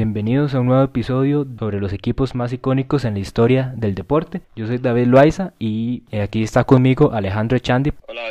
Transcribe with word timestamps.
Bienvenidos 0.00 0.54
a 0.54 0.60
un 0.60 0.68
nuevo 0.68 0.82
episodio 0.82 1.46
sobre 1.58 1.78
los 1.78 1.92
equipos 1.92 2.34
más 2.34 2.54
icónicos 2.54 3.04
en 3.04 3.12
la 3.12 3.20
historia 3.20 3.74
del 3.76 3.94
deporte. 3.94 4.40
Yo 4.56 4.66
soy 4.66 4.78
David 4.78 5.08
Loaiza 5.08 5.52
y 5.58 6.04
eh, 6.10 6.22
aquí 6.22 6.42
está 6.42 6.64
conmigo 6.64 7.12
Alejandro 7.12 7.58
Echandi. 7.58 7.92
Hola 8.08 8.22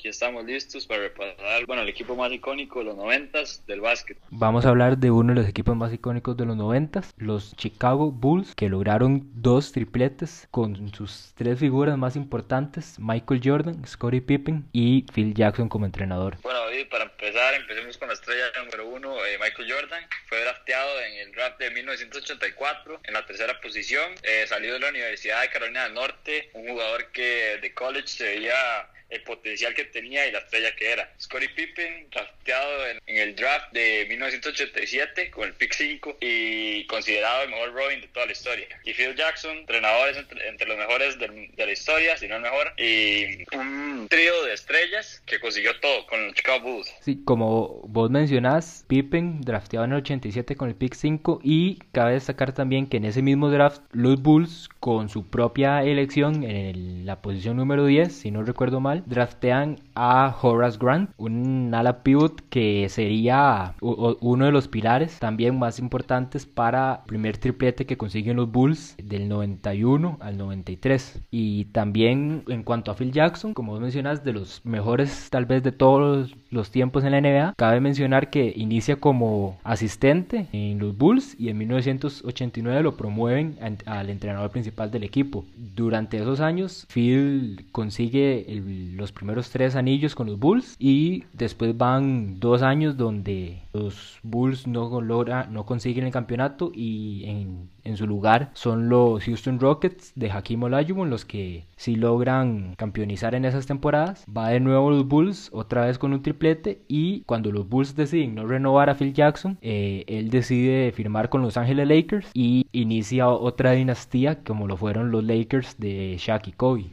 aquí 0.00 0.08
estamos 0.08 0.46
listos 0.46 0.86
para 0.86 1.02
repasar 1.02 1.66
bueno, 1.66 1.82
el 1.82 1.88
equipo 1.90 2.16
más 2.16 2.32
icónico 2.32 2.78
de 2.78 2.86
los 2.86 2.96
noventas 2.96 3.62
del 3.66 3.82
básquet. 3.82 4.16
Vamos 4.30 4.64
a 4.64 4.70
hablar 4.70 4.96
de 4.96 5.10
uno 5.10 5.34
de 5.34 5.40
los 5.40 5.48
equipos 5.48 5.76
más 5.76 5.92
icónicos 5.92 6.38
de 6.38 6.46
los 6.46 6.56
noventas, 6.56 7.12
los 7.18 7.54
Chicago 7.56 8.10
Bulls, 8.10 8.54
que 8.54 8.70
lograron 8.70 9.28
dos 9.34 9.72
tripletes 9.72 10.48
con 10.50 10.90
sus 10.94 11.34
tres 11.36 11.58
figuras 11.58 11.98
más 11.98 12.16
importantes, 12.16 12.98
Michael 12.98 13.42
Jordan, 13.44 13.86
Scottie 13.86 14.22
Pippen 14.22 14.64
y 14.72 15.04
Phil 15.12 15.34
Jackson 15.34 15.68
como 15.68 15.84
entrenador. 15.84 16.38
Bueno 16.42 16.60
David, 16.60 16.88
para 16.88 17.04
empezar, 17.04 17.52
empecemos 17.52 17.98
con 17.98 18.08
la 18.08 18.14
estrella 18.14 18.46
número 18.58 18.88
uno, 18.88 19.26
eh, 19.26 19.36
Michael 19.38 19.70
Jordan. 19.70 20.02
Fue 20.28 20.40
drafteado 20.40 20.98
en 21.02 21.28
el 21.28 21.32
draft 21.32 21.58
de 21.58 21.70
1984 21.72 23.00
en 23.04 23.12
la 23.12 23.26
tercera 23.26 23.60
posición. 23.60 24.14
Eh, 24.22 24.46
salió 24.48 24.72
de 24.72 24.80
la 24.80 24.88
Universidad 24.88 25.42
de 25.42 25.50
Carolina 25.50 25.84
del 25.84 25.92
Norte, 25.92 26.48
un 26.54 26.66
jugador 26.66 27.12
que 27.12 27.58
de 27.60 27.74
college 27.74 28.08
se 28.08 28.24
veía 28.24 28.88
el 29.10 29.22
potencial 29.22 29.74
que 29.74 29.84
tenía 29.84 30.26
y 30.26 30.32
la 30.32 30.38
estrella 30.38 30.74
que 30.76 30.90
era. 30.90 31.12
Scottie 31.20 31.48
Pippen, 31.50 32.08
drafteado 32.10 32.86
en, 32.88 33.00
el 33.06 33.34
draft 33.34 33.72
de 33.72 34.06
1987 34.08 35.30
con 35.30 35.48
el 35.48 35.54
pick 35.54 35.72
5 35.72 36.18
y 36.20 36.86
considerado 36.86 37.42
el 37.42 37.50
mejor 37.50 37.72
Robin 37.74 38.00
de 38.00 38.08
toda 38.08 38.26
la 38.26 38.32
historia. 38.32 38.66
Y 38.84 38.92
Phil 38.92 39.14
Jackson, 39.14 39.58
entrenadores 39.58 40.16
entre, 40.16 40.66
los 40.66 40.78
mejores 40.78 41.18
de, 41.18 41.50
la 41.56 41.72
historia, 41.72 42.16
si 42.16 42.28
no 42.28 42.36
el 42.36 42.42
mejor, 42.42 42.72
y 42.78 43.44
un 43.54 44.06
trío 44.08 44.44
de 44.44 44.54
estrellas 44.54 45.22
que 45.26 45.40
consiguió 45.40 45.78
todo 45.80 46.06
con 46.06 46.26
los 46.26 46.34
Chicago 46.34 46.60
Bulls. 46.60 46.92
Sí, 47.00 47.22
como 47.24 47.82
vos 47.86 48.10
mencionás, 48.10 48.84
Pippen 48.88 49.40
drafteado 49.42 49.84
en 49.84 49.92
el 49.92 49.98
87 49.98 50.56
con 50.56 50.68
el 50.68 50.74
pick 50.74 50.94
5 50.94 51.40
y 51.42 51.78
cabe 51.92 52.12
destacar 52.12 52.52
también 52.52 52.86
que 52.88 52.98
en 52.98 53.04
ese 53.04 53.22
mismo 53.22 53.50
draft 53.50 53.82
los 53.92 54.20
Bulls 54.22 54.68
con 54.80 55.10
su 55.10 55.28
propia 55.28 55.84
elección 55.84 56.42
en 56.42 57.04
la 57.04 57.20
posición 57.20 57.58
número 57.58 57.84
10, 57.84 58.12
si 58.12 58.30
no 58.30 58.42
recuerdo 58.42 58.80
mal, 58.80 59.04
draftean 59.06 59.76
a 60.02 60.34
Horace 60.40 60.78
Grant, 60.80 61.10
un 61.18 61.74
ala 61.74 62.02
pivot 62.02 62.40
que 62.48 62.88
sería 62.88 63.74
uno 63.80 64.46
de 64.46 64.50
los 64.50 64.66
pilares 64.66 65.18
también 65.18 65.58
más 65.58 65.78
importantes 65.78 66.46
para 66.46 67.00
el 67.02 67.06
primer 67.06 67.36
triplete 67.36 67.84
que 67.84 67.98
consiguen 67.98 68.38
los 68.38 68.50
Bulls 68.50 68.96
del 68.96 69.28
91 69.28 70.16
al 70.20 70.38
93. 70.38 71.20
Y 71.30 71.66
también 71.66 72.44
en 72.48 72.62
cuanto 72.62 72.90
a 72.90 72.94
Phil 72.94 73.12
Jackson, 73.12 73.52
como 73.52 73.72
vos 73.72 73.80
mencionas, 73.82 74.24
de 74.24 74.32
los 74.32 74.64
mejores 74.64 75.28
tal 75.28 75.44
vez 75.44 75.62
de 75.62 75.72
todos 75.72 76.34
los 76.48 76.70
tiempos 76.70 77.04
en 77.04 77.12
la 77.12 77.20
NBA, 77.20 77.54
cabe 77.58 77.80
mencionar 77.80 78.30
que 78.30 78.54
inicia 78.56 78.96
como 78.96 79.58
asistente 79.64 80.46
en 80.52 80.78
los 80.78 80.96
Bulls 80.96 81.38
y 81.38 81.50
en 81.50 81.58
1989 81.58 82.82
lo 82.82 82.96
promueven 82.96 83.58
al 83.84 84.08
entrenador 84.08 84.50
principal 84.50 84.90
del 84.90 85.04
equipo. 85.04 85.44
Durante 85.76 86.16
esos 86.16 86.40
años, 86.40 86.86
Phil 86.90 87.66
consigue 87.70 88.50
el 88.50 88.96
los 88.96 89.12
primeros 89.12 89.50
tres 89.50 89.76
anillos 89.76 89.89
con 90.14 90.28
los 90.28 90.38
Bulls 90.38 90.76
y 90.78 91.24
después 91.32 91.76
van 91.76 92.38
dos 92.38 92.62
años 92.62 92.96
donde 92.96 93.62
los 93.72 94.18
Bulls 94.22 94.66
no 94.66 95.00
logra, 95.00 95.46
no 95.46 95.66
consiguen 95.66 96.06
el 96.06 96.12
campeonato 96.12 96.70
y 96.72 97.24
en, 97.24 97.68
en 97.84 97.96
su 97.96 98.06
lugar 98.06 98.50
son 98.54 98.88
los 98.88 99.24
Houston 99.24 99.60
Rockets 99.60 100.12
de 100.14 100.30
Hakim 100.30 100.62
Olajuwon 100.62 101.10
los 101.10 101.24
que 101.24 101.64
si 101.76 101.96
logran 101.96 102.74
campeonizar 102.76 103.34
en 103.34 103.44
esas 103.44 103.66
temporadas. 103.66 104.24
Va 104.26 104.50
de 104.50 104.60
nuevo 104.60 104.90
los 104.90 105.06
Bulls 105.06 105.48
otra 105.52 105.86
vez 105.86 105.98
con 105.98 106.12
un 106.12 106.22
triplete 106.22 106.80
y 106.88 107.22
cuando 107.22 107.50
los 107.52 107.68
Bulls 107.68 107.96
deciden 107.96 108.34
no 108.34 108.46
renovar 108.46 108.90
a 108.90 108.94
Phil 108.94 109.14
Jackson, 109.14 109.58
eh, 109.62 110.04
él 110.06 110.30
decide 110.30 110.92
firmar 110.92 111.28
con 111.28 111.42
Los 111.42 111.56
Ángeles 111.56 111.88
Lakers 111.88 112.30
y 112.34 112.66
inicia 112.72 113.28
otra 113.28 113.72
dinastía 113.72 114.42
como 114.44 114.66
lo 114.66 114.76
fueron 114.76 115.10
los 115.10 115.24
Lakers 115.24 115.78
de 115.78 116.16
Shaq 116.18 116.48
y 116.48 116.52
Kobe. 116.52 116.90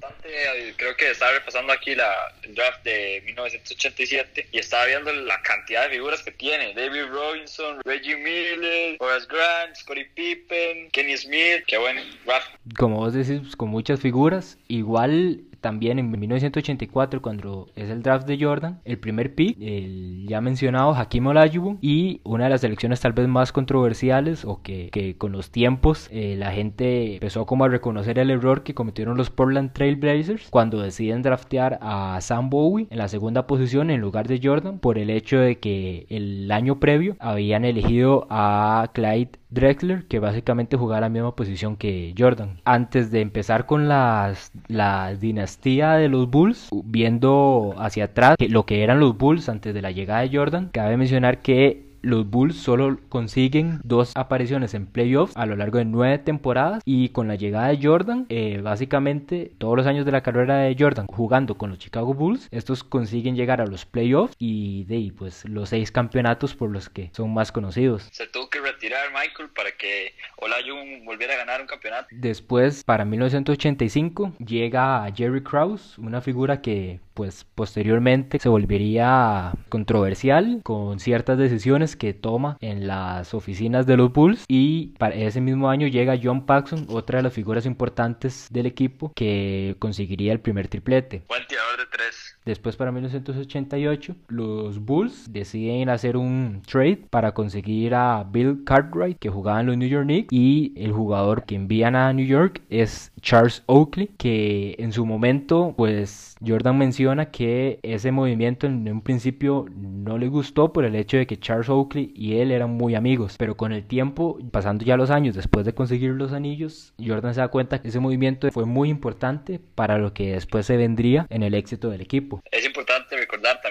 Creo 0.77 0.95
que 0.95 1.11
estaba 1.11 1.31
repasando 1.33 1.73
aquí 1.73 1.95
la 1.95 2.13
draft 2.49 2.83
de 2.83 3.21
1987 3.25 4.47
y 4.51 4.59
estaba 4.59 4.85
viendo 4.85 5.11
la 5.11 5.41
cantidad 5.41 5.83
de 5.83 5.95
figuras 5.95 6.21
que 6.23 6.31
tiene. 6.31 6.73
David 6.73 7.05
Robinson, 7.11 7.81
Reggie 7.83 8.15
Miller, 8.15 8.97
Horace 8.99 9.27
Grant, 9.27 9.75
Scottie 9.75 10.05
Pippen, 10.13 10.76
Kenny 10.91 11.17
Smith. 11.17 11.63
Buen 11.79 11.97
draft. 12.25 12.47
Como 12.77 12.97
vos 12.97 13.13
decís, 13.13 13.39
pues, 13.41 13.55
con 13.55 13.69
muchas 13.69 13.99
figuras. 13.99 14.57
Igual 14.67 15.41
también 15.61 15.99
en 15.99 16.09
1984 16.09 17.21
cuando 17.21 17.67
es 17.75 17.89
el 17.89 18.03
draft 18.03 18.27
de 18.27 18.43
Jordan, 18.43 18.79
el 18.85 18.97
primer 18.97 19.35
pick, 19.35 19.57
el 19.59 20.25
ya 20.27 20.41
mencionado 20.41 20.93
Hakim 20.93 21.27
Olajuwon 21.27 21.77
y 21.81 22.21
una 22.23 22.45
de 22.45 22.49
las 22.51 22.63
elecciones 22.63 22.99
tal 22.99 23.13
vez 23.13 23.27
más 23.27 23.51
controversiales 23.51 24.45
o 24.45 24.61
que, 24.61 24.89
que 24.91 25.17
con 25.17 25.31
los 25.31 25.51
tiempos 25.51 26.07
eh, 26.11 26.35
la 26.37 26.51
gente 26.51 27.13
empezó 27.15 27.45
como 27.45 27.65
a 27.65 27.69
reconocer 27.69 28.19
el 28.19 28.29
error 28.29 28.63
que 28.63 28.73
cometieron 28.73 29.17
los 29.17 29.29
Portland 29.29 29.73
Trail 29.73 29.95
Blazers 29.95 30.49
cuando 30.49 30.81
deciden 30.81 31.21
draftear 31.21 31.79
a 31.81 32.19
Sam 32.21 32.49
Bowie 32.49 32.87
en 32.89 32.97
la 32.97 33.07
segunda 33.07 33.47
posición 33.47 33.89
en 33.89 34.01
lugar 34.01 34.27
de 34.27 34.39
Jordan 34.41 34.79
por 34.79 34.97
el 34.97 35.09
hecho 35.09 35.39
de 35.39 35.59
que 35.59 36.05
el 36.09 36.51
año 36.51 36.79
previo 36.79 37.15
habían 37.19 37.65
elegido 37.65 38.27
a 38.29 38.89
Clyde 38.93 39.31
Drexler, 39.49 40.05
que 40.07 40.19
básicamente 40.19 40.75
jugaba 40.75 41.01
la 41.01 41.09
misma 41.09 41.35
posición 41.35 41.77
que 41.77 42.13
Jordan. 42.17 42.59
Antes 42.65 43.11
de 43.11 43.21
empezar 43.21 43.65
con 43.65 43.87
las, 43.87 44.51
la 44.67 45.15
de 45.47 46.09
los 46.09 46.29
Bulls, 46.29 46.69
viendo 46.83 47.73
hacia 47.77 48.05
atrás 48.05 48.35
lo 48.49 48.65
que 48.65 48.83
eran 48.83 48.99
los 48.99 49.17
Bulls 49.17 49.49
antes 49.49 49.73
de 49.73 49.81
la 49.81 49.91
llegada 49.91 50.21
de 50.21 50.35
Jordan, 50.35 50.69
cabe 50.71 50.97
mencionar 50.97 51.41
que 51.41 51.87
los 52.01 52.29
Bulls 52.29 52.55
solo 52.55 52.97
consiguen 53.09 53.79
dos 53.83 54.11
apariciones 54.15 54.73
en 54.73 54.85
playoffs 54.85 55.35
a 55.35 55.45
lo 55.45 55.55
largo 55.55 55.77
de 55.77 55.85
nueve 55.85 56.17
temporadas 56.19 56.81
y 56.85 57.09
con 57.09 57.27
la 57.27 57.35
llegada 57.35 57.67
de 57.67 57.79
Jordan, 57.81 58.25
eh, 58.29 58.61
básicamente 58.61 59.51
todos 59.57 59.75
los 59.75 59.87
años 59.87 60.05
de 60.05 60.11
la 60.11 60.21
carrera 60.21 60.59
de 60.59 60.75
Jordan 60.77 61.07
jugando 61.07 61.57
con 61.57 61.69
los 61.69 61.79
Chicago 61.79 62.13
Bulls, 62.13 62.47
estos 62.51 62.83
consiguen 62.83 63.35
llegar 63.35 63.61
a 63.61 63.65
los 63.65 63.85
playoffs 63.85 64.35
y 64.39 64.85
de 64.85 64.95
ahí 64.95 65.11
pues 65.11 65.43
los 65.45 65.69
seis 65.69 65.91
campeonatos 65.91 66.55
por 66.55 66.69
los 66.69 66.89
que 66.89 67.09
son 67.13 67.33
más 67.33 67.51
conocidos. 67.51 68.07
Se 68.11 68.27
tuvo 68.27 68.49
que 68.49 68.61
retirar 68.77 69.11
Michael 69.11 69.49
para 69.49 69.71
que 69.71 70.13
Olajuwon 70.37 71.03
volviera 71.03 71.33
a 71.33 71.37
ganar 71.37 71.61
un 71.61 71.67
campeonato. 71.67 72.07
Después, 72.11 72.83
para 72.83 73.05
1985, 73.05 74.33
llega 74.37 75.11
Jerry 75.15 75.43
Krause, 75.43 75.97
una 75.97 76.21
figura 76.21 76.61
que 76.61 76.99
pues 77.17 77.45
posteriormente 77.55 78.37
se 78.37 78.47
volvería 78.47 79.51
controversial 79.69 80.61
con 80.63 80.99
ciertas 80.99 81.39
decisiones 81.39 81.95
que 81.95 82.13
toma 82.13 82.57
en 82.61 82.85
las 82.85 83.33
oficinas 83.33 83.87
de 83.87 83.97
los 83.97 84.13
Bulls 84.13 84.45
y 84.47 84.89
para 84.99 85.15
ese 85.15 85.41
mismo 85.41 85.67
año 85.71 85.87
llega 85.87 86.19
John 86.21 86.45
Paxson, 86.45 86.85
otra 86.89 87.17
de 87.17 87.23
las 87.23 87.33
figuras 87.33 87.65
importantes 87.65 88.47
del 88.51 88.67
equipo 88.67 89.11
que 89.15 89.75
conseguiría 89.79 90.31
el 90.31 90.41
primer 90.41 90.67
triplete. 90.67 91.23
Buen 91.27 91.47
tirador 91.47 91.79
de 91.79 91.85
tres. 91.91 92.37
Después 92.45 92.75
para 92.75 92.91
1988 92.91 94.15
los 94.27 94.77
Bulls 94.77 95.33
deciden 95.33 95.89
hacer 95.89 96.17
un 96.17 96.61
trade 96.67 97.07
para 97.09 97.33
conseguir 97.33 97.95
a 97.95 98.23
Bill 98.29 98.63
Cartwright 98.67 99.17
que 99.17 99.29
jugaba 99.29 99.61
en 99.61 99.67
los 99.67 99.77
New 99.77 99.87
York 99.87 100.03
Knicks 100.03 100.27
y 100.31 100.73
el 100.75 100.91
jugador 100.91 101.45
que 101.45 101.55
envían 101.55 101.95
a 101.95 102.11
New 102.11 102.25
York 102.25 102.61
es 102.69 103.13
Charles 103.21 103.63
Oakley 103.67 104.09
que 104.17 104.75
en 104.77 104.91
su 104.91 105.05
momento 105.05 105.73
pues 105.77 106.35
Jordan 106.45 106.77
menciona 106.77 107.31
que 107.31 107.79
ese 107.81 108.11
movimiento 108.11 108.67
en 108.67 108.87
un 108.89 109.01
principio 109.01 109.65
no 109.73 110.17
le 110.17 110.27
gustó 110.27 110.73
por 110.73 110.83
el 110.83 110.95
hecho 110.95 111.15
de 111.15 111.25
que 111.25 111.39
Charles 111.39 111.69
Oakley 111.69 112.11
y 112.13 112.35
él 112.35 112.51
eran 112.51 112.71
muy 112.71 112.95
amigos, 112.95 113.35
pero 113.37 113.55
con 113.55 113.71
el 113.71 113.85
tiempo, 113.85 114.37
pasando 114.51 114.83
ya 114.83 114.97
los 114.97 115.11
años 115.11 115.35
después 115.35 115.65
de 115.65 115.73
conseguir 115.73 116.11
los 116.11 116.33
anillos, 116.33 116.93
Jordan 117.03 117.33
se 117.33 117.39
da 117.39 117.47
cuenta 117.47 117.81
que 117.81 117.87
ese 117.87 117.99
movimiento 117.99 118.51
fue 118.51 118.65
muy 118.65 118.89
importante 118.89 119.59
para 119.75 119.97
lo 119.97 120.13
que 120.13 120.33
después 120.33 120.65
se 120.65 120.75
vendría 120.75 121.25
en 121.29 121.43
el 121.43 121.53
éxito 121.53 121.89
del 121.89 122.01
equipo. 122.01 122.41
Es 122.51 122.65
importante 122.65 122.86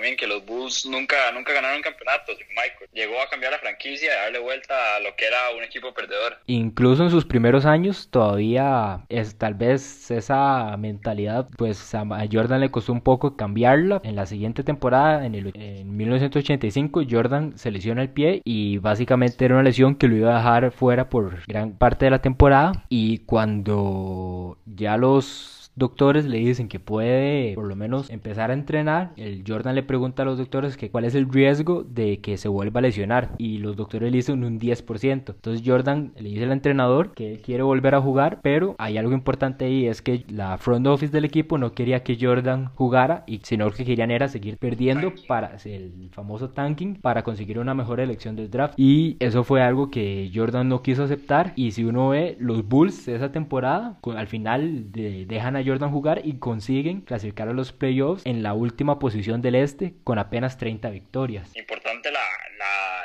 también 0.06 0.17
que 0.17 0.29
los 0.29 0.47
Bulls 0.47 0.87
nunca, 0.87 1.17
nunca 1.35 1.53
ganaron 1.53 1.82
campeonatos. 1.82 2.37
Michael 2.50 2.88
llegó 2.93 3.20
a 3.20 3.29
cambiar 3.29 3.50
la 3.50 3.58
franquicia 3.58 4.06
y 4.06 4.23
darle 4.25 4.38
vuelta 4.38 4.75
a 4.94 5.00
lo 5.00 5.17
que 5.17 5.26
era 5.26 5.37
un 5.56 5.64
equipo 5.64 5.93
perdedor. 5.93 6.38
Incluso 6.47 7.03
en 7.03 7.11
sus 7.11 7.25
primeros 7.25 7.67
años 7.67 8.08
todavía 8.11 9.00
es 9.08 9.37
tal 9.37 9.55
vez 9.55 10.08
esa 10.12 10.76
mentalidad, 10.76 11.49
pues 11.58 11.93
a 11.93 12.05
Jordan 12.31 12.61
le 12.61 12.70
costó 12.70 12.93
un 12.93 13.00
poco 13.00 13.37
cambiarla. 13.37 14.00
En 14.05 14.14
la 14.14 14.26
siguiente 14.26 14.62
temporada, 14.62 15.26
en, 15.26 15.35
el, 15.35 15.50
en 15.55 15.97
1985, 15.97 17.03
Jordan 17.11 17.58
se 17.58 17.73
lesiona 17.73 18.03
el 18.03 18.11
pie 18.11 18.43
y 18.44 18.79
básicamente 18.79 19.44
era 19.44 19.55
una 19.55 19.64
lesión 19.64 19.97
que 19.97 20.06
lo 20.06 20.14
iba 20.14 20.35
a 20.35 20.38
dejar 20.38 20.70
fuera 20.70 21.08
por 21.08 21.44
gran 21.49 21.76
parte 21.76 22.05
de 22.05 22.12
la 22.12 22.23
temporada. 22.23 22.85
Y 22.88 23.19
cuando 23.26 24.58
ya 24.67 24.97
los 24.97 25.56
doctores 25.76 26.25
le 26.25 26.38
dicen 26.38 26.69
que 26.69 26.81
puede 26.81 27.55
por 27.55 27.67
lo 27.67 27.76
menos 27.76 28.11
empezar 28.11 28.50
a 28.50 28.55
entrenar, 28.55 29.12
el 29.17 29.44
Jordan 29.46 29.75
le 29.75 29.82
pregunta 29.82 30.23
a 30.23 30.26
los 30.26 30.38
doctores 30.38 30.76
que 30.76 30.90
cuál 30.90 31.05
es 31.05 31.14
el 31.14 31.31
riesgo 31.31 31.84
de 31.84 32.19
que 32.19 32.37
se 32.38 32.49
vuelva 32.49 32.81
a 32.81 32.82
lesionar 32.82 33.31
y 33.38 33.58
los 33.58 33.76
doctores 33.76 34.11
le 34.11 34.17
dicen 34.17 34.43
un 34.43 34.58
10%. 34.58 35.05
Entonces 35.28 35.62
Jordan 35.64 36.12
le 36.19 36.31
dice 36.31 36.44
al 36.44 36.52
entrenador 36.52 37.12
que 37.12 37.32
él 37.32 37.40
quiere 37.40 37.62
volver 37.62 37.94
a 37.94 38.00
jugar, 38.00 38.40
pero 38.43 38.75
hay 38.78 38.99
algo 38.99 39.12
importante 39.12 39.67
ahí, 39.67 39.87
es 39.87 40.02
que 40.02 40.25
la 40.28 40.58
front 40.58 40.87
office 40.87 41.12
del 41.12 41.25
equipo 41.25 41.58
no 41.58 41.73
quería 41.73 42.02
que 42.02 42.19
Jordan 42.20 42.70
jugara, 42.75 43.25
y 43.26 43.40
sino 43.43 43.70
que 43.70 43.84
querían 43.84 44.11
era 44.11 44.29
seguir 44.29 44.56
perdiendo 44.56 45.12
para 45.29 45.56
el 45.64 46.08
famoso 46.12 46.50
tanking 46.50 46.96
para 46.96 47.22
conseguir 47.22 47.58
una 47.58 47.75
mejor 47.75 48.00
elección 48.00 48.37
del 48.37 48.50
draft. 48.50 48.75
Y 48.76 49.17
eso 49.20 49.44
fue 49.44 49.62
algo 49.62 49.90
que 49.90 50.31
Jordan 50.34 50.69
no 50.69 50.82
quiso 50.82 51.05
aceptar. 51.05 51.52
Y 51.56 51.72
si 51.72 51.84
uno 51.84 52.08
ve 52.08 52.37
los 52.40 52.67
Bulls 52.67 53.06
de 53.06 53.17
esa 53.17 53.32
temporada, 53.32 53.99
al 54.17 54.26
final 54.26 54.90
dejan 54.93 55.56
a 55.56 55.62
Jordan 55.67 55.91
jugar 55.91 56.21
y 56.25 56.39
consiguen 56.39 57.01
clasificar 57.01 57.49
a 57.49 57.53
los 57.53 57.73
playoffs 57.73 58.25
en 58.25 58.43
la 58.43 58.55
última 58.55 58.99
posición 58.99 59.43
del 59.43 59.57
este 59.57 59.95
con 60.05 60.19
apenas 60.19 60.59
30 60.59 60.91
victorias. 60.91 61.55
Importante 61.57 62.11
la, 62.11 62.21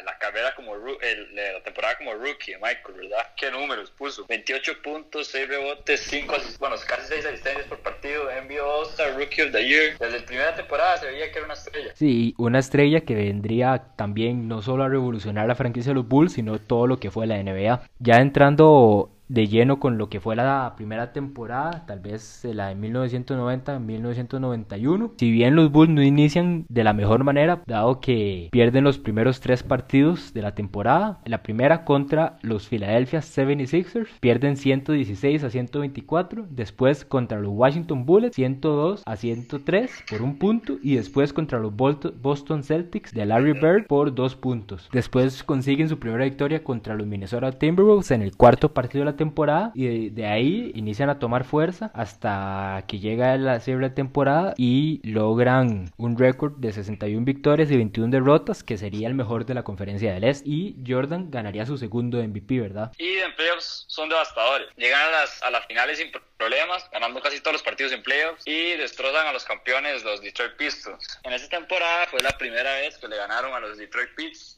la, 0.05 0.17
carrera 0.19 0.53
como 0.55 0.75
la 0.75 1.63
temporada 1.63 1.97
como 1.97 2.13
rookie 2.13 2.53
Michael, 2.53 2.93
¿verdad? 2.95 3.27
¿Qué 3.35 3.49
números 3.49 3.89
puso? 3.91 4.25
28 4.27 4.81
puntos, 4.83 5.27
6 5.27 5.47
rebotes, 5.47 5.99
5 6.01 6.35
bueno, 6.59 6.75
casi 6.87 7.07
6 7.07 7.25
asistencias 7.25 7.65
por 7.65 7.79
partido, 7.79 8.29
envió 8.29 8.65
All-Star 8.67 9.17
Rookie 9.17 9.41
of 9.41 9.51
the 9.51 9.67
Year. 9.67 9.97
Desde 9.97 10.19
la 10.19 10.25
primera 10.25 10.55
temporada 10.55 10.97
se 10.97 11.07
veía 11.07 11.31
que 11.31 11.39
era 11.39 11.45
una 11.45 11.55
estrella. 11.55 11.91
Sí, 11.95 12.35
una 12.37 12.59
estrella 12.59 13.01
que 13.01 13.15
vendría 13.15 13.83
también 13.95 14.47
no 14.47 14.61
solo 14.61 14.83
a 14.83 14.89
revolucionar 14.89 15.47
la 15.47 15.55
franquicia 15.55 15.89
de 15.89 15.95
los 15.95 16.07
Bulls, 16.07 16.33
sino 16.33 16.59
todo 16.59 16.85
lo 16.85 16.99
que 16.99 17.09
fue 17.09 17.25
la 17.25 17.41
NBA. 17.41 17.81
Ya 17.99 18.21
entrando 18.21 19.09
de 19.31 19.47
lleno 19.47 19.79
con 19.79 19.97
lo 19.97 20.09
que 20.09 20.19
fue 20.19 20.35
la 20.35 20.73
primera 20.75 21.13
temporada, 21.13 21.85
tal 21.87 22.01
vez 22.01 22.41
la 22.43 22.67
de 22.67 22.75
1990-1991. 22.75 25.11
Si 25.17 25.31
bien 25.31 25.55
los 25.55 25.71
Bulls 25.71 25.89
no 25.89 26.03
inician 26.03 26.65
de 26.67 26.83
la 26.83 26.91
mejor 26.91 27.23
manera, 27.23 27.63
dado 27.65 28.01
que 28.01 28.49
pierden 28.51 28.83
los 28.83 28.97
primeros 28.97 29.39
tres 29.39 29.63
partidos 29.63 30.33
de 30.33 30.41
la 30.41 30.53
temporada, 30.53 31.21
la 31.25 31.43
primera 31.43 31.85
contra 31.85 32.39
los 32.41 32.67
Philadelphia 32.67 33.21
76ers, 33.21 34.09
pierden 34.19 34.57
116 34.57 35.45
a 35.45 35.49
124, 35.49 36.47
después 36.49 37.05
contra 37.05 37.39
los 37.39 37.53
Washington 37.53 38.05
Bullets 38.05 38.35
102 38.35 39.03
a 39.05 39.15
103 39.15 39.91
por 40.09 40.21
un 40.21 40.37
punto 40.37 40.77
y 40.83 40.95
después 40.95 41.31
contra 41.31 41.59
los 41.59 41.73
Boston 41.73 42.63
Celtics 42.63 43.13
de 43.13 43.25
Larry 43.25 43.53
Bird 43.53 43.87
por 43.87 44.13
dos 44.13 44.35
puntos. 44.35 44.89
Después 44.91 45.45
consiguen 45.45 45.87
su 45.87 45.99
primera 45.99 46.25
victoria 46.25 46.65
contra 46.65 46.95
los 46.95 47.07
Minnesota 47.07 47.53
Timberwolves 47.53 48.11
en 48.11 48.23
el 48.23 48.35
cuarto 48.35 48.73
partido 48.73 49.05
de 49.05 49.11
la 49.11 49.20
temporada 49.21 49.71
y 49.75 50.09
de, 50.09 50.25
ahí 50.25 50.71
inician 50.73 51.09
a 51.11 51.19
tomar 51.19 51.43
fuerza 51.43 51.91
hasta 51.93 52.83
que 52.87 52.97
llega 52.97 53.37
la 53.37 53.59
serie 53.59 53.81
de 53.81 53.89
temporada 53.91 54.55
y 54.57 54.99
logran 55.03 55.91
un 55.97 56.17
récord 56.17 56.53
de 56.57 56.73
61 56.73 57.23
victorias 57.23 57.69
y 57.69 57.77
21 57.77 58.09
derrotas 58.09 58.63
que 58.63 58.79
sería 58.79 59.07
el 59.07 59.13
mejor 59.13 59.45
de 59.45 59.53
la 59.53 59.63
conferencia 59.63 60.11
del 60.11 60.23
Este 60.23 60.49
y 60.49 60.75
Jordan 60.87 61.29
ganaría 61.29 61.67
su 61.67 61.77
segundo 61.77 62.17
MVP, 62.17 62.59
¿verdad? 62.59 62.91
Y 62.97 63.17
en 63.17 63.35
playoffs 63.35 63.85
son 63.87 64.09
devastadores. 64.09 64.67
Llegan 64.75 65.01
a 65.01 65.11
las, 65.11 65.43
a 65.43 65.51
las 65.51 65.65
finales 65.67 65.99
sin 65.99 66.11
problemas, 66.37 66.89
ganando 66.91 67.21
casi 67.21 67.39
todos 67.41 67.53
los 67.53 67.63
partidos 67.63 67.91
en 67.91 68.01
playoffs 68.01 68.41
y 68.47 68.71
destrozan 68.77 69.27
a 69.27 69.33
los 69.33 69.45
campeones, 69.45 70.03
los 70.03 70.21
Detroit 70.21 70.55
Pistons. 70.57 71.19
En 71.23 71.33
esa 71.33 71.47
temporada 71.49 72.07
fue 72.07 72.21
la 72.21 72.35
primera 72.37 72.73
vez 72.81 72.97
que 72.97 73.07
le 73.07 73.17
ganaron 73.17 73.53
a 73.53 73.59
los 73.59 73.77
Detroit 73.77 74.09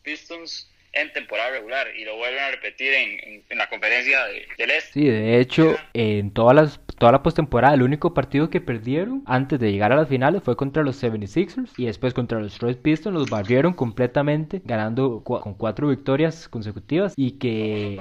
Pistons 0.04 0.70
en 0.94 1.12
temporada 1.12 1.50
regular 1.50 1.88
y 1.96 2.06
lo 2.06 2.16
vuelven 2.16 2.44
a 2.44 2.52
repetir 2.52 2.94
en, 2.94 3.44
en, 3.50 3.58
la 3.58 3.68
conferencia 3.68 4.26
de, 4.26 4.48
del 4.58 4.72
Este. 4.72 4.94
Sí, 4.94 5.08
de 5.08 5.40
hecho, 5.40 5.76
en 5.94 6.32
todas 6.32 6.56
las 6.56 6.78
toda 6.96 7.12
la 7.12 7.24
postemporada, 7.24 7.74
el 7.74 7.84
único 7.84 8.14
partido 8.14 8.50
que 8.50 8.62
perdieron 8.62 9.24
antes 9.26 9.60
de 9.60 9.72
llegar 9.72 9.92
a 9.92 9.96
las 9.96 10.08
finales 10.08 10.44
fue 10.44 10.56
contra 10.56 10.84
los 10.84 11.02
76ers 11.02 11.72
y 11.78 11.86
después 11.86 12.14
contra 12.14 12.40
los 12.40 12.54
Detroit 12.54 12.80
Pistons 12.80 13.14
los 13.16 13.30
barrieron 13.30 13.74
completamente, 13.74 14.62
ganando 14.66 15.22
con 15.24 15.54
cuatro 15.56 15.90
victorias 15.90 16.48
consecutivas 16.48 17.14
y 17.16 17.32
que, 17.32 18.00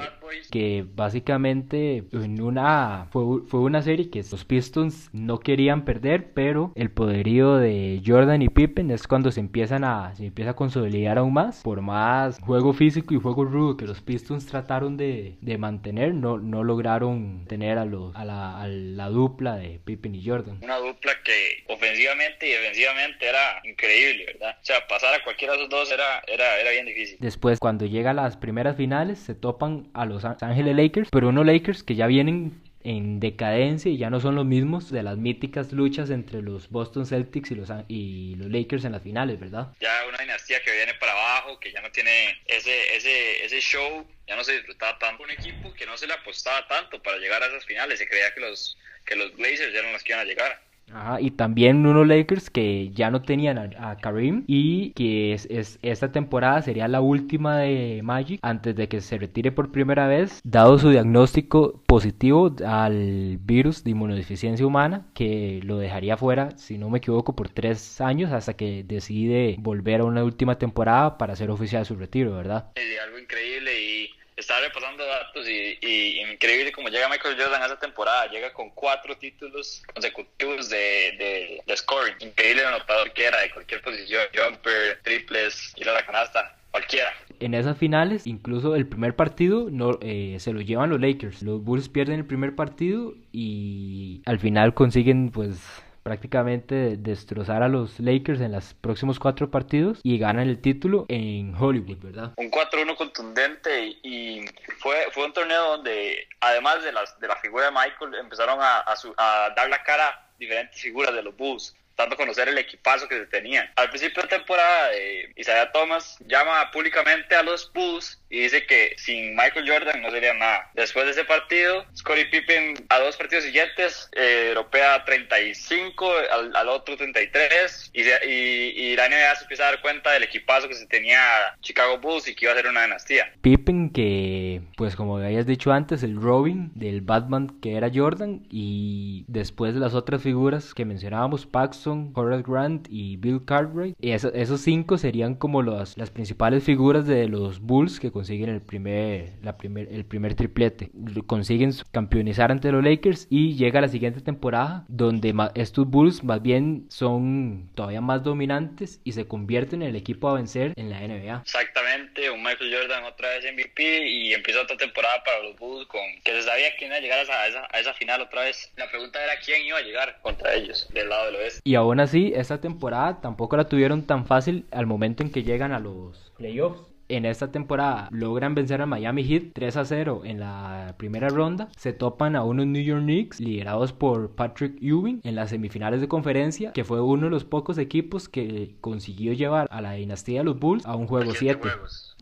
que 0.51 0.87
básicamente 0.95 2.05
en 2.13 2.41
una 2.41 3.07
fue, 3.11 3.43
fue 3.47 3.61
una 3.61 3.83
serie 3.83 4.11
que 4.11 4.25
los 4.31 4.45
Pistons 4.45 5.11
no 5.13 5.39
querían 5.39 5.85
perder, 5.85 6.33
pero 6.35 6.73
el 6.75 6.91
poderío 6.91 7.57
de 7.57 8.03
Jordan 8.05 8.43
y 8.43 8.49
Pippen 8.49 8.91
es 8.91 9.07
cuando 9.07 9.31
se 9.31 9.41
empiezan 9.41 9.85
a 9.85 10.15
se 10.15 10.27
empieza 10.27 10.53
a 10.53 10.57
consolidar 10.57 11.19
aún 11.19 11.33
más, 11.33 11.63
por 11.63 11.81
más 11.81 12.39
juego 12.41 12.73
físico 12.73 13.15
y 13.15 13.21
juego 13.21 13.45
rudo 13.45 13.77
que 13.77 13.87
los 13.87 14.01
Pistons 14.01 14.47
trataron 14.47 14.97
de, 14.97 15.37
de 15.41 15.59
mantener, 15.59 16.15
no, 16.15 16.39
no 16.39 16.65
lograron 16.65 17.45
tener 17.47 17.79
a 17.79 17.85
los 17.85 18.15
a 18.15 18.25
la, 18.25 18.61
al 18.61 18.82
la 18.83 19.09
dupla 19.09 19.57
de 19.57 19.81
Pippen 19.85 20.15
y 20.15 20.27
Jordan. 20.27 20.59
Una 20.63 20.79
dupla 20.79 21.13
que 21.25 21.65
ofensivamente 21.69 22.49
y 22.49 22.53
defensivamente 22.53 23.29
era 23.29 23.61
increíble, 23.65 24.27
¿verdad? 24.27 24.57
O 24.61 24.65
sea, 24.65 24.87
pasar 24.87 25.15
a 25.15 25.25
cualquiera 25.25 25.55
de 25.55 25.61
esos 25.61 25.71
dos 25.71 25.91
era, 25.93 26.23
era, 26.27 26.61
era 26.61 26.71
bien 26.71 26.87
difícil. 26.87 27.17
Después, 27.21 27.59
cuando 27.59 27.87
llega 27.87 28.11
a 28.11 28.15
las 28.15 28.37
primeras 28.37 28.77
finales, 28.77 29.19
se 29.19 29.35
topan 29.35 29.89
a 29.95 30.05
los 30.05 30.25
Ángeles 30.25 30.77
Lakers, 30.77 31.09
pero 31.11 31.29
unos 31.29 31.47
Lakers 31.47 31.83
que 31.83 31.95
ya 31.95 32.07
vienen 32.07 32.61
en 32.85 33.21
decadencia 33.21 33.91
y 33.91 33.99
ya 33.99 34.11
no 34.11 34.21
son 34.21 34.35
los 34.35 34.45
mismos 34.45 34.91
de 34.91 35.03
las 35.03 35.17
míticas 35.17 35.73
luchas 35.73 36.11
entre 36.11 36.43
los 36.43 36.69
Boston 36.71 37.07
Celtics 37.07 37.51
y 37.51 37.55
los, 37.55 37.71
y 37.89 38.35
los 38.37 38.51
Lakers 38.51 38.85
en 38.85 38.93
las 38.93 39.03
finales, 39.03 39.39
¿verdad? 39.39 39.69
Ya 39.81 40.07
una 40.09 40.19
dinastía 40.19 40.61
que 40.63 40.73
viene 40.73 40.95
para 40.95 41.13
abajo, 41.13 41.59
que 41.61 41.73
ya 41.73 41.81
no 41.81 41.91
tiene 41.91 42.41
ese, 42.47 42.97
ese, 42.97 43.45
ese 43.45 43.61
show 43.61 44.07
ya 44.27 44.37
no 44.37 44.45
se 44.45 44.53
disfrutaba 44.53 44.99
tanto 44.99 45.23
un 45.23 45.31
equipo 45.31 45.75
que 45.75 45.87
no 45.87 45.97
se 45.97 46.07
le 46.07 46.15
apostaba 46.15 46.67
tanto 46.69 47.03
para 47.03 47.19
llegar 47.19 47.43
a 47.43 47.47
esas 47.47 47.65
finales. 47.65 47.99
Se 47.99 48.09
creía 48.09 48.33
que 48.35 48.41
los, 48.41 48.79
que 49.05 49.17
los 49.17 49.35
Blazers 49.37 49.73
ya 49.73 49.81
eran 49.81 49.93
los 49.93 50.03
que 50.03 50.13
iban 50.13 50.21
a 50.21 50.25
llegar. 50.25 50.63
Ajá, 50.95 51.21
y 51.21 51.31
también 51.31 51.87
unos 51.87 52.07
Lakers 52.07 52.51
que 52.51 52.91
ya 52.91 53.11
no 53.11 53.23
tenían 53.23 53.59
a, 53.59 53.97
Karim 53.97 54.45
y 54.47 54.93
que 54.93 55.33
es, 55.33 55.47
es, 55.51 55.79
esta 55.83 56.13
temporada 56.13 56.63
sería 56.63 56.89
la 56.89 57.01
última 57.01 57.59
de 57.59 58.01
Magic 58.03 58.41
antes 58.43 58.75
de 58.77 58.89
que 58.89 59.01
se 59.01 59.19
retire 59.19 59.53
por 59.53 59.71
primera 59.71 60.07
vez, 60.07 60.41
dado 60.45 60.79
su 60.79 60.91
diagnóstico 60.91 61.83
positivo 61.87 62.55
al 62.67 63.39
virus 63.39 63.85
de 63.85 63.91
inmunodeficiencia 63.91 64.67
humana 64.67 65.07
que 65.15 65.61
lo 65.65 65.79
dejaría 65.79 66.17
fuera, 66.17 66.51
si 66.57 66.79
no 66.79 66.91
me 66.91 66.99
equivoco, 66.99 67.35
por 67.35 67.49
tres 67.49 68.01
años 68.01 68.33
hasta 68.33 68.55
que 68.55 68.85
decide 68.85 69.57
volver 69.59 70.01
a 70.01 70.05
una 70.05 70.25
última 70.25 70.59
temporada 70.59 71.19
para 71.19 71.33
hacer 71.33 71.51
oficial 71.51 71.87
su 71.87 71.97
retiro, 71.97 72.35
¿verdad? 72.35 72.73
Sí, 72.77 72.83
algo 73.05 73.19
increíble 73.19 74.02
estaba 74.43 74.61
repasando 74.61 75.05
datos 75.05 75.49
y, 75.49 76.21
increíble 76.21 76.73
como 76.73 76.89
llega 76.89 77.09
Michael 77.09 77.37
Jordan 77.39 77.63
a 77.63 77.67
esa 77.67 77.79
temporada. 77.79 78.27
Llega 78.27 78.53
con 78.53 78.71
cuatro 78.71 79.17
títulos 79.17 79.83
consecutivos 79.93 80.69
de, 80.69 81.61
de, 81.67 81.77
scoring. 81.77 82.15
Increíble 82.21 82.65
anotador 82.65 83.13
que 83.13 83.25
de 83.25 83.51
cualquier 83.53 83.81
posición, 83.83 84.23
jumper, 84.35 85.01
triples, 85.03 85.73
ir 85.77 85.89
a 85.89 85.95
la 85.95 86.05
canasta. 86.05 86.57
Cualquiera. 86.71 87.13
En 87.39 87.53
esas 87.53 87.77
finales, 87.77 88.27
incluso 88.27 88.75
el 88.75 88.87
primer 88.87 89.15
partido 89.15 89.69
no 89.71 89.99
eh, 90.01 90.37
se 90.41 90.55
lo 90.55 90.63
llevan 90.63 90.89
los 90.89 91.01
Lakers. 91.03 91.43
Los 91.43 91.63
Bulls 91.63 91.91
pierden 91.91 92.21
el 92.21 92.25
primer 92.25 92.55
partido 92.55 93.13
y 93.31 94.23
al 94.25 94.39
final 94.39 94.73
consiguen 94.73 95.31
pues 95.31 95.59
prácticamente 96.03 96.97
destrozar 96.97 97.63
a 97.63 97.69
los 97.69 98.01
Lakers 98.01 98.41
en 98.41 98.53
los 98.53 98.75
próximos 98.75 99.19
cuatro 99.19 99.51
partidos 99.51 100.01
y 100.03 100.19
ganan 100.19 100.49
el 100.49 100.61
título 100.61 101.07
en 101.09 101.55
Hollywood, 101.55 101.99
¿verdad? 101.99 102.33
Un 102.37 102.51
4-1 102.51 102.97
contundente 102.97 103.99
y, 104.03 104.45
fue, 104.79 104.97
fue 105.13 105.27
un 105.27 105.33
torneo 105.33 105.77
donde 105.77 106.27
además 106.41 106.83
de, 106.83 106.93
las, 106.93 107.19
de 107.21 107.29
la 107.29 107.37
figura 107.37 107.67
de 107.67 107.73
Michael 107.73 108.15
empezaron 108.21 108.59
a, 108.61 108.85
a 108.87 109.51
dar 109.55 109.69
la 109.69 109.83
cara 109.83 110.29
diferentes 110.39 110.81
figuras 110.81 111.15
de 111.15 111.23
los 111.23 111.37
Bulls 111.37 111.75
dando 111.97 112.15
a 112.15 112.19
conocer 112.19 112.49
el 112.49 112.59
equipazo 112.59 113.09
que 113.09 113.19
se 113.19 113.27
tenía. 113.27 113.71
Al 113.77 113.91
principio 113.91 114.23
de 114.23 114.29
temporada, 114.29 114.93
eh, 114.95 115.33
Isaiah 115.37 115.71
Thomas 115.73 116.17
llama 116.27 116.71
públicamente 116.71 117.35
a 117.35 117.43
los 117.43 117.71
Bulls 117.73 118.21
y 118.33 118.41
dice 118.41 118.65
que 118.65 118.95
sin 118.97 119.37
Michael 119.37 119.69
Jordan 119.69 120.01
no 120.01 120.11
sería 120.11 120.33
nada. 120.33 120.71
Después 120.73 121.05
de 121.05 121.11
ese 121.11 121.25
partido, 121.25 121.85
Scottie 121.95 122.25
Pippen 122.27 122.87
a 122.89 122.99
dos 122.99 123.15
partidos 123.19 123.45
siguientes 123.45 124.09
eh, 124.17 124.47
europea 124.49 125.05
35, 125.05 126.11
al, 126.33 126.57
al, 126.57 126.69
otro 126.69 126.97
33 126.97 127.91
y, 127.93 128.01
y, 128.01 128.97
la 128.97 129.09
NBA 129.09 129.37
se 129.37 129.45
empieza 129.45 129.65
a 129.65 129.73
dar 129.73 129.83
cuenta 129.83 130.13
del 130.13 130.23
equipazo 130.23 130.67
que 130.67 130.75
se 130.75 130.87
tenía 130.87 131.21
Chicago 131.61 131.99
Bulls 131.99 132.27
y 132.27 132.35
que 132.35 132.47
iba 132.47 132.55
a 132.55 132.57
ser 132.57 132.69
una 132.69 132.85
dinastía. 132.85 133.31
Pippen 133.43 133.91
que, 133.91 134.63
pues 134.79 134.97
como 134.97 135.19
habías 135.19 135.45
dicho 135.45 135.71
antes, 135.71 136.03
el 136.03 136.17
Robin 136.17 136.71
del 136.75 137.03
Batman 137.03 137.61
que 137.61 137.77
era 137.77 137.91
Jordan 137.95 138.47
y 138.51 139.27
después 139.29 139.75
de 139.75 139.81
las 139.81 139.93
otras 139.93 140.23
figuras 140.23 140.73
que 140.73 140.87
mencionábamos, 140.87 141.45
Paxson, 141.45 142.13
Horace 142.15 142.45
Grant 142.49 142.87
y 142.89 143.19
Bill 143.19 143.45
Cartwright. 143.45 143.95
Y 144.01 144.13
esos 144.13 144.61
cinco 144.63 144.97
serían 144.97 145.35
como 145.35 145.63
las, 145.63 145.99
las 145.99 146.11
principales 146.11 146.65
figuras 146.65 147.07
de 147.07 147.29
los 147.29 147.61
Bulls 147.61 148.01
que 148.01 148.11
consiguen 148.23 148.51
el 148.51 148.63
primer, 148.63 149.33
la 149.43 149.59
primer, 149.59 149.89
el 149.91 150.05
primer 150.05 150.37
triplete. 150.37 150.91
Consiguen 151.27 151.73
campeonizar 151.91 152.53
ante 152.53 152.71
los 152.71 152.85
Lakers 152.85 153.27
y 153.29 153.57
llega 153.57 153.81
la 153.81 153.89
siguiente 153.89 154.21
temporada 154.21 154.85
donde 154.87 155.35
estos 155.57 155.89
Bulls 155.89 156.23
más 156.23 156.41
bien 156.41 156.87
son 156.89 157.69
todavía 157.75 158.01
más 158.01 158.23
dominantes 158.23 159.01
y 159.03 159.11
se 159.11 159.27
convierten 159.27 159.83
en 159.83 159.89
el 159.89 159.97
equipo 159.97 160.29
a 160.29 160.35
vencer 160.35 160.73
en 160.77 160.89
la 160.89 161.01
NBA. 161.01 161.41
Exactamente, 161.43 162.31
un 162.31 162.45
Michael 162.45 162.73
Jordan 162.73 163.03
otra 163.03 163.29
vez 163.31 163.53
MVP 163.53 164.07
y 164.07 164.35
empieza 164.35 164.63
otra 164.63 164.77
temporada 164.77 165.21
para 165.25 165.43
los 165.43 165.59
Bulls 165.59 165.89
con 165.89 166.01
que 166.23 166.31
se 166.31 166.43
sabía 166.43 166.69
quién 166.79 166.93
iba 166.93 166.99
a 166.99 167.01
llegar 167.01 167.19
a 167.19 167.47
esa, 167.49 167.67
a 167.73 167.81
esa 167.81 167.93
final 167.95 168.21
otra 168.21 168.43
vez. 168.43 168.71
La 168.77 168.89
pregunta 168.89 169.19
era 169.21 169.33
quién 169.45 169.67
iba 169.67 169.79
a 169.79 169.83
llegar 169.83 170.21
contra 170.23 170.55
ellos 170.55 170.89
del 170.95 171.09
lado 171.09 171.27
del 171.27 171.35
oeste. 171.43 171.61
Y 171.65 171.75
aún 171.75 171.99
así, 171.99 172.33
esta 172.37 172.61
temporada 172.61 173.21
tampoco 173.21 173.57
la 173.57 173.69
tuvieron 173.69 174.07
tan 174.07 174.27
fácil 174.27 174.65
al 174.71 174.87
momento 174.87 175.25
en 175.25 175.33
que 175.33 175.43
llegan 175.43 175.73
a 175.73 175.81
los 175.81 176.31
playoffs 176.37 176.92
en 177.17 177.27
esta 177.27 177.53
temporada 177.53 178.09
logran 178.11 178.55
vencer 178.55 178.81
a 178.81 178.87
Miami 178.87 179.25
Heat 179.25 179.53
3 179.53 179.77
a 179.77 179.85
0 179.85 180.23
en 180.25 180.41
la 180.41 180.95
primera 180.97 181.29
ronda. 181.29 181.69
Se 181.77 181.93
topan 181.93 182.37
a 182.37 182.45
unos 182.45 182.67
New 182.67 182.83
York 182.83 183.03
Knicks 183.03 183.41
liderados 183.41 183.93
por 183.93 184.35
Patrick 184.35 184.77
Ewing 184.81 185.21
en 185.23 185.35
las 185.35 185.51
semifinales 185.51 186.01
de 186.01 186.09
conferencia, 186.09 186.73
que 186.73 186.85
fue 186.85 187.01
uno 187.01 187.25
de 187.25 187.31
los 187.31 187.45
pocos 187.45 187.79
equipos 187.79 188.29
que 188.29 188.77
consiguió 188.81 189.33
llevar 189.33 189.69
a 189.71 189.81
la 189.81 189.93
dinastía 189.93 190.41
de 190.41 190.45
los 190.45 190.59
Bulls 190.59 190.87
a 190.87 190.97
un 190.97 191.07
juego 191.07 191.33
7 191.35 191.69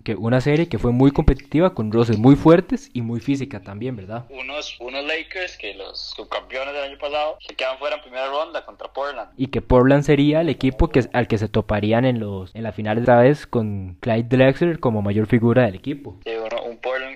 que 0.05 0.15
una 0.15 0.41
serie 0.41 0.69
que 0.69 0.79
fue 0.79 0.93
muy 0.93 1.11
competitiva 1.11 1.75
con 1.75 1.93
roces 1.93 2.19
muy 2.19 2.37
fuertes 2.37 2.91
y 2.93 3.03
muy 3.03 3.21
física 3.21 3.61
también, 3.61 3.97
¿verdad? 3.97 4.27
Unos, 4.31 4.79
unos 4.81 5.05
Lakers 5.05 5.57
que 5.57 5.75
los 5.75 6.15
subcampeones 6.17 6.75
del 6.75 6.85
año 6.85 6.99
pasado 6.99 7.39
se 7.47 7.55
quedan 7.55 7.79
fuera 7.79 7.97
en 7.97 8.03
primera 8.03 8.27
ronda 8.29 8.65
contra 8.65 8.93
Portland. 8.93 9.31
Y 9.37 9.49
que 9.49 9.61
Portland 9.61 10.05
sería 10.05 10.41
el 10.41 10.49
equipo 10.49 10.89
que, 10.89 11.09
al 11.13 11.29
que 11.29 11.39
se 11.39 11.49
toparían 11.49 12.05
en 12.05 12.21
los 12.21 12.55
en 12.55 12.63
la 12.63 12.73
final 12.73 12.99
otra 12.99 13.21
vez 13.21 13.47
con 13.47 13.97
Clyde 14.01 14.37
Drexler 14.37 14.81
como 14.81 15.03
mayor 15.03 15.27
figura 15.27 15.65
del 15.65 15.75
equipo. 15.75 16.17
Sí, 16.25 16.31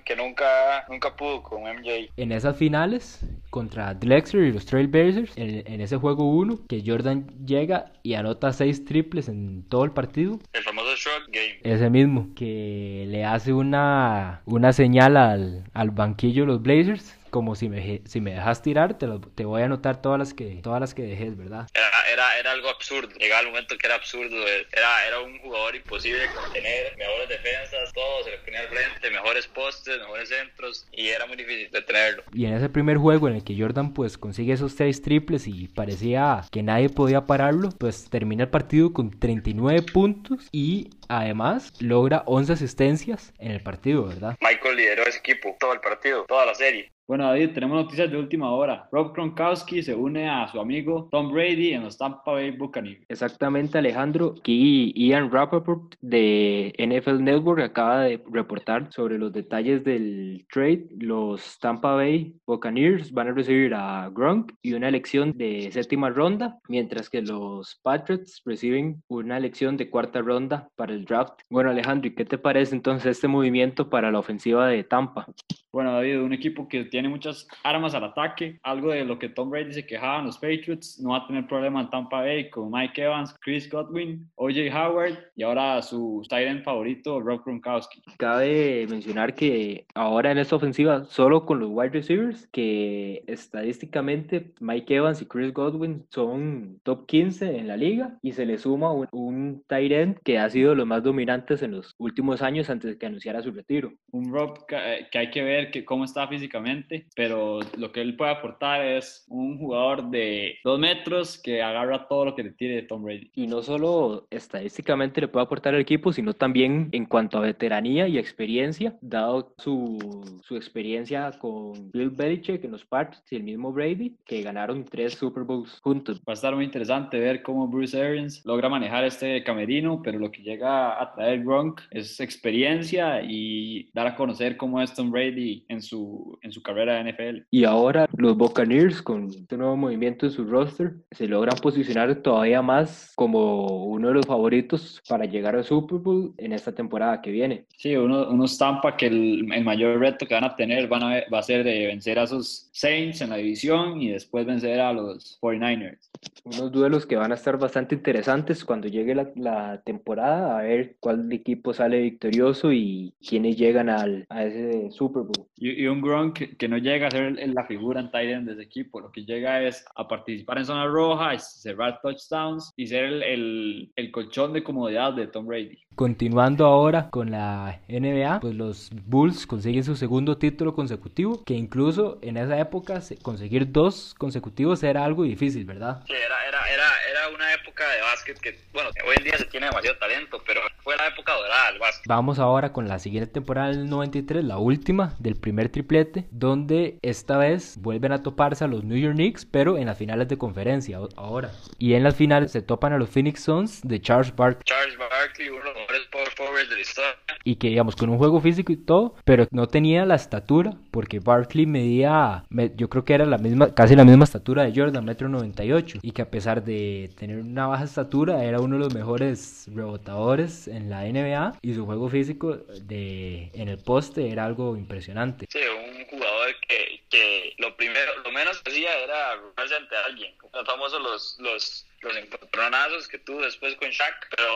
que 0.04 0.16
nunca, 0.16 0.84
nunca 0.88 1.16
pudo 1.16 1.42
con 1.42 1.62
MJ. 1.62 2.10
En 2.16 2.32
esas 2.32 2.56
finales 2.56 3.20
contra 3.50 3.94
Drexler 3.94 4.44
y 4.44 4.52
los 4.52 4.66
Trailblazers, 4.66 5.36
en, 5.36 5.64
en 5.66 5.80
ese 5.80 5.96
juego 5.96 6.30
1, 6.30 6.60
que 6.68 6.82
Jordan 6.84 7.26
llega 7.44 7.92
y 8.02 8.14
anota 8.14 8.52
6 8.52 8.84
triples 8.84 9.28
en 9.28 9.64
todo 9.68 9.84
el 9.84 9.92
partido. 9.92 10.38
El 10.52 10.62
famoso 10.62 10.94
Shrug 10.96 11.30
Game. 11.32 11.58
Ese 11.62 11.90
mismo, 11.90 12.28
que 12.34 13.04
le 13.08 13.24
hace 13.24 13.52
una, 13.52 14.42
una 14.44 14.72
señal 14.72 15.16
al, 15.16 15.64
al 15.72 15.90
banquillo 15.90 16.42
de 16.42 16.46
los 16.48 16.62
Blazers 16.62 17.16
como 17.34 17.56
si 17.56 17.68
me, 17.68 18.00
si 18.06 18.20
me 18.20 18.32
dejas 18.32 18.62
tirar, 18.62 18.96
te, 18.96 19.08
te 19.34 19.44
voy 19.44 19.62
a 19.62 19.64
anotar 19.64 20.00
todas 20.00 20.20
las 20.20 20.32
que, 20.32 20.60
todas 20.62 20.80
las 20.80 20.94
que 20.94 21.02
dejes, 21.02 21.36
¿verdad? 21.36 21.66
Era, 21.74 22.12
era, 22.12 22.38
era 22.38 22.52
algo 22.52 22.68
absurdo, 22.68 23.12
llegaba 23.18 23.40
el 23.40 23.48
momento 23.48 23.76
que 23.76 23.88
era 23.88 23.96
absurdo, 23.96 24.36
era, 24.70 25.04
era 25.04 25.18
un 25.18 25.40
jugador 25.40 25.74
imposible 25.74 26.20
de 26.20 26.28
contener, 26.28 26.96
mejores 26.96 27.28
defensas, 27.28 27.92
todo 27.92 28.22
se 28.22 28.30
le 28.30 28.38
ponía 28.38 28.60
al 28.60 28.68
frente, 28.68 29.10
mejores 29.10 29.48
postes, 29.48 29.98
mejores 29.98 30.28
centros, 30.28 30.86
y 30.92 31.08
era 31.08 31.26
muy 31.26 31.36
difícil 31.36 31.72
de 31.72 31.82
tenerlo. 31.82 32.22
Y 32.32 32.46
en 32.46 32.54
ese 32.54 32.68
primer 32.68 32.98
juego 32.98 33.26
en 33.26 33.34
el 33.34 33.42
que 33.42 33.58
Jordan 33.58 33.94
pues 33.94 34.16
consigue 34.16 34.52
esos 34.52 34.74
seis 34.74 35.02
triples 35.02 35.48
y 35.48 35.66
parecía 35.66 36.42
que 36.52 36.62
nadie 36.62 36.88
podía 36.88 37.22
pararlo, 37.22 37.70
pues 37.80 38.08
termina 38.08 38.44
el 38.44 38.50
partido 38.50 38.92
con 38.92 39.10
39 39.18 39.82
puntos 39.92 40.48
y 40.52 40.90
además 41.08 41.72
logra 41.80 42.22
11 42.26 42.52
asistencias 42.52 43.32
en 43.40 43.50
el 43.50 43.60
partido, 43.60 44.06
¿verdad? 44.06 44.36
Michael 44.40 44.76
lideró 44.76 45.02
ese 45.02 45.18
equipo, 45.18 45.56
todo 45.58 45.72
el 45.72 45.80
partido, 45.80 46.26
toda 46.28 46.46
la 46.46 46.54
serie. 46.54 46.93
Bueno, 47.06 47.26
David, 47.26 47.50
tenemos 47.52 47.76
noticias 47.76 48.10
de 48.10 48.16
última 48.16 48.50
hora. 48.50 48.88
Rob 48.90 49.12
Gronkowski 49.12 49.82
se 49.82 49.94
une 49.94 50.26
a 50.26 50.48
su 50.48 50.58
amigo 50.58 51.06
Tom 51.10 51.30
Brady 51.30 51.74
en 51.74 51.84
los 51.84 51.98
Tampa 51.98 52.32
Bay 52.32 52.52
Buccaneers. 52.52 53.04
Exactamente, 53.10 53.76
Alejandro. 53.76 54.34
Aquí 54.38 54.90
Ian 54.96 55.30
Rappaport 55.30 55.96
de 56.00 56.72
NFL 56.78 57.22
Network 57.22 57.60
acaba 57.60 58.04
de 58.04 58.24
reportar 58.30 58.90
sobre 58.90 59.18
los 59.18 59.34
detalles 59.34 59.84
del 59.84 60.46
trade. 60.50 60.86
Los 60.98 61.58
Tampa 61.58 61.94
Bay 61.94 62.36
Buccaneers 62.46 63.12
van 63.12 63.28
a 63.28 63.32
recibir 63.32 63.74
a 63.74 64.08
Gronk 64.08 64.52
y 64.62 64.72
una 64.72 64.88
elección 64.88 65.36
de 65.36 65.70
séptima 65.72 66.08
ronda, 66.08 66.58
mientras 66.68 67.10
que 67.10 67.20
los 67.20 67.78
Patriots 67.82 68.40
reciben 68.46 69.02
una 69.08 69.36
elección 69.36 69.76
de 69.76 69.90
cuarta 69.90 70.22
ronda 70.22 70.70
para 70.74 70.94
el 70.94 71.04
draft. 71.04 71.34
Bueno, 71.50 71.68
Alejandro, 71.68 72.08
¿y 72.08 72.14
qué 72.14 72.24
te 72.24 72.38
parece 72.38 72.74
entonces 72.74 73.10
este 73.18 73.28
movimiento 73.28 73.90
para 73.90 74.10
la 74.10 74.20
ofensiva 74.20 74.68
de 74.68 74.84
Tampa? 74.84 75.26
Bueno, 75.70 75.92
David, 75.92 76.20
un 76.20 76.32
equipo 76.32 76.68
que 76.68 76.93
tiene 76.94 77.08
muchas 77.08 77.48
armas 77.64 77.92
al 77.96 78.04
ataque, 78.04 78.60
algo 78.62 78.92
de 78.92 79.04
lo 79.04 79.18
que 79.18 79.28
Tom 79.28 79.50
Brady 79.50 79.72
se 79.72 79.84
quejaba 79.84 80.20
en 80.20 80.26
los 80.26 80.38
Patriots, 80.38 81.00
no 81.00 81.10
va 81.10 81.16
a 81.16 81.26
tener 81.26 81.44
problema 81.48 81.80
en 81.80 81.90
Tampa 81.90 82.20
Bay 82.20 82.48
con 82.50 82.70
Mike 82.70 83.02
Evans, 83.02 83.34
Chris 83.40 83.68
Godwin, 83.68 84.30
OJ 84.36 84.72
Howard 84.72 85.18
y 85.34 85.42
ahora 85.42 85.82
su 85.82 86.22
tight 86.28 86.62
favorito, 86.62 87.18
Rob 87.18 87.42
Gronkowski. 87.44 88.00
Cabe 88.16 88.86
mencionar 88.88 89.34
que 89.34 89.86
ahora 89.96 90.30
en 90.30 90.38
esta 90.38 90.54
ofensiva, 90.54 91.04
solo 91.06 91.44
con 91.44 91.58
los 91.58 91.70
wide 91.72 91.90
receivers, 91.90 92.46
que 92.52 93.24
estadísticamente 93.26 94.52
Mike 94.60 94.94
Evans 94.94 95.20
y 95.20 95.26
Chris 95.26 95.52
Godwin 95.52 96.06
son 96.10 96.78
top 96.84 97.06
15 97.06 97.58
en 97.58 97.66
la 97.66 97.76
liga 97.76 98.18
y 98.22 98.34
se 98.34 98.46
le 98.46 98.56
suma 98.56 98.92
un, 98.92 99.08
un 99.10 99.64
tight 99.66 99.90
end 99.90 100.18
que 100.22 100.38
ha 100.38 100.48
sido 100.48 100.76
los 100.76 100.86
más 100.86 101.02
dominantes 101.02 101.60
en 101.64 101.72
los 101.72 101.96
últimos 101.98 102.40
años 102.40 102.70
antes 102.70 102.92
de 102.92 102.98
que 102.98 103.06
anunciara 103.06 103.42
su 103.42 103.50
retiro. 103.50 103.92
Un 104.12 104.32
Rob 104.32 104.64
que, 104.68 105.08
que 105.10 105.18
hay 105.18 105.30
que 105.32 105.42
ver 105.42 105.72
que 105.72 105.84
cómo 105.84 106.04
está 106.04 106.28
físicamente, 106.28 106.83
pero 107.14 107.60
lo 107.76 107.92
que 107.92 108.00
él 108.00 108.16
puede 108.16 108.32
aportar 108.32 108.84
es 108.84 109.24
un 109.28 109.58
jugador 109.58 110.10
de 110.10 110.58
dos 110.64 110.78
metros 110.78 111.38
que 111.38 111.62
agarra 111.62 112.08
todo 112.08 112.26
lo 112.26 112.34
que 112.34 112.42
le 112.42 112.50
tire 112.52 112.76
de 112.76 112.82
Tom 112.82 113.02
Brady. 113.02 113.30
Y 113.34 113.46
no 113.46 113.62
solo 113.62 114.26
estadísticamente 114.30 115.20
le 115.20 115.28
puede 115.28 115.44
aportar 115.44 115.74
al 115.74 115.80
equipo, 115.80 116.12
sino 116.12 116.34
también 116.34 116.88
en 116.92 117.06
cuanto 117.06 117.38
a 117.38 117.42
veteranía 117.42 118.08
y 118.08 118.18
experiencia, 118.18 118.96
dado 119.00 119.54
su, 119.58 120.40
su 120.42 120.56
experiencia 120.56 121.30
con 121.38 121.90
Bill 121.92 122.10
Belichick 122.10 122.64
en 122.64 122.72
los 122.72 122.84
Patriots 122.84 123.32
y 123.32 123.36
el 123.36 123.44
mismo 123.44 123.72
Brady, 123.72 124.16
que 124.24 124.42
ganaron 124.42 124.84
tres 124.84 125.14
Super 125.14 125.44
Bowls 125.44 125.80
juntos. 125.80 126.20
Va 126.20 126.32
a 126.32 126.34
estar 126.34 126.54
muy 126.54 126.64
interesante 126.64 127.18
ver 127.18 127.42
cómo 127.42 127.68
Bruce 127.68 128.00
Arians 128.00 128.42
logra 128.44 128.68
manejar 128.68 129.04
este 129.04 129.42
camerino, 129.44 130.02
pero 130.02 130.18
lo 130.18 130.30
que 130.30 130.42
llega 130.42 131.00
a 131.00 131.14
traer 131.14 131.42
Gronk 131.44 131.80
es 131.90 132.20
experiencia 132.20 133.22
y 133.22 133.90
dar 133.92 134.06
a 134.06 134.16
conocer 134.16 134.56
cómo 134.56 134.80
es 134.80 134.94
Tom 134.94 135.10
Brady 135.10 135.64
en 135.68 135.82
su, 135.82 136.38
en 136.42 136.52
su 136.52 136.62
carrera 136.62 136.73
de 136.74 137.12
NFL. 137.12 137.46
Y 137.50 137.64
ahora 137.64 138.06
los 138.16 138.36
Buccaneers 138.36 139.02
con 139.02 139.28
este 139.28 139.56
nuevo 139.56 139.76
movimiento 139.76 140.26
en 140.26 140.32
su 140.32 140.44
roster 140.44 140.94
se 141.10 141.26
logran 141.26 141.56
posicionar 141.58 142.14
todavía 142.16 142.62
más 142.62 143.12
como 143.14 143.84
uno 143.86 144.08
de 144.08 144.14
los 144.14 144.26
favoritos 144.26 145.02
para 145.08 145.24
llegar 145.24 145.56
al 145.56 145.64
Super 145.64 145.98
Bowl 145.98 146.34
en 146.38 146.52
esta 146.52 146.72
temporada 146.72 147.20
que 147.20 147.30
viene. 147.30 147.66
Sí, 147.76 147.94
uno, 147.96 148.28
unos 148.28 148.58
Tampa 148.58 148.96
que 148.96 149.06
el, 149.06 149.52
el, 149.52 149.64
mayor 149.64 149.98
reto 149.98 150.26
que 150.26 150.34
van 150.34 150.44
a 150.44 150.56
tener 150.56 150.88
van 150.88 151.02
a, 151.02 151.22
va 151.32 151.38
a 151.38 151.42
ser 151.42 151.64
de 151.64 151.86
vencer 151.86 152.18
a 152.18 152.24
esos 152.24 152.68
Saints 152.72 153.20
en 153.20 153.30
la 153.30 153.36
división 153.36 154.00
y 154.00 154.10
después 154.10 154.46
vencer 154.46 154.80
a 154.80 154.92
los 154.92 155.38
49ers. 155.40 156.10
Unos 156.44 156.72
duelos 156.72 157.06
que 157.06 157.16
van 157.16 157.32
a 157.32 157.34
estar 157.34 157.58
bastante 157.58 157.94
interesantes 157.94 158.64
cuando 158.64 158.88
llegue 158.88 159.14
la, 159.14 159.30
la 159.36 159.82
temporada, 159.82 160.58
a 160.58 160.62
ver 160.62 160.96
cuál 161.00 161.30
equipo 161.32 161.72
sale 161.72 162.00
victorioso 162.00 162.72
y 162.72 163.14
quiénes 163.26 163.56
llegan 163.56 163.88
al, 163.88 164.26
a 164.28 164.44
ese 164.44 164.90
Super 164.90 165.22
Bowl. 165.22 165.46
Y, 165.56 165.86
un 165.86 166.00
Gronk 166.00 166.56
que, 166.56 166.63
que, 166.64 166.68
no 166.68 166.78
llega 166.78 167.08
a 167.08 167.10
ser 167.10 167.36
la 167.48 167.64
figura 167.64 168.00
en 168.00 168.10
tight 168.10 168.30
end 168.30 168.46
de 168.46 168.52
ese 168.54 168.62
equipo, 168.62 169.00
lo 169.00 169.10
que 169.10 169.24
llega 169.24 169.62
es 169.62 169.84
a 169.94 170.08
participar 170.08 170.58
en 170.58 170.64
zona 170.66 170.86
roja, 170.86 171.38
cerrar 171.38 172.00
touchdowns 172.00 172.72
y 172.76 172.86
ser 172.86 173.04
el, 173.04 173.22
el, 173.22 173.92
el 173.96 174.10
colchón 174.10 174.52
de 174.52 174.62
comodidad 174.62 175.12
de 175.12 175.26
Tom 175.26 175.46
Brady. 175.46 175.78
Continuando 175.94 176.66
ahora 176.66 177.10
con 177.10 177.30
la 177.30 177.80
NBA, 177.88 178.40
pues 178.40 178.54
los 178.54 178.90
Bulls 179.06 179.46
consiguen 179.46 179.84
su 179.84 179.94
segundo 179.94 180.38
título 180.38 180.74
consecutivo, 180.74 181.44
que 181.44 181.54
incluso 181.54 182.18
en 182.22 182.36
esa 182.36 182.58
época 182.58 183.00
conseguir 183.22 183.70
dos 183.70 184.14
consecutivos 184.14 184.82
era 184.82 185.04
algo 185.04 185.24
difícil, 185.24 185.64
¿verdad? 185.64 186.02
Sí, 186.06 186.12
era, 186.12 186.48
era, 186.48 186.58
era, 186.72 186.88
era 187.10 187.13
una 187.28 187.52
época 187.54 187.84
de 187.88 188.00
básquet 188.00 188.38
que, 188.38 188.58
bueno, 188.72 188.90
hoy 189.06 189.14
en 189.18 189.24
día 189.24 189.38
se 189.38 189.44
tiene 189.46 189.66
demasiado 189.66 189.96
talento, 189.98 190.42
pero 190.46 190.60
fue 190.82 190.96
la 190.96 191.08
época 191.08 191.32
dorada 191.32 191.70
del 191.70 191.78
básquet. 191.78 192.06
Vamos 192.06 192.38
ahora 192.38 192.72
con 192.72 192.88
la 192.88 192.98
siguiente 192.98 193.30
temporada 193.30 193.68
del 193.68 193.88
93, 193.88 194.44
la 194.44 194.58
última 194.58 195.14
del 195.18 195.36
primer 195.36 195.68
triplete, 195.68 196.26
donde 196.30 196.98
esta 197.02 197.38
vez 197.38 197.78
vuelven 197.78 198.12
a 198.12 198.22
toparse 198.22 198.64
a 198.64 198.68
los 198.68 198.84
New 198.84 198.98
York 198.98 199.14
Knicks, 199.14 199.44
pero 199.44 199.78
en 199.78 199.86
las 199.86 199.98
finales 199.98 200.28
de 200.28 200.38
conferencia 200.38 200.98
ahora. 201.16 201.50
Y 201.78 201.94
en 201.94 202.02
las 202.02 202.16
finales 202.16 202.52
se 202.52 202.62
topan 202.62 202.92
a 202.92 202.98
los 202.98 203.10
Phoenix 203.10 203.42
Suns 203.42 203.80
de 203.82 204.00
Charles 204.00 204.34
Barkley. 204.34 204.64
Charles 204.64 204.96
Barkley, 204.98 205.48
uno 205.48 205.60
de 205.60 205.64
los 205.64 205.74
mejores 205.74 206.02
power 206.10 206.30
forwards 206.36 206.68
de 206.68 206.76
la 206.76 206.80
historia. 206.82 207.10
Y 207.44 207.56
que, 207.56 207.68
digamos, 207.68 207.96
con 207.96 208.08
un 208.08 208.18
juego 208.18 208.40
físico 208.40 208.72
y 208.72 208.76
todo, 208.76 209.14
pero 209.24 209.46
no 209.50 209.68
tenía 209.68 210.04
la 210.06 210.14
estatura, 210.14 210.72
porque 210.90 211.20
Barkley 211.20 211.66
medía, 211.66 212.44
yo 212.76 212.88
creo 212.88 213.04
que 213.04 213.14
era 213.14 213.26
la 213.26 213.38
misma, 213.38 213.74
casi 213.74 213.96
la 213.96 214.04
misma 214.04 214.24
estatura 214.24 214.64
de 214.64 214.72
Jordan, 214.74 215.04
metro 215.04 215.28
98, 215.28 215.98
y 216.02 216.12
que 216.12 216.22
a 216.22 216.30
pesar 216.30 216.64
de 216.64 217.10
tener 217.26 217.42
una 217.42 217.66
baja 217.66 217.84
estatura, 217.84 218.44
era 218.44 218.60
uno 218.60 218.76
de 218.76 218.84
los 218.84 218.94
mejores 218.94 219.64
rebotadores 219.74 220.68
en 220.68 220.90
la 220.90 221.04
NBA, 221.04 221.58
y 221.62 221.74
su 221.74 221.86
juego 221.86 222.10
físico 222.10 222.56
de, 222.82 223.50
en 223.54 223.68
el 223.68 223.78
poste 223.78 224.30
era 224.30 224.44
algo 224.44 224.76
impresionante. 224.76 225.46
Sí, 225.48 225.58
un 225.58 226.04
jugador 226.04 226.54
que, 226.68 227.02
que 227.08 227.54
lo 227.56 227.74
primero, 227.78 228.12
lo 228.24 228.30
menos 228.30 228.60
que 228.60 228.70
hacía 228.70 228.94
era 228.98 229.32
arruinarse 229.32 229.74
ante 229.74 229.96
alguien. 229.96 230.34
Los 230.52 230.66
famosos 230.66 231.00
los, 231.00 231.36
los, 231.38 231.86
los 232.02 232.16
encontronazos 232.16 233.08
que 233.08 233.18
tuvo 233.18 233.40
después 233.40 233.74
con 233.76 233.88
Shaq, 233.88 234.28
pero 234.36 234.54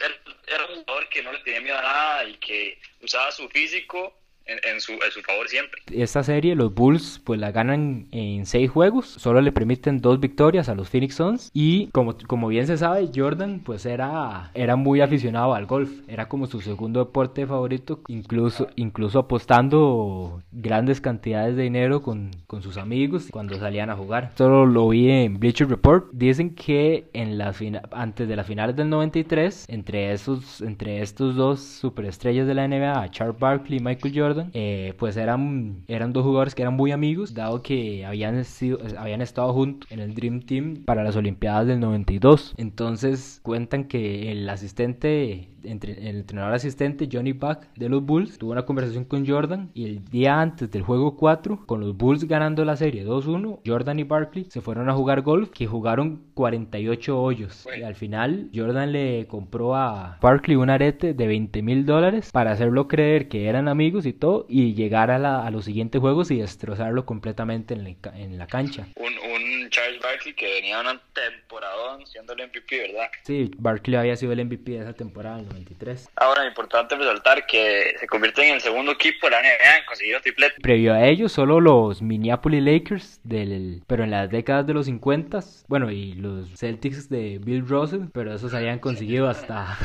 era, 0.00 0.14
era 0.46 0.66
un 0.66 0.84
jugador 0.84 1.08
que 1.08 1.22
no 1.24 1.32
le 1.32 1.40
tenía 1.40 1.60
miedo 1.62 1.78
a 1.78 1.82
nada 1.82 2.24
y 2.28 2.34
que 2.34 2.78
usaba 3.02 3.32
su 3.32 3.48
físico 3.48 4.16
en, 4.48 4.80
su, 4.80 4.92
en, 4.92 5.10
su, 5.12 5.20
favor 5.22 5.48
siempre. 5.48 5.80
Esta 5.92 6.22
serie 6.22 6.54
los 6.54 6.74
Bulls 6.74 7.20
pues 7.24 7.38
la 7.38 7.52
ganan 7.52 8.06
en 8.10 8.46
seis 8.46 8.70
juegos, 8.70 9.06
solo 9.06 9.40
le 9.40 9.52
permiten 9.52 10.00
dos 10.00 10.20
victorias 10.20 10.68
a 10.68 10.74
los 10.74 10.88
Phoenix 10.88 11.14
Suns 11.14 11.50
y 11.52 11.88
como, 11.88 12.16
como 12.26 12.48
bien 12.48 12.66
se 12.66 12.78
sabe 12.78 13.10
Jordan 13.14 13.60
pues 13.64 13.86
era, 13.86 14.50
era 14.54 14.76
muy 14.76 15.00
aficionado 15.00 15.54
al 15.54 15.66
golf, 15.66 15.90
era 16.08 16.28
como 16.28 16.46
su 16.46 16.60
segundo 16.60 17.00
deporte 17.00 17.46
favorito, 17.46 18.00
incluso, 18.08 18.68
incluso 18.76 19.18
apostando 19.18 20.42
grandes 20.52 21.00
cantidades 21.00 21.56
de 21.56 21.64
dinero 21.64 22.02
con, 22.02 22.30
con 22.46 22.62
sus 22.62 22.76
amigos 22.76 23.28
cuando 23.30 23.58
salían 23.58 23.90
a 23.90 23.96
jugar. 23.96 24.32
Solo 24.36 24.66
lo 24.66 24.88
vi 24.88 25.10
en 25.10 25.38
Bleacher 25.38 25.68
Report, 25.68 26.06
dicen 26.12 26.54
que 26.54 27.08
en 27.12 27.38
las 27.38 27.58
antes 27.92 28.28
de 28.28 28.36
las 28.36 28.46
finales 28.46 28.76
del 28.76 28.88
93 28.88 29.66
entre, 29.68 30.12
esos, 30.12 30.60
entre 30.60 31.02
estos 31.02 31.34
dos 31.34 31.60
superestrellas 31.60 32.46
de 32.46 32.54
la 32.54 32.68
NBA, 32.68 33.10
Charles 33.10 33.38
Barkley 33.38 33.78
y 33.78 33.82
Michael 33.82 34.14
Jordan, 34.16 34.37
eh, 34.52 34.94
pues 34.98 35.16
eran, 35.16 35.84
eran 35.88 36.12
dos 36.12 36.24
jugadores 36.24 36.54
que 36.54 36.62
eran 36.62 36.74
muy 36.74 36.92
amigos, 36.92 37.34
dado 37.34 37.62
que 37.62 38.04
habían, 38.04 38.44
sido, 38.44 38.78
habían 38.98 39.22
estado 39.22 39.52
juntos 39.52 39.90
en 39.90 40.00
el 40.00 40.14
Dream 40.14 40.40
Team 40.40 40.84
para 40.84 41.02
las 41.02 41.16
Olimpiadas 41.16 41.66
del 41.66 41.80
92. 41.80 42.54
Entonces 42.56 43.40
cuentan 43.42 43.84
que 43.84 44.32
el 44.32 44.48
asistente 44.48 45.48
entre, 45.70 45.92
el 46.08 46.16
entrenador 46.16 46.54
asistente 46.54 47.08
Johnny 47.10 47.32
Buck 47.32 47.66
de 47.76 47.88
los 47.88 48.04
Bulls 48.04 48.38
tuvo 48.38 48.52
una 48.52 48.64
conversación 48.64 49.04
con 49.04 49.26
Jordan 49.26 49.70
y 49.74 49.84
el 49.84 50.04
día 50.04 50.40
antes 50.40 50.70
del 50.70 50.82
juego 50.82 51.16
4, 51.16 51.66
con 51.66 51.80
los 51.80 51.96
Bulls 51.96 52.24
ganando 52.24 52.64
la 52.64 52.76
serie 52.76 53.06
2-1, 53.06 53.60
Jordan 53.66 53.98
y 53.98 54.04
Barkley 54.04 54.46
se 54.50 54.60
fueron 54.60 54.88
a 54.88 54.94
jugar 54.94 55.22
golf 55.22 55.50
que 55.50 55.66
jugaron 55.66 56.22
48 56.34 57.20
hoyos. 57.20 57.66
Y 57.76 57.82
al 57.82 57.94
final 57.94 58.50
Jordan 58.54 58.92
le 58.92 59.26
compró 59.26 59.74
a 59.74 60.18
Barkley 60.20 60.56
un 60.56 60.70
arete 60.70 61.14
de 61.14 61.26
20 61.26 61.62
mil 61.62 61.86
dólares 61.86 62.30
para 62.32 62.52
hacerlo 62.52 62.88
creer 62.88 63.28
que 63.28 63.46
eran 63.48 63.68
amigos 63.68 64.06
y 64.06 64.12
todo 64.12 64.46
y 64.48 64.74
llegar 64.74 65.10
a, 65.10 65.46
a 65.46 65.50
los 65.50 65.64
siguientes 65.64 66.00
juegos 66.00 66.30
y 66.30 66.38
destrozarlo 66.38 67.04
completamente 67.06 67.74
en 67.74 67.84
la, 67.84 67.90
en 68.16 68.38
la 68.38 68.46
cancha. 68.46 68.86
Un, 68.96 69.04
un 69.06 69.57
Charles 69.70 70.00
Barkley 70.00 70.34
que 70.34 70.54
venía 70.54 70.80
una 70.80 71.00
temporada 71.12 71.98
siendo 72.06 72.32
el 72.32 72.46
MVP, 72.48 72.92
¿verdad? 72.92 73.10
Sí, 73.22 73.50
Barkley 73.58 73.96
había 73.96 74.16
sido 74.16 74.32
el 74.32 74.44
MVP 74.44 74.72
de 74.72 74.80
esa 74.80 74.92
temporada. 74.92 75.42
23. 75.52 76.08
Ahora, 76.16 76.46
importante 76.46 76.96
resaltar 76.96 77.46
que 77.46 77.94
se 77.98 78.06
convierte 78.06 78.46
en 78.46 78.54
el 78.54 78.60
segundo 78.60 78.92
equipo 78.92 79.26
de 79.26 79.30
la 79.30 79.40
NBA 79.40 79.78
en 79.78 79.84
conseguir 79.86 80.20
triplete. 80.20 80.60
Previo 80.60 80.94
a 80.94 81.04
ellos, 81.06 81.32
solo 81.32 81.60
los 81.60 82.02
Minneapolis 82.02 82.62
Lakers, 82.62 83.20
del, 83.24 83.82
pero 83.86 84.04
en 84.04 84.10
las 84.10 84.30
décadas 84.30 84.66
de 84.66 84.74
los 84.74 84.86
50, 84.86 85.40
bueno, 85.68 85.90
y 85.90 86.14
los 86.14 86.48
Celtics 86.58 87.08
de 87.08 87.38
Bill 87.38 87.66
Russell, 87.66 88.06
pero 88.12 88.34
esos 88.34 88.54
habían 88.54 88.78
conseguido 88.78 89.28
hasta 89.28 89.76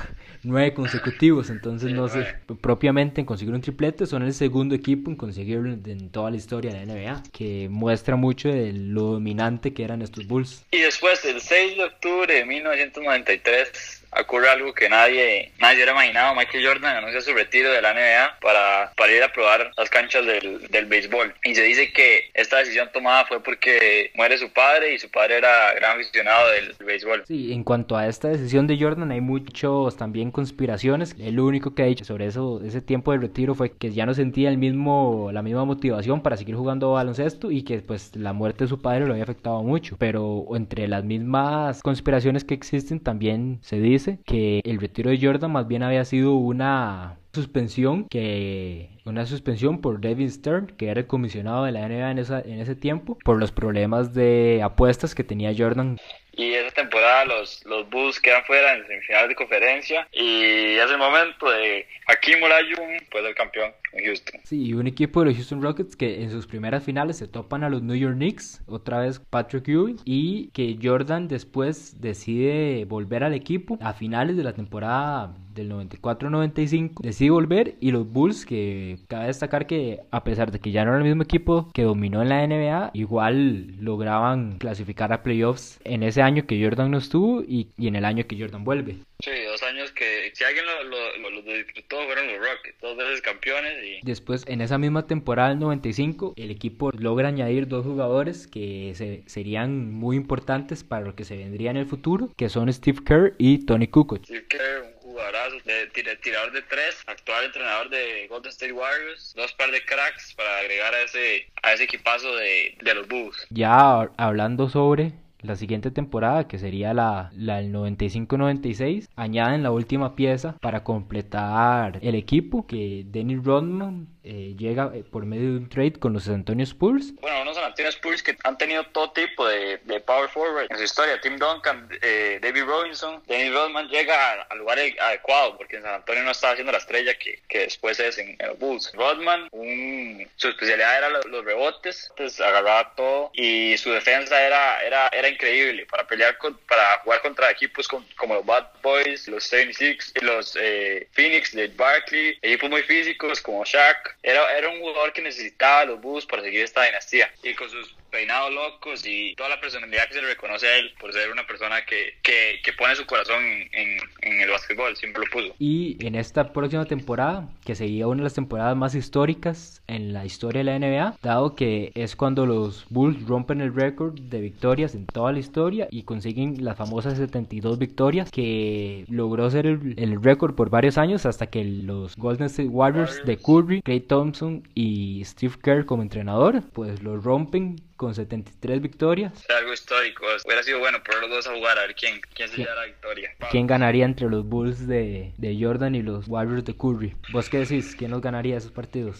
nueve 0.43 0.73
consecutivos, 0.73 1.50
entonces 1.50 1.91
no 1.91 2.07
sé, 2.07 2.25
propiamente 2.62 3.21
en 3.21 3.25
conseguir 3.25 3.53
un 3.53 3.62
triplete, 3.62 4.05
son 4.05 4.23
el 4.23 4.33
segundo 4.33 4.75
equipo 4.75 5.09
en 5.09 5.15
conseguirlo 5.15 5.71
en 5.71 6.09
toda 6.09 6.31
la 6.31 6.38
historia 6.38 6.73
de 6.73 6.85
la 6.85 6.93
NBA, 6.93 7.23
que 7.31 7.67
muestra 7.69 8.15
mucho 8.15 8.50
de 8.50 8.73
lo 8.73 9.13
dominante 9.13 9.73
que 9.73 9.83
eran 9.83 10.01
estos 10.01 10.27
Bulls. 10.27 10.65
Y 10.71 10.79
después, 10.79 11.23
el 11.25 11.41
6 11.41 11.77
de 11.77 11.83
octubre 11.83 12.33
de 12.33 12.45
1993, 12.45 14.02
ocurre 14.20 14.50
algo 14.50 14.74
que 14.74 14.89
nadie, 14.89 15.51
nadie 15.60 15.75
hubiera 15.75 15.91
imaginado. 15.93 16.36
Michael 16.36 16.65
Jordan 16.65 16.98
anuncia 16.98 17.22
su 17.22 17.34
retiro 17.34 17.72
de 17.72 17.82
la 17.82 17.93
NBA 17.93 18.39
para, 18.41 18.91
para 18.96 19.13
ir 19.13 19.24
a 19.24 19.32
probar 19.32 19.72
las 19.77 19.89
canchas 19.89 20.25
del, 20.25 20.67
del 20.70 20.86
béisbol. 20.86 21.34
Y 21.43 21.55
se 21.55 21.63
dice 21.63 21.91
que 21.91 22.29
esta 22.34 22.58
decisión 22.58 22.89
tomada 22.93 23.25
fue 23.25 23.41
porque 23.41 24.12
muere 24.15 24.38
su 24.38 24.50
padre 24.51 24.93
y 24.93 25.00
su 25.00 25.10
padre 25.10 25.38
era 25.38 25.74
gran 25.74 25.96
aficionado 25.96 26.50
del 26.51 26.75
béisbol. 26.79 27.24
Sí, 27.27 27.53
en 27.53 27.63
cuanto 27.63 27.96
a 27.96 28.08
esta 28.08 28.29
decisión 28.29 28.67
de 28.67 28.77
Jordan 28.79 29.12
hay 29.12 29.22
muchos 29.22 29.98
también 29.98 30.32
conspiraciones. 30.32 31.15
El 31.20 31.39
único 31.39 31.75
que 31.75 31.84
ha 31.84 31.86
dicho 31.86 32.05
sobre 32.05 32.27
eso, 32.27 32.62
ese 32.65 32.82
tiempo 32.82 33.12
de 33.12 33.20
retiro 33.20 33.55
fue 33.55 33.72
que 33.72 33.91
ya 33.91 34.05
no 34.05 34.13
sentía 34.13 34.50
el 34.50 34.58
mismo, 34.58 35.29
la 35.32 35.41
misma 35.41 35.65
motivación 35.65 36.22
para 36.22 36.38
seguir 36.38 36.55
jugando 36.55 36.93
baloncesto 36.93 37.52
y 37.52 37.63
que 37.63 37.80
pues 37.80 38.15
la 38.15 38.34
muerte 38.34 38.65
de 38.65 38.69
su 38.69 38.82
padre 38.82 39.06
lo 39.06 39.13
había 39.13 39.23
afectado 39.23 39.62
mucho. 39.63 39.95
Pero 39.97 40.45
entre 40.56 40.88
las 40.88 41.04
mismas 41.04 41.82
conspiraciones 41.82 42.43
que 42.43 42.54
existen 42.54 42.99
también 42.99 43.60
se 43.62 43.78
dice 43.78 44.02
que 44.25 44.61
el 44.63 44.79
retiro 44.79 45.09
de 45.09 45.19
Jordan 45.21 45.51
más 45.51 45.67
bien 45.67 45.83
había 45.83 46.05
sido 46.05 46.35
una 46.35 47.17
suspensión 47.33 48.05
que 48.09 48.89
una 49.05 49.25
suspensión 49.25 49.81
por 49.81 49.99
Devin 49.99 50.29
Stern 50.29 50.67
que 50.67 50.89
era 50.89 51.01
el 51.01 51.07
comisionado 51.07 51.65
de 51.65 51.71
la 51.71 51.87
NBA 51.87 52.11
en, 52.11 52.19
esa, 52.19 52.41
en 52.41 52.59
ese 52.59 52.75
tiempo 52.75 53.17
por 53.23 53.39
los 53.39 53.51
problemas 53.51 54.13
de 54.13 54.61
apuestas 54.63 55.15
que 55.15 55.23
tenía 55.23 55.53
Jordan 55.57 55.97
y 56.36 56.54
esa 56.54 56.72
temporada 56.72 57.26
los, 57.26 57.63
los 57.65 57.89
Bulls 57.89 58.19
quedan 58.19 58.43
fuera 58.46 58.74
en 58.74 58.86
semifinales 58.88 59.30
de 59.30 59.36
conferencia 59.36 60.08
y 60.12 60.76
es 60.76 60.89
el 60.89 60.98
momento 60.98 61.50
de 61.50 61.86
Hakim 62.08 62.43
Olajuwon 62.43 62.98
pues 63.12 63.26
el 63.26 63.36
campeón 63.36 63.72
en 63.93 64.06
Houston. 64.06 64.41
Sí, 64.43 64.74
un 64.74 64.88
equipo 64.88 65.19
de 65.19 65.28
los 65.28 65.36
Houston 65.36 65.62
Rockets 65.62 65.96
que 65.96 66.24
en 66.24 66.32
sus 66.32 66.48
primeras 66.48 66.84
finales 66.84 67.17
se 67.17 67.28
topan 67.28 67.63
a 67.63 67.69
los 67.69 67.84
New 67.84 67.96
York 67.96 68.15
Knicks, 68.15 68.62
otra 68.65 69.00
vez 69.00 69.19
Patrick 69.19 69.67
Ewing 69.67 70.00
y 70.06 70.50
que 70.50 70.78
Jordan 70.82 71.28
después 71.28 72.02
decide 72.02 72.86
volver 72.86 73.24
al 73.24 73.34
equipo 73.34 73.78
a 73.82 73.93
finales 73.93 74.36
de 74.36 74.43
la 74.43 74.54
temporada 74.54 75.34
del 75.54 75.72
94-95 75.72 77.02
decide 77.02 77.30
volver 77.30 77.76
y 77.80 77.91
los 77.91 78.12
Bulls 78.12 78.46
que 78.46 78.98
cabe 79.08 79.28
destacar 79.28 79.67
que 79.67 80.02
a 80.12 80.24
pesar 80.24 80.52
de 80.52 80.60
que 80.60 80.72
ya 80.72 80.84
no 80.84 80.91
era 80.91 80.98
el 80.98 81.04
mismo 81.04 81.24
equipo 81.24 81.69
que 81.74 81.84
dominó 81.84 82.22
en 82.22 82.30
la 82.30 82.48
NBA 82.48 82.91
igual 82.93 83.76
lograban 83.80 84.58
clasificar 84.58 85.13
a 85.13 85.22
playoffs 85.22 85.80
en 85.84 86.04
ese 86.04 86.22
año 86.23 86.47
que 86.47 86.62
Jordan 86.62 86.91
no 86.91 86.97
estuvo 86.97 87.41
y, 87.41 87.69
y 87.77 87.88
en 87.88 87.95
el 87.95 88.05
año 88.05 88.25
que 88.27 88.39
Jordan 88.39 88.63
vuelve. 88.63 88.95
Sí, 89.23 89.31
dos 89.47 89.63
años 89.63 89.91
que 89.91 90.31
si 90.33 90.43
alguien 90.43 90.65
lo, 90.65 90.83
lo, 90.83 91.29
lo, 91.29 91.41
disfrutó 91.41 92.03
fueron 92.05 92.27
los 92.27 92.38
Rockets, 92.39 92.77
dos 92.81 92.97
veces 92.97 93.21
campeones. 93.21 93.73
Y... 93.83 93.99
Después, 94.03 94.43
en 94.47 94.59
esa 94.59 94.77
misma 94.77 95.07
temporada 95.07 95.49
del 95.49 95.59
95, 95.59 96.33
el 96.36 96.51
equipo 96.51 96.91
logra 96.91 97.29
añadir 97.29 97.67
dos 97.67 97.86
jugadores 97.86 98.47
que 98.47 98.93
se, 98.95 99.23
serían 99.27 99.93
muy 99.93 100.17
importantes 100.17 100.83
para 100.83 101.05
lo 101.05 101.15
que 101.15 101.23
se 101.23 101.38
vendría 101.38 101.71
en 101.71 101.77
el 101.77 101.86
futuro, 101.86 102.31
que 102.36 102.49
son 102.49 102.71
Steve 102.73 102.99
Kerr 103.05 103.36
y 103.38 103.65
Tony 103.65 103.88
Kukoc. 103.88 104.25
Steve 104.25 104.45
Kerr, 104.49 104.83
un 104.83 105.12
jugadorazo, 105.12 105.55
de, 105.63 105.88
tirador 106.17 106.51
de 106.51 106.62
tres, 106.63 107.01
actual 107.07 107.45
entrenador 107.45 107.89
de 107.89 108.27
Golden 108.27 108.51
State 108.51 108.73
Warriors, 108.73 109.33
dos 109.36 109.53
par 109.53 109.71
de 109.71 109.86
cracks 109.86 110.33
para 110.33 110.57
agregar 110.57 110.93
a 110.93 111.01
ese, 111.01 111.47
a 111.62 111.73
ese 111.73 111.83
equipazo 111.83 112.36
de, 112.36 112.75
de 112.81 112.95
los 112.95 113.07
Bulls. 113.07 113.47
Ya 113.51 114.09
hablando 114.17 114.69
sobre 114.69 115.13
la 115.43 115.56
siguiente 115.56 115.91
temporada, 115.91 116.47
que 116.47 116.58
sería 116.58 116.93
la, 116.93 117.32
la 117.36 117.58
del 117.58 117.73
95-96, 117.73 119.10
añaden 119.15 119.63
la 119.63 119.71
última 119.71 120.15
pieza 120.15 120.56
para 120.62 120.84
completar 120.84 121.99
el 122.01 122.15
equipo, 122.15 122.65
que 122.65 123.06
Dennis 123.10 123.43
Rodman 123.43 124.08
eh, 124.25 124.55
llega 124.57 124.89
eh, 124.93 125.03
por 125.03 125.25
medio 125.25 125.51
de 125.51 125.57
un 125.57 125.69
trade 125.69 125.99
con 125.99 126.13
los 126.13 126.23
San 126.23 126.36
Antonio 126.36 126.63
Spurs. 126.63 127.13
Bueno, 127.19 127.41
unos 127.41 127.55
San 127.55 127.65
Antonio 127.65 127.89
Spurs 127.89 128.23
que 128.23 128.38
han 128.43 128.57
tenido 128.57 128.86
todo 128.86 129.12
tipo 129.12 129.45
de, 129.47 129.79
power 130.05 130.29
forward 130.29 130.67
en 130.69 130.77
su 130.77 130.83
historia. 130.83 131.19
Tim 131.19 131.38
Duncan, 131.38 131.89
eh, 132.01 132.39
David 132.41 132.63
Robinson, 132.63 133.21
Dennis 133.27 133.53
Rodman 133.53 133.89
llega 133.89 134.43
al 134.43 134.57
lugar 134.57 134.79
adecuado 134.79 135.57
porque 135.57 135.77
en 135.77 135.83
San 135.83 135.95
Antonio 135.95 136.23
no 136.23 136.31
estaba 136.31 136.53
haciendo 136.53 136.71
la 136.71 136.77
estrella 136.77 137.17
que, 137.17 137.41
que 137.49 137.59
después 137.59 137.99
es 137.99 138.17
en, 138.17 138.38
los 138.39 138.57
Bulls. 138.59 138.91
Rodman, 138.93 139.49
un, 139.51 140.25
su 140.38 140.47
especialidad 140.49 140.97
era 140.97 141.09
los, 141.09 141.43
rebotes, 141.43 142.07
entonces 142.12 142.39
agarraba 142.39 142.93
todo 142.95 143.31
y 143.33 143.75
su 143.77 143.91
defensa 143.91 144.41
era, 144.41 144.81
era, 144.81 145.09
era 145.09 145.27
increíble 145.27 145.86
para 145.88 146.07
pelear 146.07 146.38
con, 146.38 146.57
para 146.69 146.99
jugar 146.99 147.21
contra 147.21 147.51
equipos 147.51 147.88
como 147.88 148.36
los 148.36 148.45
Bad 148.45 148.67
Boys, 148.81 149.27
los 149.27 149.43
76, 149.43 150.13
los 150.21 150.57
eh, 150.59 151.07
Phoenix 151.12 151.53
de 151.53 151.67
Barkley, 151.67 152.38
equipos 152.41 152.69
muy 152.69 152.83
físicos 152.83 153.41
como 153.41 153.65
Shaq. 153.65 154.12
Era, 154.21 154.58
era 154.58 154.69
un 154.69 154.80
jugador 154.80 155.13
que 155.13 155.21
necesitaba 155.21 155.86
los 155.86 156.02
Bulls 156.02 156.26
para 156.26 156.43
seguir 156.43 156.63
esta 156.63 156.84
dinastía. 156.84 157.34
Y 157.41 157.54
con 157.56 157.69
sus 157.69 157.97
peinados 158.13 158.54
locos 158.54 159.04
y 159.08 159.34
toda 159.36 159.49
la 159.49 159.60
personalidad 159.60 160.08
que 160.08 160.13
se 160.13 160.21
le 160.21 160.28
reconoce 160.28 160.67
a 160.67 160.78
él 160.78 160.91
por 160.99 161.12
ser 161.12 161.32
una 161.32 161.47
persona 161.47 161.84
que, 161.84 162.13
que, 162.21 162.73
pone 162.78 162.95
su 162.95 163.06
corazón 163.06 163.41
en, 163.71 164.39
el 164.39 164.49
básquetbol, 164.49 164.95
siempre 164.95 165.23
lo 165.23 165.32
puso. 165.32 165.56
Y 165.58 165.97
en 166.06 166.15
esta 166.15 166.54
próxima 166.54 166.86
temporada, 166.86 167.49
que 167.65 167.76
sería 167.76 168.08
una 168.08 168.17
de 168.17 168.23
las 168.26 168.36
temporadas 168.36 168.78
más 168.78 168.93
históricas 168.93 169.82
en 169.88 170.13
la 170.13 170.26
historia 170.26 170.63
de 170.63 170.65
la 170.65 170.80
NBA, 170.80 171.17
dado 171.23 171.56
que 171.56 171.91
es 171.95 172.15
cuando 172.15 172.45
los 172.45 172.86
Bulls 172.89 173.26
rompen 173.28 173.62
el 173.62 173.73
récord 173.73 174.13
de 174.13 174.41
victorias 174.41 174.93
en 174.93 175.08
toda 175.08 175.32
la 175.32 175.39
historia 175.39 175.88
y 175.89 176.04
consiguen 176.04 176.63
las 176.63 176.78
famosas 176.78 177.17
72 177.17 177.80
victorias 177.80 178.32
que 178.32 179.06
logró 179.10 179.49
ser 179.49 179.65
el, 179.65 179.95
el 179.97 180.21
récord 180.21 180.54
por 180.54 180.69
varios 180.69 180.99
años 180.99 181.26
hasta 181.26 181.47
que 181.47 181.63
los 181.63 182.15
Golden 182.15 182.47
State 182.47 182.69
Warriors 182.69 183.26
de 183.26 183.38
Curry, 183.38 183.82
Clay 183.82 184.02
Thompson 184.02 184.67
y 184.76 185.23
Steve 185.26 185.56
Kerr 185.63 185.86
como 185.86 186.04
entrenador, 186.04 186.62
pues 186.73 187.02
lo 187.02 187.17
rompen 187.17 187.82
con 187.95 188.15
73 188.15 188.82
victorias. 188.82 189.49
algo 189.49 189.73
histórico. 189.73 190.25
Hubiera 190.45 190.63
sido 190.63 190.79
bueno 190.79 191.03
poner 191.03 191.21
los 191.21 191.29
dos 191.29 191.47
a 191.47 191.56
jugar 191.56 191.77
a 191.77 191.82
ver 191.82 191.95
quién, 191.95 192.19
quién 192.34 192.49
se 192.49 192.58
lleva 192.58 192.75
la 192.75 192.86
victoria. 192.86 193.36
¿Quién 193.51 193.67
ganaría 193.67 194.06
entre 194.06 194.29
los 194.29 194.45
Bulls 194.45 194.88
de, 194.88 195.34
de, 195.38 195.58
Jordan 195.60 195.95
y 195.95 196.01
los 196.01 196.27
Warriors 196.27 196.65
de 196.65 196.75
Curry? 196.75 197.15
¿Vos 197.32 197.49
qué 197.49 197.60
decís? 197.60 197.95
¿Quién 197.95 198.12
los 198.12 198.21
ganaría 198.21 198.58
esos 198.58 198.71
partidos? 198.71 199.19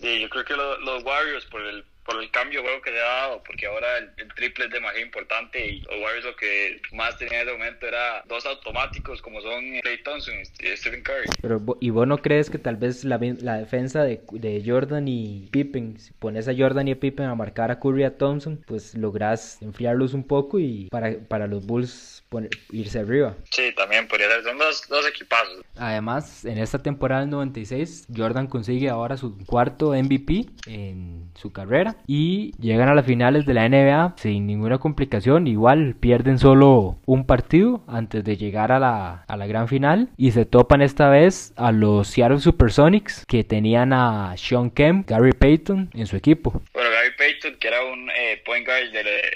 Sí, 0.00 0.20
yo 0.20 0.28
creo 0.28 0.44
que 0.44 0.54
los 0.54 1.04
Warriors 1.04 1.44
por 1.46 1.62
el 1.62 1.84
por 2.08 2.22
el 2.22 2.30
cambio 2.30 2.62
de 2.62 2.66
juego 2.66 2.82
que 2.82 2.90
se 2.90 2.98
ha 2.98 3.02
dado, 3.02 3.42
porque 3.44 3.66
ahora 3.66 3.98
el, 3.98 4.28
triple 4.34 4.64
es 4.64 4.70
demasiado 4.70 5.04
importante 5.04 5.68
y 5.68 5.80
los 5.80 6.00
Warriors 6.00 6.24
lo 6.24 6.36
que 6.36 6.80
más 6.92 7.18
tenía 7.18 7.42
en 7.42 7.48
ese 7.48 7.58
momento 7.58 7.86
era 7.86 8.22
dos 8.26 8.46
automáticos 8.46 9.20
como 9.20 9.42
son 9.42 9.78
Clay 9.82 10.02
Thompson 10.02 10.34
y 10.40 10.76
Stephen 10.76 11.02
Curry. 11.02 11.28
Pero, 11.42 11.62
¿Y 11.80 11.90
vos 11.90 12.06
no 12.06 12.16
crees 12.16 12.48
que 12.48 12.56
tal 12.56 12.76
vez 12.76 13.04
la, 13.04 13.18
la 13.42 13.58
defensa 13.58 14.04
de, 14.04 14.22
de, 14.32 14.62
Jordan 14.64 15.06
y 15.06 15.48
Pippen, 15.50 16.00
si 16.00 16.12
pones 16.14 16.48
a 16.48 16.54
Jordan 16.56 16.88
y 16.88 16.92
a 16.92 16.96
Pippen 17.00 17.26
a 17.26 17.34
marcar 17.34 17.70
a 17.70 17.78
Curry 17.78 18.00
y 18.00 18.04
a 18.04 18.16
Thompson, 18.16 18.64
pues 18.66 18.94
lográs 18.94 19.60
enfriarlos 19.60 20.14
un 20.14 20.26
poco 20.26 20.58
y 20.58 20.88
para, 20.90 21.12
para 21.28 21.46
los 21.46 21.66
Bulls 21.66 22.24
irse 22.70 23.00
arriba. 23.00 23.34
Sí, 23.50 23.72
también 23.76 24.08
podría 24.08 24.30
ser. 24.30 24.44
Son 24.44 24.56
dos, 24.56 24.88
dos 24.88 25.06
equipazos. 25.06 25.62
Además, 25.76 26.44
en 26.44 26.58
esta 26.58 26.78
temporada 26.82 27.22
del 27.22 27.30
96, 27.30 28.06
Jordan 28.14 28.46
consigue 28.46 28.88
ahora 28.88 29.16
su 29.16 29.36
cuarto 29.44 29.92
MVP 29.92 30.46
en 30.66 31.30
su 31.34 31.52
carrera 31.52 31.97
y 32.06 32.52
llegan 32.60 32.88
a 32.88 32.94
las 32.94 33.06
finales 33.06 33.46
de 33.46 33.54
la 33.54 33.68
NBA 33.68 34.14
sin 34.16 34.46
ninguna 34.46 34.78
complicación. 34.78 35.46
Igual 35.46 35.96
pierden 35.98 36.38
solo 36.38 36.98
un 37.06 37.26
partido 37.26 37.82
antes 37.86 38.24
de 38.24 38.36
llegar 38.36 38.72
a 38.72 38.78
la, 38.78 39.24
a 39.26 39.36
la 39.36 39.46
gran 39.46 39.68
final 39.68 40.08
y 40.16 40.32
se 40.32 40.44
topan 40.44 40.82
esta 40.82 41.08
vez 41.08 41.52
a 41.56 41.72
los 41.72 42.08
Seattle 42.08 42.40
Supersonics 42.40 43.24
que 43.26 43.44
tenían 43.44 43.92
a 43.92 44.34
Sean 44.36 44.70
Kemp, 44.70 45.08
Gary 45.08 45.32
Payton 45.32 45.90
en 45.94 46.06
su 46.06 46.16
equipo. 46.16 46.62
Bueno, 46.72 46.90
Gary 46.90 47.10
Payton, 47.16 47.56
que 47.56 47.68
era 47.68 47.84
un 47.84 48.10
eh, 48.10 48.42
point 48.44 48.66
guard 48.66 48.88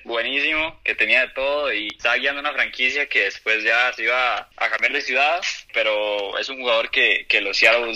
buenísimo, 0.04 0.76
que 0.84 0.94
tenía 0.94 1.22
de 1.22 1.28
todo 1.28 1.72
y 1.72 1.88
estaba 1.88 2.16
guiando 2.16 2.40
una 2.40 2.52
franquicia 2.52 3.06
que 3.06 3.24
después 3.24 3.62
ya 3.64 3.92
se 3.92 4.04
iba 4.04 4.48
a 4.56 4.68
cambiar 4.70 4.92
de 4.92 5.00
ciudad, 5.00 5.40
pero 5.72 6.38
es 6.38 6.48
un 6.48 6.58
jugador 6.60 6.90
que, 6.90 7.26
que 7.28 7.40
los 7.40 7.56
Seattle 7.56 7.94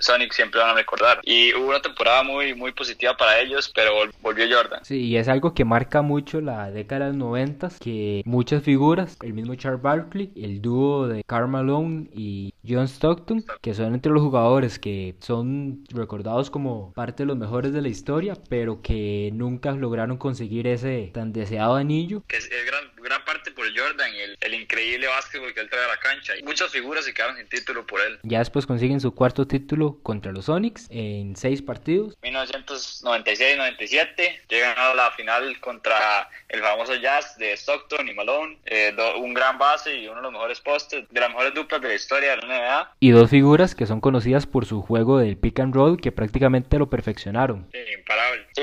Sonics 0.00 0.36
siempre 0.36 0.60
van 0.60 0.70
a 0.70 0.74
recordar. 0.74 1.20
Y 1.22 1.52
hubo 1.54 1.68
una 1.68 1.82
temporada 1.82 2.22
muy, 2.22 2.54
muy 2.54 2.72
positiva 2.72 3.16
para 3.16 3.38
ellos, 3.40 3.70
pero 3.74 4.03
volvió 4.22 4.44
Jordan. 4.50 4.80
Sí, 4.84 5.00
y 5.06 5.16
es 5.16 5.28
algo 5.28 5.54
que 5.54 5.64
marca 5.64 6.02
mucho 6.02 6.40
la 6.40 6.70
década 6.70 7.06
de 7.06 7.10
los 7.10 7.18
90, 7.18 7.70
que 7.80 8.22
muchas 8.24 8.62
figuras, 8.62 9.16
el 9.22 9.32
mismo 9.32 9.54
Charles 9.54 9.82
Barkley, 9.82 10.32
el 10.36 10.60
dúo 10.60 11.08
de 11.08 11.24
Karl 11.24 11.48
Malone 11.48 12.08
y 12.12 12.54
John 12.66 12.88
Stockton, 12.88 13.44
que 13.60 13.74
son 13.74 13.94
entre 13.94 14.12
los 14.12 14.22
jugadores 14.22 14.78
que 14.78 15.16
son 15.20 15.84
recordados 15.90 16.50
como 16.50 16.92
parte 16.92 17.22
de 17.22 17.26
los 17.26 17.36
mejores 17.36 17.72
de 17.72 17.82
la 17.82 17.88
historia, 17.88 18.34
pero 18.48 18.82
que 18.82 19.30
nunca 19.32 19.72
lograron 19.72 20.16
conseguir 20.16 20.66
ese 20.66 21.10
tan 21.12 21.32
deseado 21.32 21.74
anillo. 21.74 22.22
Que 22.26 22.36
es, 22.36 22.48
gran, 22.48 22.84
gran 23.02 23.23
parte 23.34 23.50
por 23.50 23.66
Jordan, 23.76 24.14
el, 24.14 24.38
el 24.40 24.54
increíble 24.54 25.08
básquetbol 25.08 25.52
que 25.52 25.60
él 25.60 25.68
trae 25.68 25.84
a 25.84 25.88
la 25.88 25.96
cancha. 25.96 26.36
Y 26.38 26.44
muchas 26.44 26.70
figuras 26.70 27.04
se 27.04 27.12
quedaron 27.12 27.36
sin 27.36 27.48
título 27.48 27.84
por 27.86 28.00
él. 28.00 28.20
Ya 28.22 28.38
después 28.38 28.64
consiguen 28.66 29.00
su 29.00 29.12
cuarto 29.12 29.44
título 29.46 29.98
contra 30.02 30.30
los 30.30 30.44
Sonics 30.46 30.86
en 30.90 31.34
seis 31.36 31.62
partidos. 31.62 32.16
1996-97 32.22 34.40
llegan 34.48 34.78
a 34.78 34.94
la 34.94 35.10
final 35.12 35.58
contra 35.60 36.28
el 36.48 36.60
famoso 36.60 36.94
Jazz 36.94 37.36
de 37.38 37.56
Stockton 37.56 38.08
y 38.08 38.14
Malone. 38.14 38.58
Eh, 38.66 38.94
un 39.18 39.34
gran 39.34 39.58
base 39.58 39.96
y 39.96 40.06
uno 40.06 40.18
de 40.18 40.22
los 40.22 40.32
mejores 40.32 40.60
postes, 40.60 41.04
de 41.10 41.20
las 41.20 41.30
mejores 41.30 41.54
duplas 41.54 41.80
de 41.80 41.88
la 41.88 41.94
historia 41.94 42.30
de 42.30 42.36
la 42.36 42.46
NBA. 42.46 42.94
Y 43.00 43.10
dos 43.10 43.30
figuras 43.30 43.74
que 43.74 43.86
son 43.86 44.00
conocidas 44.00 44.46
por 44.46 44.66
su 44.66 44.82
juego 44.82 45.18
del 45.18 45.36
pick 45.36 45.58
and 45.58 45.74
roll 45.74 46.00
que 46.00 46.12
prácticamente 46.12 46.78
lo 46.78 46.88
perfeccionaron. 46.88 47.66
Sí, 47.72 47.80
imparable. 47.98 48.46
Sí, 48.54 48.62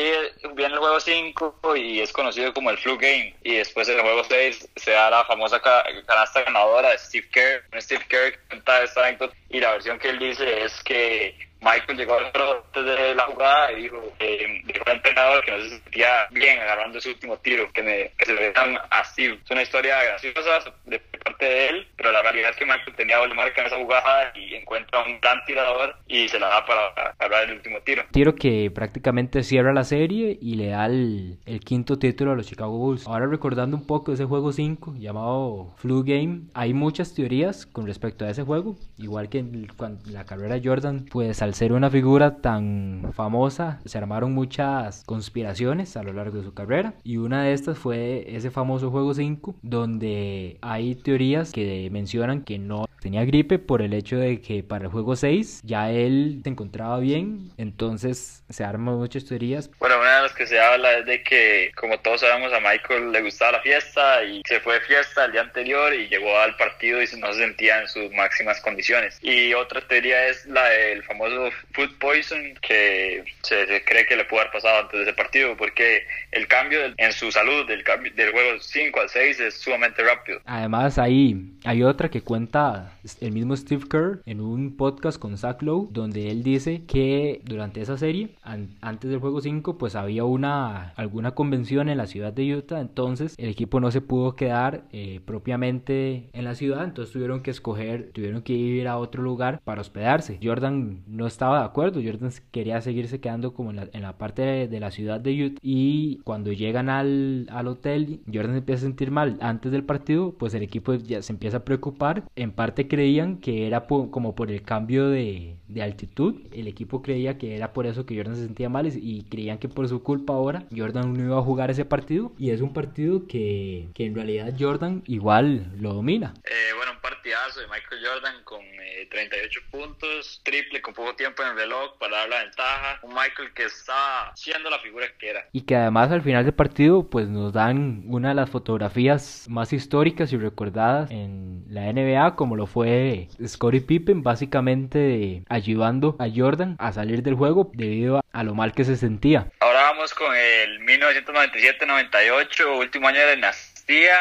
viene 0.55 0.73
el 0.73 0.79
juego 0.79 0.99
5 0.99 1.59
y 1.75 1.99
es 1.99 2.11
conocido 2.13 2.53
como 2.53 2.69
el 2.69 2.77
flu 2.77 2.97
game. 2.97 3.35
Y 3.43 3.55
después 3.55 3.89
el 3.89 3.99
juego 3.99 4.23
6 4.23 4.60
se 4.75 4.91
da 4.91 5.09
la 5.09 5.25
famosa 5.25 5.59
canasta 5.59 6.43
ganadora 6.43 6.89
de 6.89 6.97
Steve 6.97 7.27
Kerr. 7.31 7.63
Steve 7.81 8.05
Kerr 8.07 8.39
cuenta 8.47 8.83
esta 8.83 9.05
anécdota 9.05 9.35
y 9.49 9.59
la 9.59 9.71
versión 9.71 9.99
que 9.99 10.09
él 10.09 10.19
dice 10.19 10.63
es 10.63 10.83
que 10.83 11.50
Michael 11.61 11.97
llegó 11.97 12.17
antes 12.17 12.85
de 12.85 13.15
la 13.15 13.23
jugada 13.25 13.71
y 13.71 13.83
dijo, 13.83 14.01
eh, 14.19 14.61
dijo 14.65 14.83
al 14.85 14.97
entrenador 14.97 15.43
que 15.45 15.51
no 15.51 15.61
se 15.61 15.69
sentía 15.69 16.27
bien 16.31 16.59
agarrando 16.59 16.97
ese 16.97 17.09
último 17.09 17.37
tiro, 17.37 17.71
que, 17.71 17.83
me, 17.83 18.11
que 18.17 18.25
se 18.25 18.33
le 18.33 18.51
tan 18.51 18.77
así. 18.89 19.25
Es 19.25 19.51
una 19.51 19.61
historia 19.61 20.03
graciosa 20.03 20.59
de 20.85 20.99
parte 21.23 21.45
de 21.45 21.67
él, 21.67 21.87
pero 21.95 22.11
la 22.11 22.21
realidad 22.21 22.49
es 22.51 22.57
que 22.57 22.65
Michael 22.65 22.95
tenía 22.95 23.17
doble 23.17 23.35
marca 23.35 23.61
en 23.61 23.67
esa 23.67 23.77
jugada 23.77 24.31
y 24.35 24.55
encuentra 24.55 25.03
un 25.03 25.19
gran 25.19 25.43
tirador 25.45 25.95
y 26.07 26.27
se 26.27 26.39
la 26.39 26.47
da 26.47 26.65
para 26.65 26.87
agarrar 27.19 27.49
el 27.49 27.57
último 27.57 27.79
tiro. 27.81 28.03
Tiro 28.11 28.35
que 28.35 28.71
prácticamente 28.73 29.43
cierra 29.43 29.73
la 29.73 29.83
serie 29.83 30.37
y 30.41 30.55
le 30.55 30.69
da 30.69 30.87
el, 30.87 31.37
el 31.45 31.59
quinto 31.59 31.97
título 31.97 32.31
a 32.31 32.35
los 32.35 32.47
Chicago 32.47 32.77
Bulls. 32.77 33.07
Ahora 33.07 33.27
recordando 33.27 33.77
un 33.77 33.85
poco 33.85 34.13
ese 34.13 34.25
juego 34.25 34.51
5 34.51 34.95
llamado 34.97 35.75
Flu 35.77 36.03
Game, 36.03 36.47
hay 36.53 36.73
muchas 36.73 37.13
teorías 37.13 37.65
con 37.65 37.85
respecto 37.85 38.25
a 38.25 38.29
ese 38.29 38.43
juego, 38.43 38.75
igual 38.97 39.29
que 39.29 39.39
en, 39.39 39.67
la 40.05 40.25
carrera 40.25 40.55
de 40.55 40.67
Jordan, 40.67 41.05
pues 41.11 41.41
al 41.41 41.50
ser 41.53 41.73
una 41.73 41.89
figura 41.89 42.41
tan 42.41 43.11
famosa, 43.13 43.79
se 43.85 43.97
armaron 43.97 44.33
muchas 44.33 45.03
conspiraciones 45.05 45.97
a 45.97 46.03
lo 46.03 46.13
largo 46.13 46.37
de 46.37 46.43
su 46.43 46.53
carrera. 46.53 46.93
Y 47.03 47.17
una 47.17 47.43
de 47.43 47.53
estas 47.53 47.77
fue 47.77 48.25
ese 48.27 48.51
famoso 48.51 48.91
juego 48.91 49.13
5, 49.13 49.55
donde 49.61 50.57
hay 50.61 50.95
teorías 50.95 51.51
que 51.51 51.89
mencionan 51.91 52.43
que 52.43 52.57
no 52.59 52.85
tenía 53.01 53.25
gripe 53.25 53.57
por 53.57 53.81
el 53.81 53.93
hecho 53.93 54.17
de 54.17 54.41
que 54.41 54.63
para 54.63 54.85
el 54.85 54.91
juego 54.91 55.15
6 55.15 55.61
ya 55.63 55.91
él 55.91 56.41
se 56.43 56.49
encontraba 56.49 56.99
bien. 56.99 57.51
Entonces 57.57 58.43
se 58.49 58.63
arman 58.63 58.95
muchas 58.95 59.25
teorías. 59.25 59.69
Bueno, 59.79 59.99
una 59.99 60.17
de 60.17 60.21
las 60.23 60.33
que 60.33 60.45
se 60.45 60.59
habla 60.59 60.99
es 60.99 61.05
de 61.05 61.23
que, 61.23 61.71
como 61.75 61.97
todos 61.99 62.21
sabemos, 62.21 62.53
a 62.53 62.59
Michael 62.59 63.11
le 63.11 63.21
gustaba 63.21 63.53
la 63.53 63.61
fiesta 63.61 64.23
y 64.23 64.41
se 64.47 64.59
fue 64.59 64.75
de 64.75 64.81
fiesta 64.81 65.25
el 65.25 65.31
día 65.31 65.41
anterior 65.41 65.93
y 65.93 66.07
llegó 66.07 66.37
al 66.37 66.55
partido 66.57 67.01
y 67.01 67.05
no 67.19 67.33
se 67.33 67.39
sentía 67.39 67.81
en 67.81 67.87
sus 67.87 68.11
máximas 68.11 68.61
condiciones. 68.61 69.17
Y 69.21 69.53
otra 69.53 69.81
teoría 69.81 70.27
es 70.27 70.45
la 70.45 70.69
del 70.69 71.03
famoso 71.03 71.40
food 71.73 71.97
poison 71.99 72.53
que 72.61 73.23
se, 73.41 73.83
cree 73.85 74.05
que 74.05 74.15
le 74.15 74.25
pudo 74.25 74.41
haber 74.41 74.51
pasado 74.51 74.81
antes 74.81 74.99
de 74.99 75.03
ese 75.03 75.13
partido 75.13 75.55
porque 75.57 76.03
el 76.31 76.47
cambio 76.47 76.79
en 76.97 77.13
su 77.13 77.31
salud 77.31 77.67
del, 77.67 77.83
del 78.15 78.31
juego 78.31 78.59
5 78.59 78.99
al 78.99 79.09
6 79.09 79.39
es 79.39 79.53
sumamente 79.55 80.03
rápido. 80.03 80.39
Además 80.45 80.97
ahí 80.97 81.51
hay 81.63 81.83
otra 81.83 82.09
que 82.09 82.21
cuenta 82.21 82.93
el 83.19 83.31
mismo 83.31 83.55
Steve 83.55 83.85
Kerr 83.89 84.21
en 84.25 84.41
un 84.41 84.75
podcast 84.77 85.19
con 85.19 85.37
Zach 85.37 85.61
Lowe 85.61 85.87
donde 85.91 86.29
él 86.29 86.43
dice 86.43 86.83
que 86.85 87.41
durante 87.43 87.81
esa 87.81 87.97
serie 87.97 88.35
antes 88.43 89.09
del 89.09 89.19
juego 89.19 89.41
5 89.41 89.77
pues 89.77 89.95
había 89.95 90.23
una 90.23 90.89
alguna 90.95 91.31
convención 91.31 91.89
en 91.89 91.97
la 91.97 92.07
ciudad 92.07 92.33
de 92.33 92.55
Utah 92.55 92.79
entonces 92.79 93.35
el 93.37 93.49
equipo 93.49 93.79
no 93.79 93.91
se 93.91 94.01
pudo 94.01 94.35
quedar 94.35 94.83
eh, 94.91 95.19
propiamente 95.25 96.29
en 96.33 96.45
la 96.45 96.55
ciudad 96.55 96.83
entonces 96.83 97.13
tuvieron 97.13 97.43
que 97.43 97.51
escoger 97.51 98.11
tuvieron 98.13 98.41
que 98.41 98.53
ir 98.53 98.87
a 98.87 98.97
otro 98.97 99.21
lugar 99.21 99.61
para 99.63 99.81
hospedarse 99.81 100.39
Jordan 100.41 101.03
no 101.07 101.27
estaba 101.31 101.59
de 101.59 101.65
acuerdo. 101.65 102.01
Jordan 102.03 102.31
quería 102.51 102.81
seguirse 102.81 103.19
quedando 103.19 103.53
como 103.53 103.71
en 103.71 104.01
la, 104.01 104.17
parte 104.17 104.67
de, 104.67 104.79
la 104.79 104.91
ciudad 104.91 105.19
de 105.19 105.45
Utah. 105.45 105.59
Y 105.61 106.19
cuando 106.23 106.51
llegan 106.51 106.89
al, 106.89 107.47
al 107.51 107.67
hotel, 107.67 108.21
Jordan 108.31 108.53
se 108.53 108.59
empieza 108.59 108.81
a 108.81 108.87
sentir 108.87 109.11
mal. 109.11 109.37
Antes 109.41 109.71
del 109.71 109.83
partido, 109.83 110.33
pues 110.37 110.53
el 110.53 110.63
equipo 110.63 110.93
ya 110.95 111.21
se 111.21 111.33
empieza 111.33 111.57
a 111.57 111.65
preocupar. 111.65 112.23
En 112.35 112.51
parte 112.51 112.87
creían 112.87 113.37
que 113.37 113.67
era 113.67 113.87
como 113.87 114.35
por 114.35 114.51
el 114.51 114.61
cambio 114.63 115.09
de, 115.09 115.57
de, 115.67 115.81
altitud. 115.81 116.35
El 116.51 116.67
equipo 116.67 117.01
creía 117.01 117.37
que 117.37 117.55
era 117.55 117.73
por 117.73 117.85
eso 117.85 118.05
que 118.05 118.15
Jordan 118.15 118.35
se 118.35 118.45
sentía 118.45 118.69
mal 118.69 118.87
y, 118.87 119.23
creían 119.29 119.57
que 119.57 119.69
por 119.69 119.87
su 119.87 120.03
culpa 120.03 120.33
ahora 120.33 120.65
Jordan 120.75 121.13
no 121.13 121.23
iba 121.23 121.37
a 121.37 121.43
jugar 121.43 121.71
ese 121.71 121.85
partido. 121.85 122.31
Y 122.37 122.51
es 122.51 122.61
un 122.61 122.73
partido 122.73 123.27
que, 123.27 123.89
que 123.93 124.05
en 124.05 124.15
realidad 124.15 124.53
Jordan 124.57 125.03
igual 125.07 125.71
lo 125.79 125.93
domina. 125.93 126.33
Eh, 126.43 126.73
bueno, 126.75 126.93
un 126.93 127.01
partidazo 127.01 127.59
de 127.59 127.67
Michael 127.67 128.01
Jordan 128.05 128.43
con 128.43 128.61
38 129.09 129.59
eh, 129.59 129.63
puntos, 129.71 130.41
triple 130.43 130.81
con 130.81 130.93
poco 130.93 131.15
tiempo 131.21 131.43
en 131.43 131.49
el 131.49 131.55
reloj 131.55 131.99
para 131.99 132.17
dar 132.17 132.29
la 132.29 132.39
ventaja. 132.39 132.99
Un 133.03 133.13
Michael 133.13 133.53
que 133.53 133.65
está 133.65 134.31
siendo 134.33 134.71
la 134.71 134.79
figura 134.79 135.05
que 135.19 135.29
era. 135.29 135.45
Y 135.51 135.61
que 135.61 135.75
además 135.75 136.09
al 136.11 136.23
final 136.23 136.45
del 136.45 136.55
partido 136.55 137.07
pues 137.11 137.27
nos 137.27 137.53
dan 137.53 138.05
una 138.07 138.29
de 138.29 138.35
las 138.35 138.49
fotografías 138.49 139.45
más 139.47 139.71
históricas 139.71 140.33
y 140.33 140.37
recordadas 140.37 141.11
en 141.11 141.63
la 141.67 141.93
NBA 141.93 142.35
como 142.35 142.55
lo 142.55 142.65
fue 142.65 143.27
Scottie 143.45 143.81
Pippen 143.81 144.23
básicamente 144.23 145.43
ayudando 145.47 146.15
a 146.17 146.25
Jordan 146.35 146.75
a 146.79 146.91
salir 146.91 147.21
del 147.21 147.35
juego 147.35 147.69
debido 147.75 148.23
a 148.31 148.43
lo 148.43 148.55
mal 148.55 148.73
que 148.73 148.83
se 148.83 148.95
sentía. 148.95 149.51
Ahora 149.59 149.91
vamos 149.91 150.15
con 150.15 150.35
el 150.35 150.79
1997-98, 150.81 152.79
último 152.79 153.07
año 153.07 153.19
de 153.19 153.37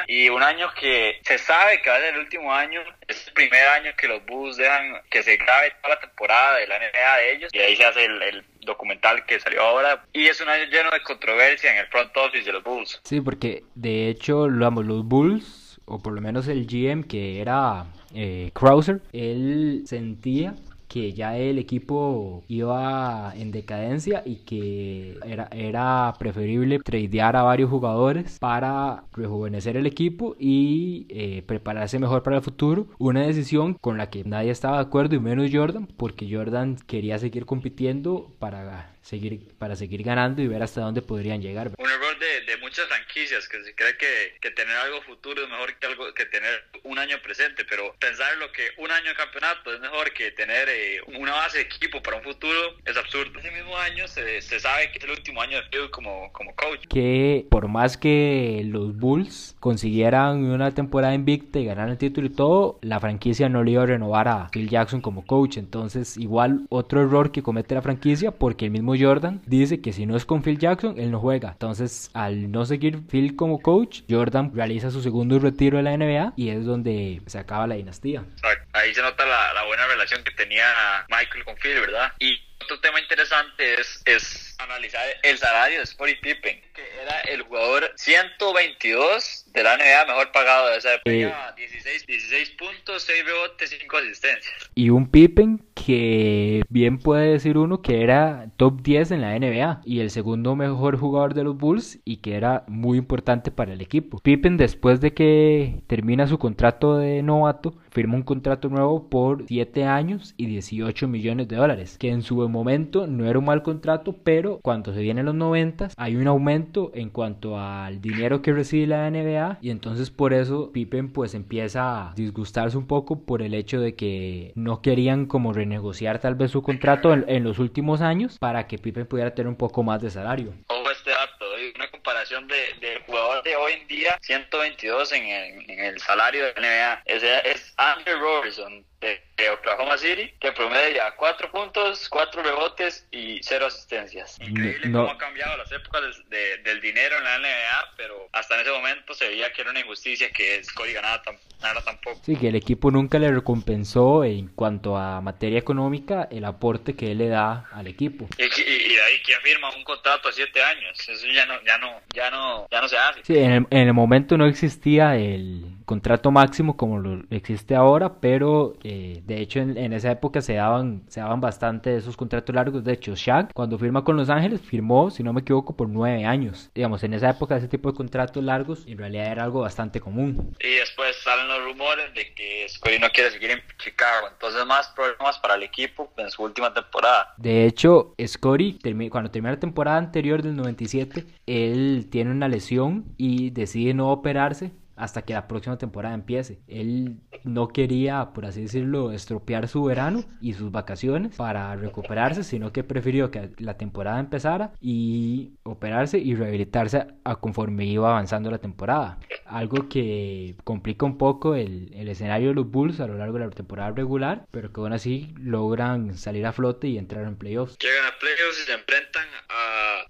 y 0.07 0.29
un 0.29 0.43
año 0.43 0.69
que 0.79 1.21
se 1.23 1.39
sabe 1.39 1.81
que 1.81 1.91
va 1.91 1.97
a 1.97 2.01
ser 2.01 2.15
el 2.15 2.21
último 2.21 2.53
año, 2.53 2.81
es 3.07 3.29
el 3.29 3.33
primer 3.35 3.67
año 3.69 3.91
que 3.97 4.09
los 4.09 4.25
Bulls 4.27 4.57
dejan 4.57 5.01
que 5.11 5.23
se 5.23 5.37
grabe 5.37 5.73
toda 5.83 5.95
la 5.95 6.01
temporada 6.01 6.59
de 6.59 6.67
la 6.67 6.79
NBA 6.79 7.17
de 7.17 7.33
ellos. 7.33 7.51
Y 7.53 7.59
ahí 7.59 7.77
se 7.77 7.85
hace 7.85 8.05
el, 8.05 8.45
documental 8.63 9.25
que 9.25 9.41
salió 9.41 9.63
ahora. 9.63 10.05
Y 10.13 10.27
es 10.27 10.41
un 10.41 10.49
año 10.49 10.65
lleno 10.65 10.91
de 10.91 11.03
controversia 11.03 11.73
en 11.73 11.79
el 11.79 11.87
front 11.87 12.15
office 12.17 12.45
de 12.45 12.53
los 12.53 12.63
Bulls. 12.63 13.01
Sí, 13.05 13.21
porque 13.21 13.65
de 13.75 14.09
hecho 14.09 14.49
los 14.49 15.05
Bulls, 15.05 15.81
o 15.87 15.99
por 15.99 16.13
lo 16.13 16.21
menos 16.21 16.47
el 16.49 16.67
GM 16.67 17.05
que 17.05 17.41
era 17.41 17.87
eh, 18.15 18.51
Krauser, 18.55 19.01
él 19.13 19.85
sentía 19.87 20.55
que 20.91 21.13
ya 21.13 21.39
el 21.39 21.61
equipo 21.61 22.43
iba 22.49 23.33
en 23.37 23.53
decadencia 23.53 24.25
y 24.27 24.39
que 24.39 25.17
era, 25.25 25.49
era 25.53 26.13
preferible 26.19 26.81
tradear 26.81 27.37
a 27.37 27.45
varios 27.45 27.71
jugadores 27.71 28.41
para 28.41 29.05
rejuvenecer 29.13 29.77
el 29.77 29.87
equipo 29.87 30.35
y 30.37 31.07
eh, 31.09 31.45
prepararse 31.47 32.01
mejor 32.01 32.25
para 32.25 32.39
el 32.39 32.43
futuro. 32.43 32.89
Una 32.99 33.23
decisión 33.23 33.75
con 33.75 33.99
la 33.99 34.11
que 34.11 34.25
nadie 34.25 34.51
estaba 34.51 34.79
de 34.79 34.83
acuerdo 34.83 35.15
y 35.15 35.21
menos 35.21 35.49
Jordan, 35.53 35.87
porque 35.97 36.29
Jordan 36.29 36.77
quería 36.89 37.21
seguir 37.21 37.47
compitiendo 37.47 38.33
para 38.41 38.91
seguir, 39.03 39.41
para 39.59 39.77
seguir 39.77 40.03
ganando 40.03 40.43
y 40.43 40.49
ver 40.49 40.63
hasta 40.63 40.81
dónde 40.81 41.03
podrían 41.03 41.41
llegar. 41.41 41.71
Un 41.79 41.91
error 41.91 42.19
de, 42.19 42.43
de 42.43 42.57
muchas 42.59 42.87
franquicias 42.87 43.49
que 43.49 43.63
se 43.65 43.75
cree 43.75 43.97
que, 43.97 44.37
que, 44.41 44.51
tener 44.51 44.77
algo 44.77 45.01
futuro 45.03 45.43
es 45.43 45.49
mejor 45.49 45.75
que 45.79 45.87
algo 45.87 46.15
que 46.15 46.27
tener 46.27 46.65
un 46.85 46.99
año 46.99 47.17
presente, 47.23 47.65
pero 47.65 47.95
pensar 47.99 48.37
lo 48.39 48.51
que 48.53 48.63
un 48.79 48.91
año 48.91 49.09
de 49.09 49.15
campeonato 49.15 49.73
es 49.73 49.81
mejor 49.81 50.13
que 50.13 50.31
tener 50.33 50.69
eh, 50.69 51.01
una 51.19 51.33
base 51.33 51.59
de 51.59 51.65
equipo 51.65 52.03
para 52.03 52.19
un 52.19 52.23
futuro 52.23 52.77
es 52.85 52.97
absurdo. 52.97 53.39
Ese 53.39 53.51
mismo 53.51 53.77
año 53.77 54.07
se, 54.07 54.41
se 54.43 54.61
sabe 54.61 54.91
que 54.93 54.99
es 54.99 55.05
el 55.05 55.11
último 55.11 55.41
año 55.41 55.57
de 55.57 55.63
Phil 55.71 55.91
como, 55.91 56.33
como 56.33 56.55
coach. 56.55 56.87
Que 56.89 57.47
por 57.51 57.69
más 57.69 57.97
que 57.97 58.63
los 58.67 58.97
Bulls 58.97 59.57
consiguieran 59.61 60.45
una 60.45 60.75
temporada 60.75 61.15
invicta 61.15 61.59
y 61.59 61.65
ganaran 61.65 61.91
el 61.91 61.99
título 61.99 62.27
y 62.27 62.31
todo, 62.31 62.79
la 62.83 63.01
franquicia 63.01 63.49
no 63.49 63.65
le 63.65 63.73
iba 63.73 63.83
a 63.83 63.87
renovar 63.87 64.29
a 64.29 64.49
Phil 64.51 64.69
Jackson 64.69 65.01
como 65.01 65.27
coach. 65.27 65.57
Entonces, 65.57 66.17
igual 66.17 66.67
otro 66.69 67.03
error 67.03 67.33
que 67.33 67.43
comete 67.43 67.75
la 67.75 67.83
franquicia 67.83 68.31
porque 68.31 68.67
el 68.67 68.71
mismo 68.71 68.90
Jordan 68.99 69.43
dice 69.47 69.81
que 69.81 69.93
si 69.93 70.07
no 70.07 70.17
es 70.17 70.25
con 70.25 70.43
Phil 70.43 70.59
Jackson, 70.59 70.99
él 70.99 71.11
no 71.11 71.21
juega. 71.21 71.51
Entonces, 71.51 72.11
al 72.15 72.51
no 72.51 72.65
seguir 72.65 73.07
Phil 73.09 73.37
como 73.37 73.61
coach, 73.61 74.03
Jordan 74.09 74.53
realiza 74.55 74.91
su 74.91 75.03
segundo 75.03 75.39
retiro 75.39 75.77
de 75.77 75.83
la 75.83 75.97
NBA 75.97 76.35
y 76.37 76.51
es 76.51 76.65
donde 76.65 77.21
se 77.27 77.39
acaba 77.39 77.67
la 77.67 77.75
dinastía. 77.75 78.25
Ahí 78.73 78.95
se 78.95 79.03
nota 79.03 79.27
la, 79.27 79.53
la 79.55 79.65
buena 79.67 79.87
relación 79.87 80.23
que 80.25 80.31
tenía 80.33 80.65
Michael 81.09 81.45
con 81.45 81.57
Phil, 81.57 81.81
¿verdad? 81.81 82.13
Y 82.19 82.41
otro 82.63 82.81
tema 82.81 83.01
interesante 83.01 83.81
es, 83.81 84.03
es 84.05 84.55
analizar 84.59 85.05
el 85.23 85.39
salario 85.39 85.81
de 85.81 85.87
Scottie 85.87 86.17
Pippen, 86.17 86.61
que 86.75 86.83
era 87.03 87.21
el 87.23 87.43
jugador 87.43 87.93
122 87.97 89.45
de 89.53 89.63
la 89.63 89.77
NBA 89.77 90.05
mejor 90.07 90.33
pagado 90.33 90.69
de 90.69 90.79
esa 90.79 90.95
época. 90.95 91.11
Eh, 91.11 91.33
16, 91.57 92.07
16 92.07 92.51
puntos, 92.51 93.03
6 93.03 93.25
rebotes, 93.25 93.71
5 93.71 93.97
asistencias. 93.97 94.71
Y 94.75 94.91
un 94.91 95.11
Pippen 95.11 95.59
que 95.87 96.65
bien 96.69 96.99
puede 96.99 97.33
decir 97.33 97.59
uno 97.59 97.83
que 97.83 98.03
era 98.03 98.51
top 98.57 98.83
10 98.83 99.13
en 99.13 99.21
la 99.21 99.39
NBA 99.39 99.83
y 99.85 100.01
el 100.01 100.11
segundo 100.11 100.57
mejor 100.57 100.97
jugador 100.97 101.35
de 101.35 101.45
los 101.45 101.57
Bulls 101.57 102.01
y 102.05 102.19
que 102.19 102.35
era 102.35 102.65
muy 102.69 102.99
importante 102.99 103.51
para 103.51 103.73
el 103.73 103.81
equipo. 103.81 104.19
Pippen 104.19 104.57
después 104.57 105.01
de 105.01 105.15
que 105.15 105.83
termina 105.87 106.27
su 106.27 106.39
contrato 106.39 106.99
de 106.99 107.23
novato, 107.23 107.75
firma 107.91 108.15
un 108.15 108.23
contrato 108.23 108.69
nuevo 108.69 109.09
por 109.09 109.45
7 109.47 109.85
años 109.85 110.35
y 110.37 110.47
18 110.47 111.09
millones 111.09 111.49
de 111.49 111.57
dólares, 111.57 111.99
que 111.99 112.11
en 112.11 112.23
su 112.23 112.37
momento 112.49 113.07
no 113.07 113.27
era 113.27 113.39
un 113.39 113.45
mal 113.45 113.63
contrato, 113.63 114.17
pero 114.23 114.61
cuando 114.63 114.93
se 114.93 115.03
vienen 115.03 115.27
los 115.27 115.35
90 115.35 115.91
hay 115.97 116.17
un 116.17 116.27
aumento 116.27 116.91
en 116.95 117.11
cuanto 117.11 117.59
al 117.59 118.01
dinero 118.01 118.43
que 118.43 118.53
recibe 118.53 118.87
la 118.87 119.11
NBA 119.11 119.59
y 119.61 119.71
entonces 119.71 120.11
por 120.11 120.33
eso 120.33 120.71
Pippen 120.73 121.13
pues 121.13 121.35
empieza 121.35 122.11
a 122.11 122.15
disgustarse 122.15 122.77
un 122.77 122.87
poco 122.87 123.21
por 123.21 123.43
el 123.43 123.55
hecho 123.55 123.81
de 123.81 123.95
que 123.95 124.53
no 124.55 124.83
querían 124.83 125.27
como 125.27 125.53
renegociar 125.71 126.19
tal 126.19 126.35
vez 126.35 126.51
su 126.51 126.63
contrato 126.63 127.13
en, 127.15 127.45
los 127.45 127.61
últimos 127.61 128.01
años 128.01 128.39
para 128.39 128.67
que 128.67 128.79
Pippen 128.79 129.07
pudiera 129.07 129.33
tener 129.35 129.49
un 129.49 129.57
poco 129.57 129.85
más 129.85 130.03
de 130.03 130.11
salario. 130.11 130.53
Ojo 130.67 130.91
este 130.91 131.11
dato, 131.11 131.45
una 131.77 131.91
comparación 131.91 132.49
de, 132.49 132.57
del 132.81 133.03
jugador 133.05 133.43
de 133.45 133.55
hoy 133.55 133.73
en 133.81 133.87
día, 133.87 134.19
122 134.21 135.13
en 135.13 135.23
el, 135.23 135.71
en 135.71 135.85
el 135.85 136.01
salario 136.01 136.45
de 136.45 136.61
la 136.61 136.61
NBA, 136.61 137.03
ese 137.07 137.51
es 137.51 137.73
Andrew 137.77 138.19
Robertson 138.19 138.85
de, 139.01 139.21
Oklahoma 139.51 139.97
City, 139.97 140.33
que 140.39 140.53
promedia 140.53 141.15
4 141.17 141.51
puntos, 141.51 142.09
4 142.09 142.43
rebotes 142.43 143.07
y 143.11 143.41
0 143.43 143.67
asistencias. 143.67 144.39
Increíble 144.41 144.89
no. 144.89 145.01
cómo 145.01 145.13
ha 145.13 145.19
cambiado 145.19 145.57
las 145.57 145.73
épocas 145.73 146.03
de, 146.29 146.37
de, 146.37 146.59
del 146.59 146.81
dinero 146.81 147.17
en 147.17 147.25
la 147.25 147.39
NBA, 147.39 147.95
pero 147.97 148.29
hasta 148.33 148.55
en 148.55 148.61
ese 148.61 148.71
momento 148.71 149.15
se 149.15 149.29
veía 149.29 149.51
que 149.53 149.63
era 149.63 149.71
una 149.71 149.81
injusticia 149.81 150.31
que 150.31 150.63
Scottie 150.63 150.93
ganara, 150.93 151.23
tan, 151.23 151.39
ganara 151.61 151.83
tampoco. 151.83 152.21
Sí, 152.23 152.37
que 152.37 152.49
el 152.49 152.57
equipo 152.57 152.91
nunca 152.91 153.19
le 153.19 153.33
recompensó 153.33 154.25
en 154.25 154.49
cuanto 154.49 154.97
a 154.97 155.21
materia 155.21 155.59
económica 155.59 156.29
el 156.31 156.45
aporte 156.45 156.95
que 156.95 157.13
él 157.13 157.19
le 157.19 157.29
da 157.29 157.67
al 157.73 157.87
equipo. 157.87 158.29
Y, 158.37 158.43
y, 158.43 158.93
y 158.93 158.95
de 158.95 159.03
ahí, 159.03 159.21
¿quién 159.25 159.41
firma 159.41 159.75
un 159.75 159.85
contrato 159.85 160.29
a 160.29 160.33
7 160.33 160.63
años? 160.63 161.09
Eso 161.09 161.27
ya 161.29 161.47
no, 161.47 161.55
ya 161.65 161.79
no, 161.79 162.01
ya 162.15 162.31
no, 162.31 162.69
ya 162.71 162.81
no 162.83 162.89
se 162.89 162.99
hace. 162.99 163.25
Sí, 163.25 163.39
en 163.39 163.53
el, 163.53 163.67
en 163.71 163.89
el 163.89 163.95
momento 163.95 164.37
no 164.37 164.47
existía 164.47 165.17
el 165.17 165.65
contrato 165.91 166.31
máximo 166.31 166.77
como 166.77 167.01
lo 167.01 167.25
existe 167.31 167.75
ahora, 167.75 168.21
pero 168.21 168.75
eh, 168.85 169.23
de 169.25 169.41
hecho 169.41 169.59
en, 169.59 169.77
en, 169.77 169.93
esa 169.93 170.13
época 170.13 170.41
se 170.41 170.55
daban, 170.55 171.03
se 171.09 171.19
daban 171.19 171.41
bastante 171.41 171.97
esos 171.97 172.17
contratos 172.17 172.55
largos. 172.55 172.85
De 172.85 172.93
hecho, 172.93 173.17
Shaq 173.17 173.53
cuando 173.53 173.77
firma 173.77 174.05
con 174.05 174.17
Los 174.17 174.31
Ángeles 174.31 174.61
firmó, 174.61 175.11
si 175.11 175.25
no 175.25 175.33
me 175.33 175.41
equivoco, 175.41 175.77
por 175.77 175.89
nueve 175.89 176.25
años. 176.25 176.71
Digamos, 176.77 177.03
en 177.03 177.15
esa 177.15 177.31
época 177.31 177.57
ese 177.57 177.67
tipo 177.67 177.91
de 177.91 177.97
contratos 177.97 178.45
largos 178.45 178.85
en 178.87 178.99
realidad 178.99 179.33
era 179.33 179.43
algo 179.43 179.63
bastante 179.63 179.99
común. 179.99 180.55
Y 180.61 180.77
después 180.77 181.17
salen 181.25 181.49
los 181.49 181.65
rumores 181.65 182.15
de 182.15 182.35
que 182.35 182.69
Scottie 182.69 183.01
no 183.01 183.11
quiere 183.11 183.33
seguir 183.33 183.51
en 183.51 183.61
Chicago, 183.77 184.29
entonces 184.33 184.65
más 184.67 184.91
problemas 184.91 185.41
para 185.41 185.57
el 185.57 185.65
equipo 185.65 186.09
en 186.19 186.31
su 186.31 186.45
última 186.45 186.73
temporada. 186.73 187.35
De 187.37 187.67
hecho, 187.67 188.15
Scottie 188.25 188.79
cuando 189.11 189.33
termina 189.33 189.55
la 189.55 189.59
temporada 189.59 189.99
anterior 189.99 190.41
del 190.41 190.55
97, 190.55 191.27
él 191.47 192.07
tiene 192.13 192.31
una 192.31 192.47
lesión 192.47 193.07
y 193.17 193.51
decide 193.51 193.93
no 193.93 194.13
operarse 194.13 194.71
hasta 195.01 195.23
que 195.23 195.33
la 195.33 195.49
próxima 195.49 195.79
temporada 195.79 196.15
empiece. 196.15 196.61
Él 196.69 197.17
no 197.43 197.69
quería, 197.69 198.33
por 198.35 198.45
así 198.45 198.63
decirlo, 198.63 199.13
estropear 199.13 199.67
su 199.67 199.83
verano 199.83 200.25
y 200.43 200.53
sus 200.53 200.71
vacaciones 200.71 201.35
para 201.37 201.75
recuperarse, 201.75 202.45
sino 202.45 202.73
que 202.73 202.85
prefirió 202.85 203.31
que 203.31 203.51
la 203.59 203.79
temporada 203.79 204.21
empezara 204.21 204.73
y 204.81 205.53
operarse 205.63 206.19
y 206.19 206.35
rehabilitarse 206.35 207.07
a 207.25 207.37
conforme 207.37 207.87
iba 207.87 208.11
avanzando 208.11 208.51
la 208.51 208.59
temporada. 208.59 209.19
Algo 209.47 209.89
que 209.89 210.55
complica 210.65 211.07
un 211.07 211.17
poco 211.17 211.55
el, 211.55 211.91
el 211.95 212.09
escenario 212.09 212.49
de 212.49 212.55
los 212.55 212.71
Bulls 212.71 213.01
a 213.01 213.07
lo 213.07 213.17
largo 213.17 213.39
de 213.39 213.47
la 213.47 213.51
temporada 213.51 213.93
regular, 213.93 214.47
pero 214.51 214.71
que 214.71 214.81
aún 214.81 214.93
así 214.93 215.35
logran 215.41 216.17
salir 216.19 216.45
a 216.45 216.53
flote 216.53 216.89
y 216.89 216.99
entrar 216.99 217.25
en 217.25 217.37
playoffs. 217.37 217.79
Llegan 217.79 218.05
a 218.05 218.19
playoffs 218.19 218.61
y 218.63 218.67
se 218.67 218.73
enfrentan 218.75 219.27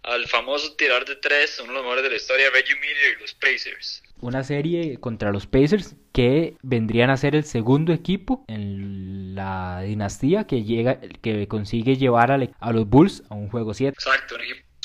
al 0.02 0.26
famoso 0.26 0.74
tirador 0.74 1.04
de 1.04 1.14
tres, 1.16 1.60
uno 1.60 1.68
de 1.68 1.74
los 1.74 1.84
mejores 1.84 2.02
de 2.02 2.10
la 2.10 2.16
historia, 2.16 2.50
Reggie 2.52 2.74
Miller 2.74 3.16
y 3.16 3.20
los 3.22 3.34
Pacers 3.34 4.02
una 4.20 4.44
serie 4.44 4.98
contra 4.98 5.32
los 5.32 5.46
Pacers 5.46 5.96
que 6.12 6.56
vendrían 6.62 7.10
a 7.10 7.16
ser 7.16 7.34
el 7.34 7.44
segundo 7.44 7.92
equipo 7.92 8.44
en 8.48 9.34
la 9.34 9.80
dinastía 9.82 10.46
que 10.46 10.64
llega 10.64 11.00
que 11.22 11.48
consigue 11.48 11.96
llevar 11.96 12.32
a, 12.32 12.72
los 12.72 12.88
Bulls 12.88 13.22
a 13.28 13.34
un 13.34 13.48
juego 13.48 13.74
7. 13.74 13.94
Exacto, 13.94 14.36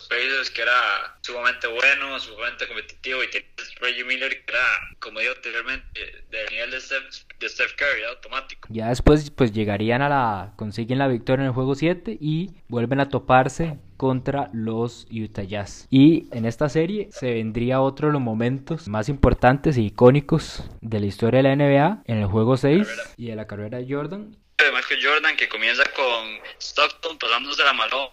Pacers 0.06 0.50
que 0.50 0.62
era 0.62 1.18
sumamente 1.22 1.68
bueno, 1.68 2.20
sumamente 2.20 2.68
competitivo 2.68 3.24
y 3.24 3.30
tenía 3.30 3.48
Reggie 3.82 4.04
Miller 4.04 4.30
que 4.30 4.52
era, 4.52 4.66
como 5.00 5.20
digo 5.20 5.34
anteriormente, 5.36 6.26
del 6.30 6.50
nivel 6.52 6.72
de 6.72 6.82
Steph, 6.82 7.26
de 7.40 7.50
Steph 7.50 7.76
Curry, 7.76 8.04
automático. 8.04 8.68
Ya 8.72 8.90
después 8.90 9.30
pues 9.32 9.52
llegarían 9.52 10.02
a 10.02 10.10
la, 10.10 10.54
consiguen 10.56 11.00
la 11.00 11.08
victoria 11.08 11.44
en 11.44 11.48
el 11.48 11.54
juego 11.54 11.76
7 11.76 12.18
y 12.20 12.52
vuelven 12.68 13.00
a 13.00 13.10
toparse 13.10 13.78
contra 13.98 14.50
los 14.54 15.08
Utah 15.12 15.44
Jazz. 15.44 15.88
Y 15.90 16.28
en 16.32 16.46
esta 16.46 16.70
serie 16.70 17.10
se 17.12 17.34
vendría 17.34 17.82
otro 17.82 18.08
de 18.08 18.14
los 18.14 18.22
momentos 18.22 18.88
más 18.88 19.10
importantes 19.10 19.78
e 19.78 19.82
icónicos 19.82 20.70
de 20.82 21.00
la 21.00 21.06
historia 21.06 21.42
de 21.42 21.44
la 21.44 21.56
NBA 21.56 22.04
en 22.06 22.18
el 22.18 22.26
juego 22.26 22.58
6 22.58 22.88
y 23.18 23.28
de 23.28 23.36
la 23.36 23.48
carrera 23.48 23.78
de 23.78 23.94
Jordan 23.94 24.38
de 24.64 24.72
Michael 24.72 25.00
Jordan 25.04 25.36
que 25.36 25.50
comienza 25.50 25.84
con 25.92 26.40
Stockton 26.60 27.18
pasándose 27.18 27.64
la 27.64 27.74
mano, 27.74 28.12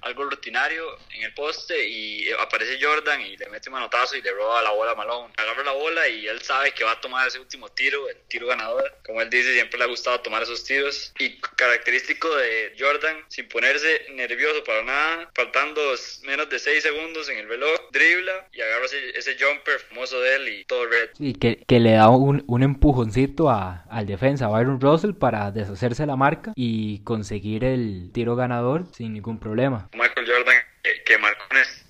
algo 0.00 0.24
rutinario 0.24 0.84
en 1.14 1.24
el 1.24 1.34
poste 1.34 1.86
y 1.86 2.30
aparece 2.32 2.78
Jordan 2.80 3.20
y 3.20 3.36
le 3.36 3.48
mete 3.50 3.68
un 3.68 3.74
manotazo 3.74 4.16
y 4.16 4.22
le 4.22 4.32
roba 4.32 4.62
la 4.62 4.70
bola 4.70 4.92
a 4.92 4.94
Malone. 4.94 5.34
Agarra 5.36 5.64
la 5.64 5.72
bola 5.72 6.08
y 6.08 6.26
él 6.26 6.40
sabe 6.40 6.72
que 6.72 6.84
va 6.84 6.92
a 6.92 7.00
tomar 7.00 7.28
ese 7.28 7.38
último 7.40 7.68
tiro, 7.68 8.08
el 8.08 8.16
tiro 8.28 8.46
ganador. 8.46 8.90
Como 9.04 9.20
él 9.20 9.28
dice, 9.28 9.52
siempre 9.52 9.78
le 9.78 9.84
ha 9.84 9.88
gustado 9.88 10.20
tomar 10.20 10.42
esos 10.42 10.64
tiros. 10.64 11.12
Y 11.18 11.38
característico 11.56 12.34
de 12.36 12.74
Jordan, 12.78 13.16
sin 13.28 13.48
ponerse 13.48 14.06
nervioso 14.14 14.64
para 14.64 14.82
nada, 14.82 15.30
faltando 15.34 15.80
menos 16.22 16.48
de 16.48 16.58
6 16.58 16.82
segundos 16.82 17.28
en 17.28 17.38
el 17.38 17.48
reloj, 17.48 17.78
dribla 17.92 18.48
y 18.52 18.62
agarra 18.62 18.86
ese, 18.86 19.10
ese 19.18 19.36
jumper 19.38 19.78
famoso 19.80 20.20
de 20.20 20.36
él 20.36 20.48
y 20.48 20.64
todo 20.64 20.86
red. 20.86 21.10
Y 21.18 21.34
que, 21.34 21.62
que 21.66 21.80
le 21.80 21.92
da 21.92 22.08
un, 22.08 22.44
un 22.46 22.62
empujoncito 22.62 23.50
a, 23.50 23.84
al 23.90 24.06
defensa, 24.06 24.48
Byron 24.48 24.80
Russell, 24.80 25.12
para 25.12 25.50
deshacerse 25.66 26.06
la 26.06 26.16
marca 26.16 26.52
y 26.54 27.00
conseguir 27.00 27.64
el 27.64 28.10
tiro 28.12 28.36
ganador 28.36 28.86
sin 28.92 29.12
ningún 29.12 29.38
problema. 29.38 29.88
Michael 29.92 30.26
Jordan 30.26 30.56
que, 31.04 31.18
marcó, 31.18 31.44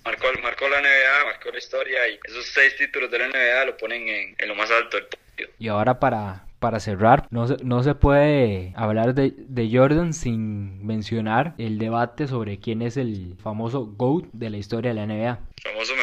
marcó, 0.05 0.27
marcó, 0.43 0.69
la 0.69 0.81
NBA, 0.81 1.25
marcó 1.27 1.51
la 1.51 1.59
historia 1.59 2.09
y 2.09 2.19
esos 2.25 2.47
seis 2.47 2.77
títulos 2.77 3.11
de 3.11 3.19
la 3.19 3.29
NBA 3.29 3.65
lo 3.67 3.77
ponen 3.77 4.09
en, 4.09 4.35
en 4.39 4.49
lo 4.49 4.55
más 4.55 4.71
alto 4.71 4.97
del 4.97 5.07
podio. 5.07 5.49
Y 5.59 5.69
ahora 5.69 5.99
para, 6.01 6.47
para 6.59 6.81
cerrar, 6.81 7.27
no 7.31 7.47
se, 7.47 7.57
no 7.62 7.83
se 7.83 7.95
puede 7.95 8.73
hablar 8.77 9.15
de, 9.15 9.35
de, 9.37 9.71
Jordan 9.71 10.12
sin 10.12 10.87
mencionar 10.87 11.55
el 11.59 11.79
debate 11.79 12.27
sobre 12.27 12.59
quién 12.59 12.83
es 12.83 12.97
el 12.97 13.37
famoso 13.43 13.87
GOAT 13.87 14.27
de 14.33 14.51
la 14.51 14.57
historia 14.57 14.95
de 14.95 14.95
la 14.95 15.07
NBA. 15.07 15.39
Famoso 15.62 15.95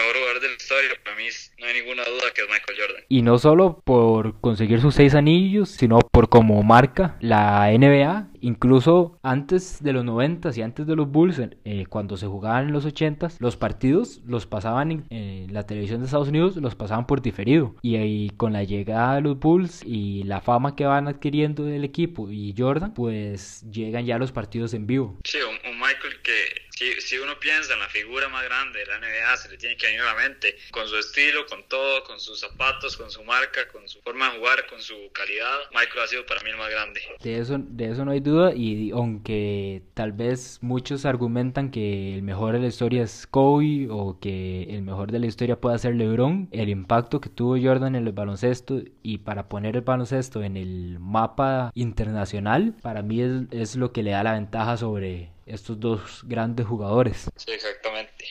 de 0.44 0.50
la 0.50 0.56
historia, 0.56 0.90
para 1.04 1.16
mí 1.16 1.24
no 1.60 1.66
hay 1.66 1.82
ninguna 1.82 2.04
duda 2.04 2.32
que 2.36 2.42
es 2.42 2.48
Michael 2.48 2.78
Jordan. 2.80 3.04
Y 3.10 3.22
no 3.22 3.40
solo 3.40 3.82
por 3.84 4.40
conseguir 4.42 4.82
sus 4.82 4.96
seis 4.96 5.16
anillos, 5.16 5.70
sino 5.70 6.00
por 6.00 6.30
como 6.30 6.62
marca 6.64 7.18
la 7.22 7.72
NBA, 7.72 8.30
incluso 8.42 9.18
antes 9.24 9.82
de 9.82 9.94
los 9.94 10.04
90 10.04 10.52
y 10.56 10.62
antes 10.62 10.86
de 10.86 10.96
los 10.96 11.10
Bulls, 11.10 11.42
eh, 11.66 11.86
cuando 11.88 12.18
se 12.18 12.28
jugaban 12.28 12.68
en 12.68 12.74
los 12.74 12.86
80 12.86 13.30
los 13.40 13.58
partidos 13.58 14.22
los 14.26 14.46
pasaban 14.46 14.92
en 14.92 15.06
eh, 15.10 15.48
la 15.50 15.66
televisión 15.66 16.00
de 16.00 16.06
Estados 16.06 16.28
Unidos, 16.28 16.58
los 16.58 16.76
pasaban 16.76 17.08
por 17.08 17.22
diferido. 17.22 17.76
Y 17.82 17.96
ahí 17.96 18.30
con 18.38 18.54
la 18.54 18.64
llegada 18.64 19.16
de 19.16 19.22
los 19.22 19.40
Bulls 19.40 19.82
y 19.86 20.24
la 20.24 20.42
fama 20.42 20.76
que 20.76 20.86
van 20.86 21.08
adquiriendo 21.08 21.64
del 21.64 21.84
equipo 21.84 22.30
y 22.30 22.54
Jordan, 22.58 22.94
pues 22.94 23.64
llegan 23.72 24.06
ya 24.06 24.18
los 24.18 24.32
partidos 24.32 24.74
en 24.74 24.88
vivo. 24.88 25.18
Sí, 25.24 25.38
un 25.42 25.80
Michael 25.80 26.22
que 26.24 26.64
si, 27.00 27.18
uno 27.18 27.40
piensa 27.40 27.74
en 27.74 27.80
la 27.80 27.88
figura 27.88 28.30
más 28.30 28.44
grande 28.44 28.80
de 28.80 28.86
la 28.86 29.00
NBA, 29.00 29.38
se 29.38 29.50
le 29.50 29.58
tiene 29.58 29.78
que 29.78 29.88
venir 29.88 30.02
a 30.02 30.06
la 30.06 30.16
mente 30.16 30.56
con 30.72 30.88
su 30.88 30.98
estilo, 30.98 31.46
con 31.46 31.64
todo, 31.68 32.04
con 32.04 32.20
sus 32.20 32.40
zapatos, 32.40 32.98
con 32.98 33.10
su 33.12 33.24
marca, 33.24 33.68
con 33.72 33.88
su 33.88 34.02
forma 34.02 34.32
de 34.32 34.38
jugar, 34.38 34.68
con 34.68 34.82
su 34.82 34.96
calidad. 35.14 35.60
Michael 35.72 36.04
ha 36.04 36.08
sido 36.08 36.26
para 36.26 36.42
mí 36.42 36.50
el 36.50 36.58
más 36.58 36.70
grande. 36.70 37.02
De 37.22 37.38
eso, 37.38 37.58
de 37.60 37.92
eso 37.92 38.06
no 38.06 38.12
hay 38.12 38.20
duda 38.20 38.54
y 38.54 38.92
aunque 38.92 39.82
tal 39.94 40.12
vez 40.12 40.60
muchos 40.62 41.06
argumentan 41.06 41.72
que 41.72 42.16
el 42.16 42.24
mejor 42.24 42.54
de 42.54 42.60
la 42.60 42.68
historia 42.68 43.04
es 43.04 43.28
Kobe 43.28 43.88
o 43.90 44.20
que 44.20 44.64
el 44.70 44.82
mejor 44.82 45.12
de 45.12 45.20
la 45.20 45.28
historia 45.28 45.60
puede 45.60 45.78
ser 45.80 45.96
LeBron, 45.96 46.50
el 46.52 46.70
impacto 46.70 47.22
que 47.22 47.30
tuvo 47.30 47.58
Jordan 47.62 47.96
en 47.96 48.08
el 48.08 48.14
baloncesto 48.14 48.82
y 49.02 49.20
para 49.20 49.50
poner 49.50 49.76
el 49.76 49.82
baloncesto 49.82 50.44
en 50.44 50.58
el 50.58 51.00
mapa 51.00 51.72
internacional, 51.76 52.76
para 52.82 53.02
mí 53.02 53.22
es, 53.22 53.32
es 53.52 53.76
lo 53.76 53.92
que 53.92 54.04
le 54.04 54.12
da 54.12 54.24
la 54.24 54.34
ventaja 54.34 54.78
sobre 54.78 55.33
estos 55.46 55.80
dos 55.80 56.22
grandes 56.24 56.66
jugadores. 56.66 57.30
Sí, 57.36 57.52
exactamente. 57.52 58.26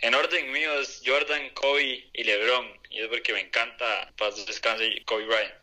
En 0.00 0.14
orden 0.14 0.50
mío 0.52 0.80
es 0.80 1.02
Jordan, 1.04 1.50
Kobe 1.54 2.08
y 2.12 2.24
LeBron. 2.24 2.66
Y 2.90 3.00
es 3.00 3.08
porque 3.08 3.32
me 3.32 3.40
encanta, 3.40 4.12
paz 4.16 4.44
descanse, 4.46 5.02
Kobe 5.04 5.26
Bryant. 5.26 5.59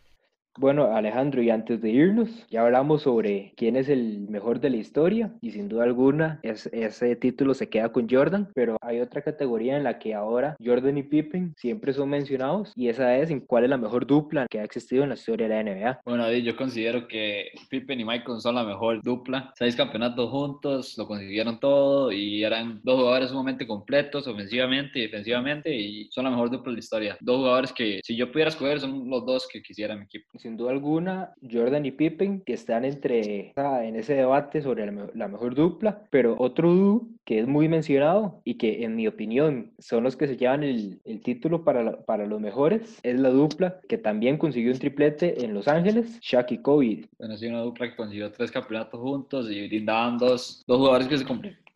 Bueno, 0.59 0.95
Alejandro, 0.95 1.43
y 1.43 1.51
antes 1.51 1.81
de 1.81 1.91
irnos, 1.91 2.47
ya 2.49 2.63
hablamos 2.63 3.03
sobre 3.03 3.53
quién 3.55 3.75
es 3.75 3.89
el 3.89 4.27
mejor 4.27 4.59
de 4.59 4.71
la 4.71 4.77
historia 4.77 5.31
y 5.39 5.51
sin 5.51 5.69
duda 5.69 5.83
alguna 5.83 6.39
ese 6.41 7.15
título 7.15 7.53
se 7.53 7.69
queda 7.69 7.91
con 7.91 8.09
Jordan, 8.09 8.49
pero 8.55 8.75
hay 8.81 8.99
otra 8.99 9.21
categoría 9.21 9.77
en 9.77 9.83
la 9.83 9.99
que 9.99 10.15
ahora 10.15 10.55
Jordan 10.63 10.97
y 10.97 11.03
Pippen 11.03 11.53
siempre 11.57 11.93
son 11.93 12.09
mencionados 12.09 12.73
y 12.75 12.89
esa 12.89 13.15
es 13.17 13.29
en 13.29 13.41
cuál 13.41 13.65
es 13.65 13.69
la 13.69 13.77
mejor 13.77 14.07
dupla 14.07 14.47
que 14.49 14.59
ha 14.59 14.63
existido 14.63 15.03
en 15.03 15.09
la 15.09 15.15
historia 15.15 15.47
de 15.47 15.63
la 15.63 15.63
NBA. 15.63 16.01
Bueno, 16.03 16.31
yo 16.31 16.55
considero 16.55 17.07
que 17.07 17.49
Pippen 17.69 17.99
y 17.99 18.05
Michael 18.05 18.41
son 18.41 18.55
la 18.55 18.63
mejor 18.63 19.03
dupla, 19.03 19.53
seis 19.55 19.75
campeonatos 19.75 20.27
juntos, 20.31 20.97
lo 20.97 21.05
consiguieron 21.05 21.59
todo 21.59 22.11
y 22.11 22.43
eran 22.43 22.81
dos 22.83 22.95
jugadores 22.95 23.29
sumamente 23.29 23.67
completos 23.67 24.27
ofensivamente 24.27 24.97
y 24.97 25.01
defensivamente 25.03 25.71
y 25.71 26.09
son 26.09 26.23
la 26.23 26.31
mejor 26.31 26.49
dupla 26.49 26.71
de 26.71 26.77
la 26.77 26.79
historia. 26.79 27.17
Dos 27.21 27.37
jugadores 27.37 27.71
que 27.71 27.99
si 28.03 28.15
yo 28.15 28.31
pudiera 28.31 28.49
escoger 28.49 28.79
son 28.79 29.07
los 29.07 29.23
dos 29.23 29.47
que 29.47 29.61
quisiera 29.61 29.95
mi 29.95 30.05
equipo 30.05 30.27
sin 30.47 30.55
duda 30.55 30.71
alguna, 30.71 31.33
Jordan 31.51 31.85
y 31.85 31.91
Pippen, 31.91 32.39
que 32.39 32.53
están 32.53 32.85
entre 32.85 33.51
en 33.57 33.95
ese 33.97 34.13
debate 34.13 34.61
sobre 34.61 34.85
la, 34.85 35.27
mejor 35.27 35.55
dupla, 35.55 36.03
pero 36.09 36.37
otro 36.39 36.73
dúo 36.73 37.07
que 37.25 37.39
es 37.39 37.47
muy 37.47 37.67
mencionado 37.67 38.39
y 38.45 38.53
que 38.53 38.85
en 38.85 38.95
mi 38.95 39.07
opinión 39.07 39.73
son 39.77 40.05
los 40.05 40.15
que 40.15 40.25
se 40.25 40.37
llevan 40.37 40.63
el, 40.63 41.01
el 41.03 41.21
título 41.21 41.65
para, 41.65 42.05
para 42.05 42.25
los 42.25 42.39
mejores, 42.39 42.97
es 43.03 43.19
la 43.19 43.29
dupla 43.29 43.81
que 43.89 43.97
también 43.97 44.37
consiguió 44.37 44.71
un 44.71 44.79
triplete 44.79 45.43
en 45.43 45.53
Los 45.53 45.67
Ángeles, 45.67 46.17
Shaq 46.21 46.53
y 46.53 46.59
Kobe. 46.59 47.09
Bueno, 47.19 47.35
sí, 47.35 47.47
una 47.47 47.59
dupla 47.59 47.89
que 47.89 47.97
consiguió 47.97 48.31
tres 48.31 48.49
campeonatos 48.49 49.01
juntos 49.01 49.51
y 49.51 49.67
brindaban 49.67 50.17
dos, 50.17 50.63
dos 50.65 50.77
jugadores 50.77 51.09
que 51.09 51.17
se 51.17 51.25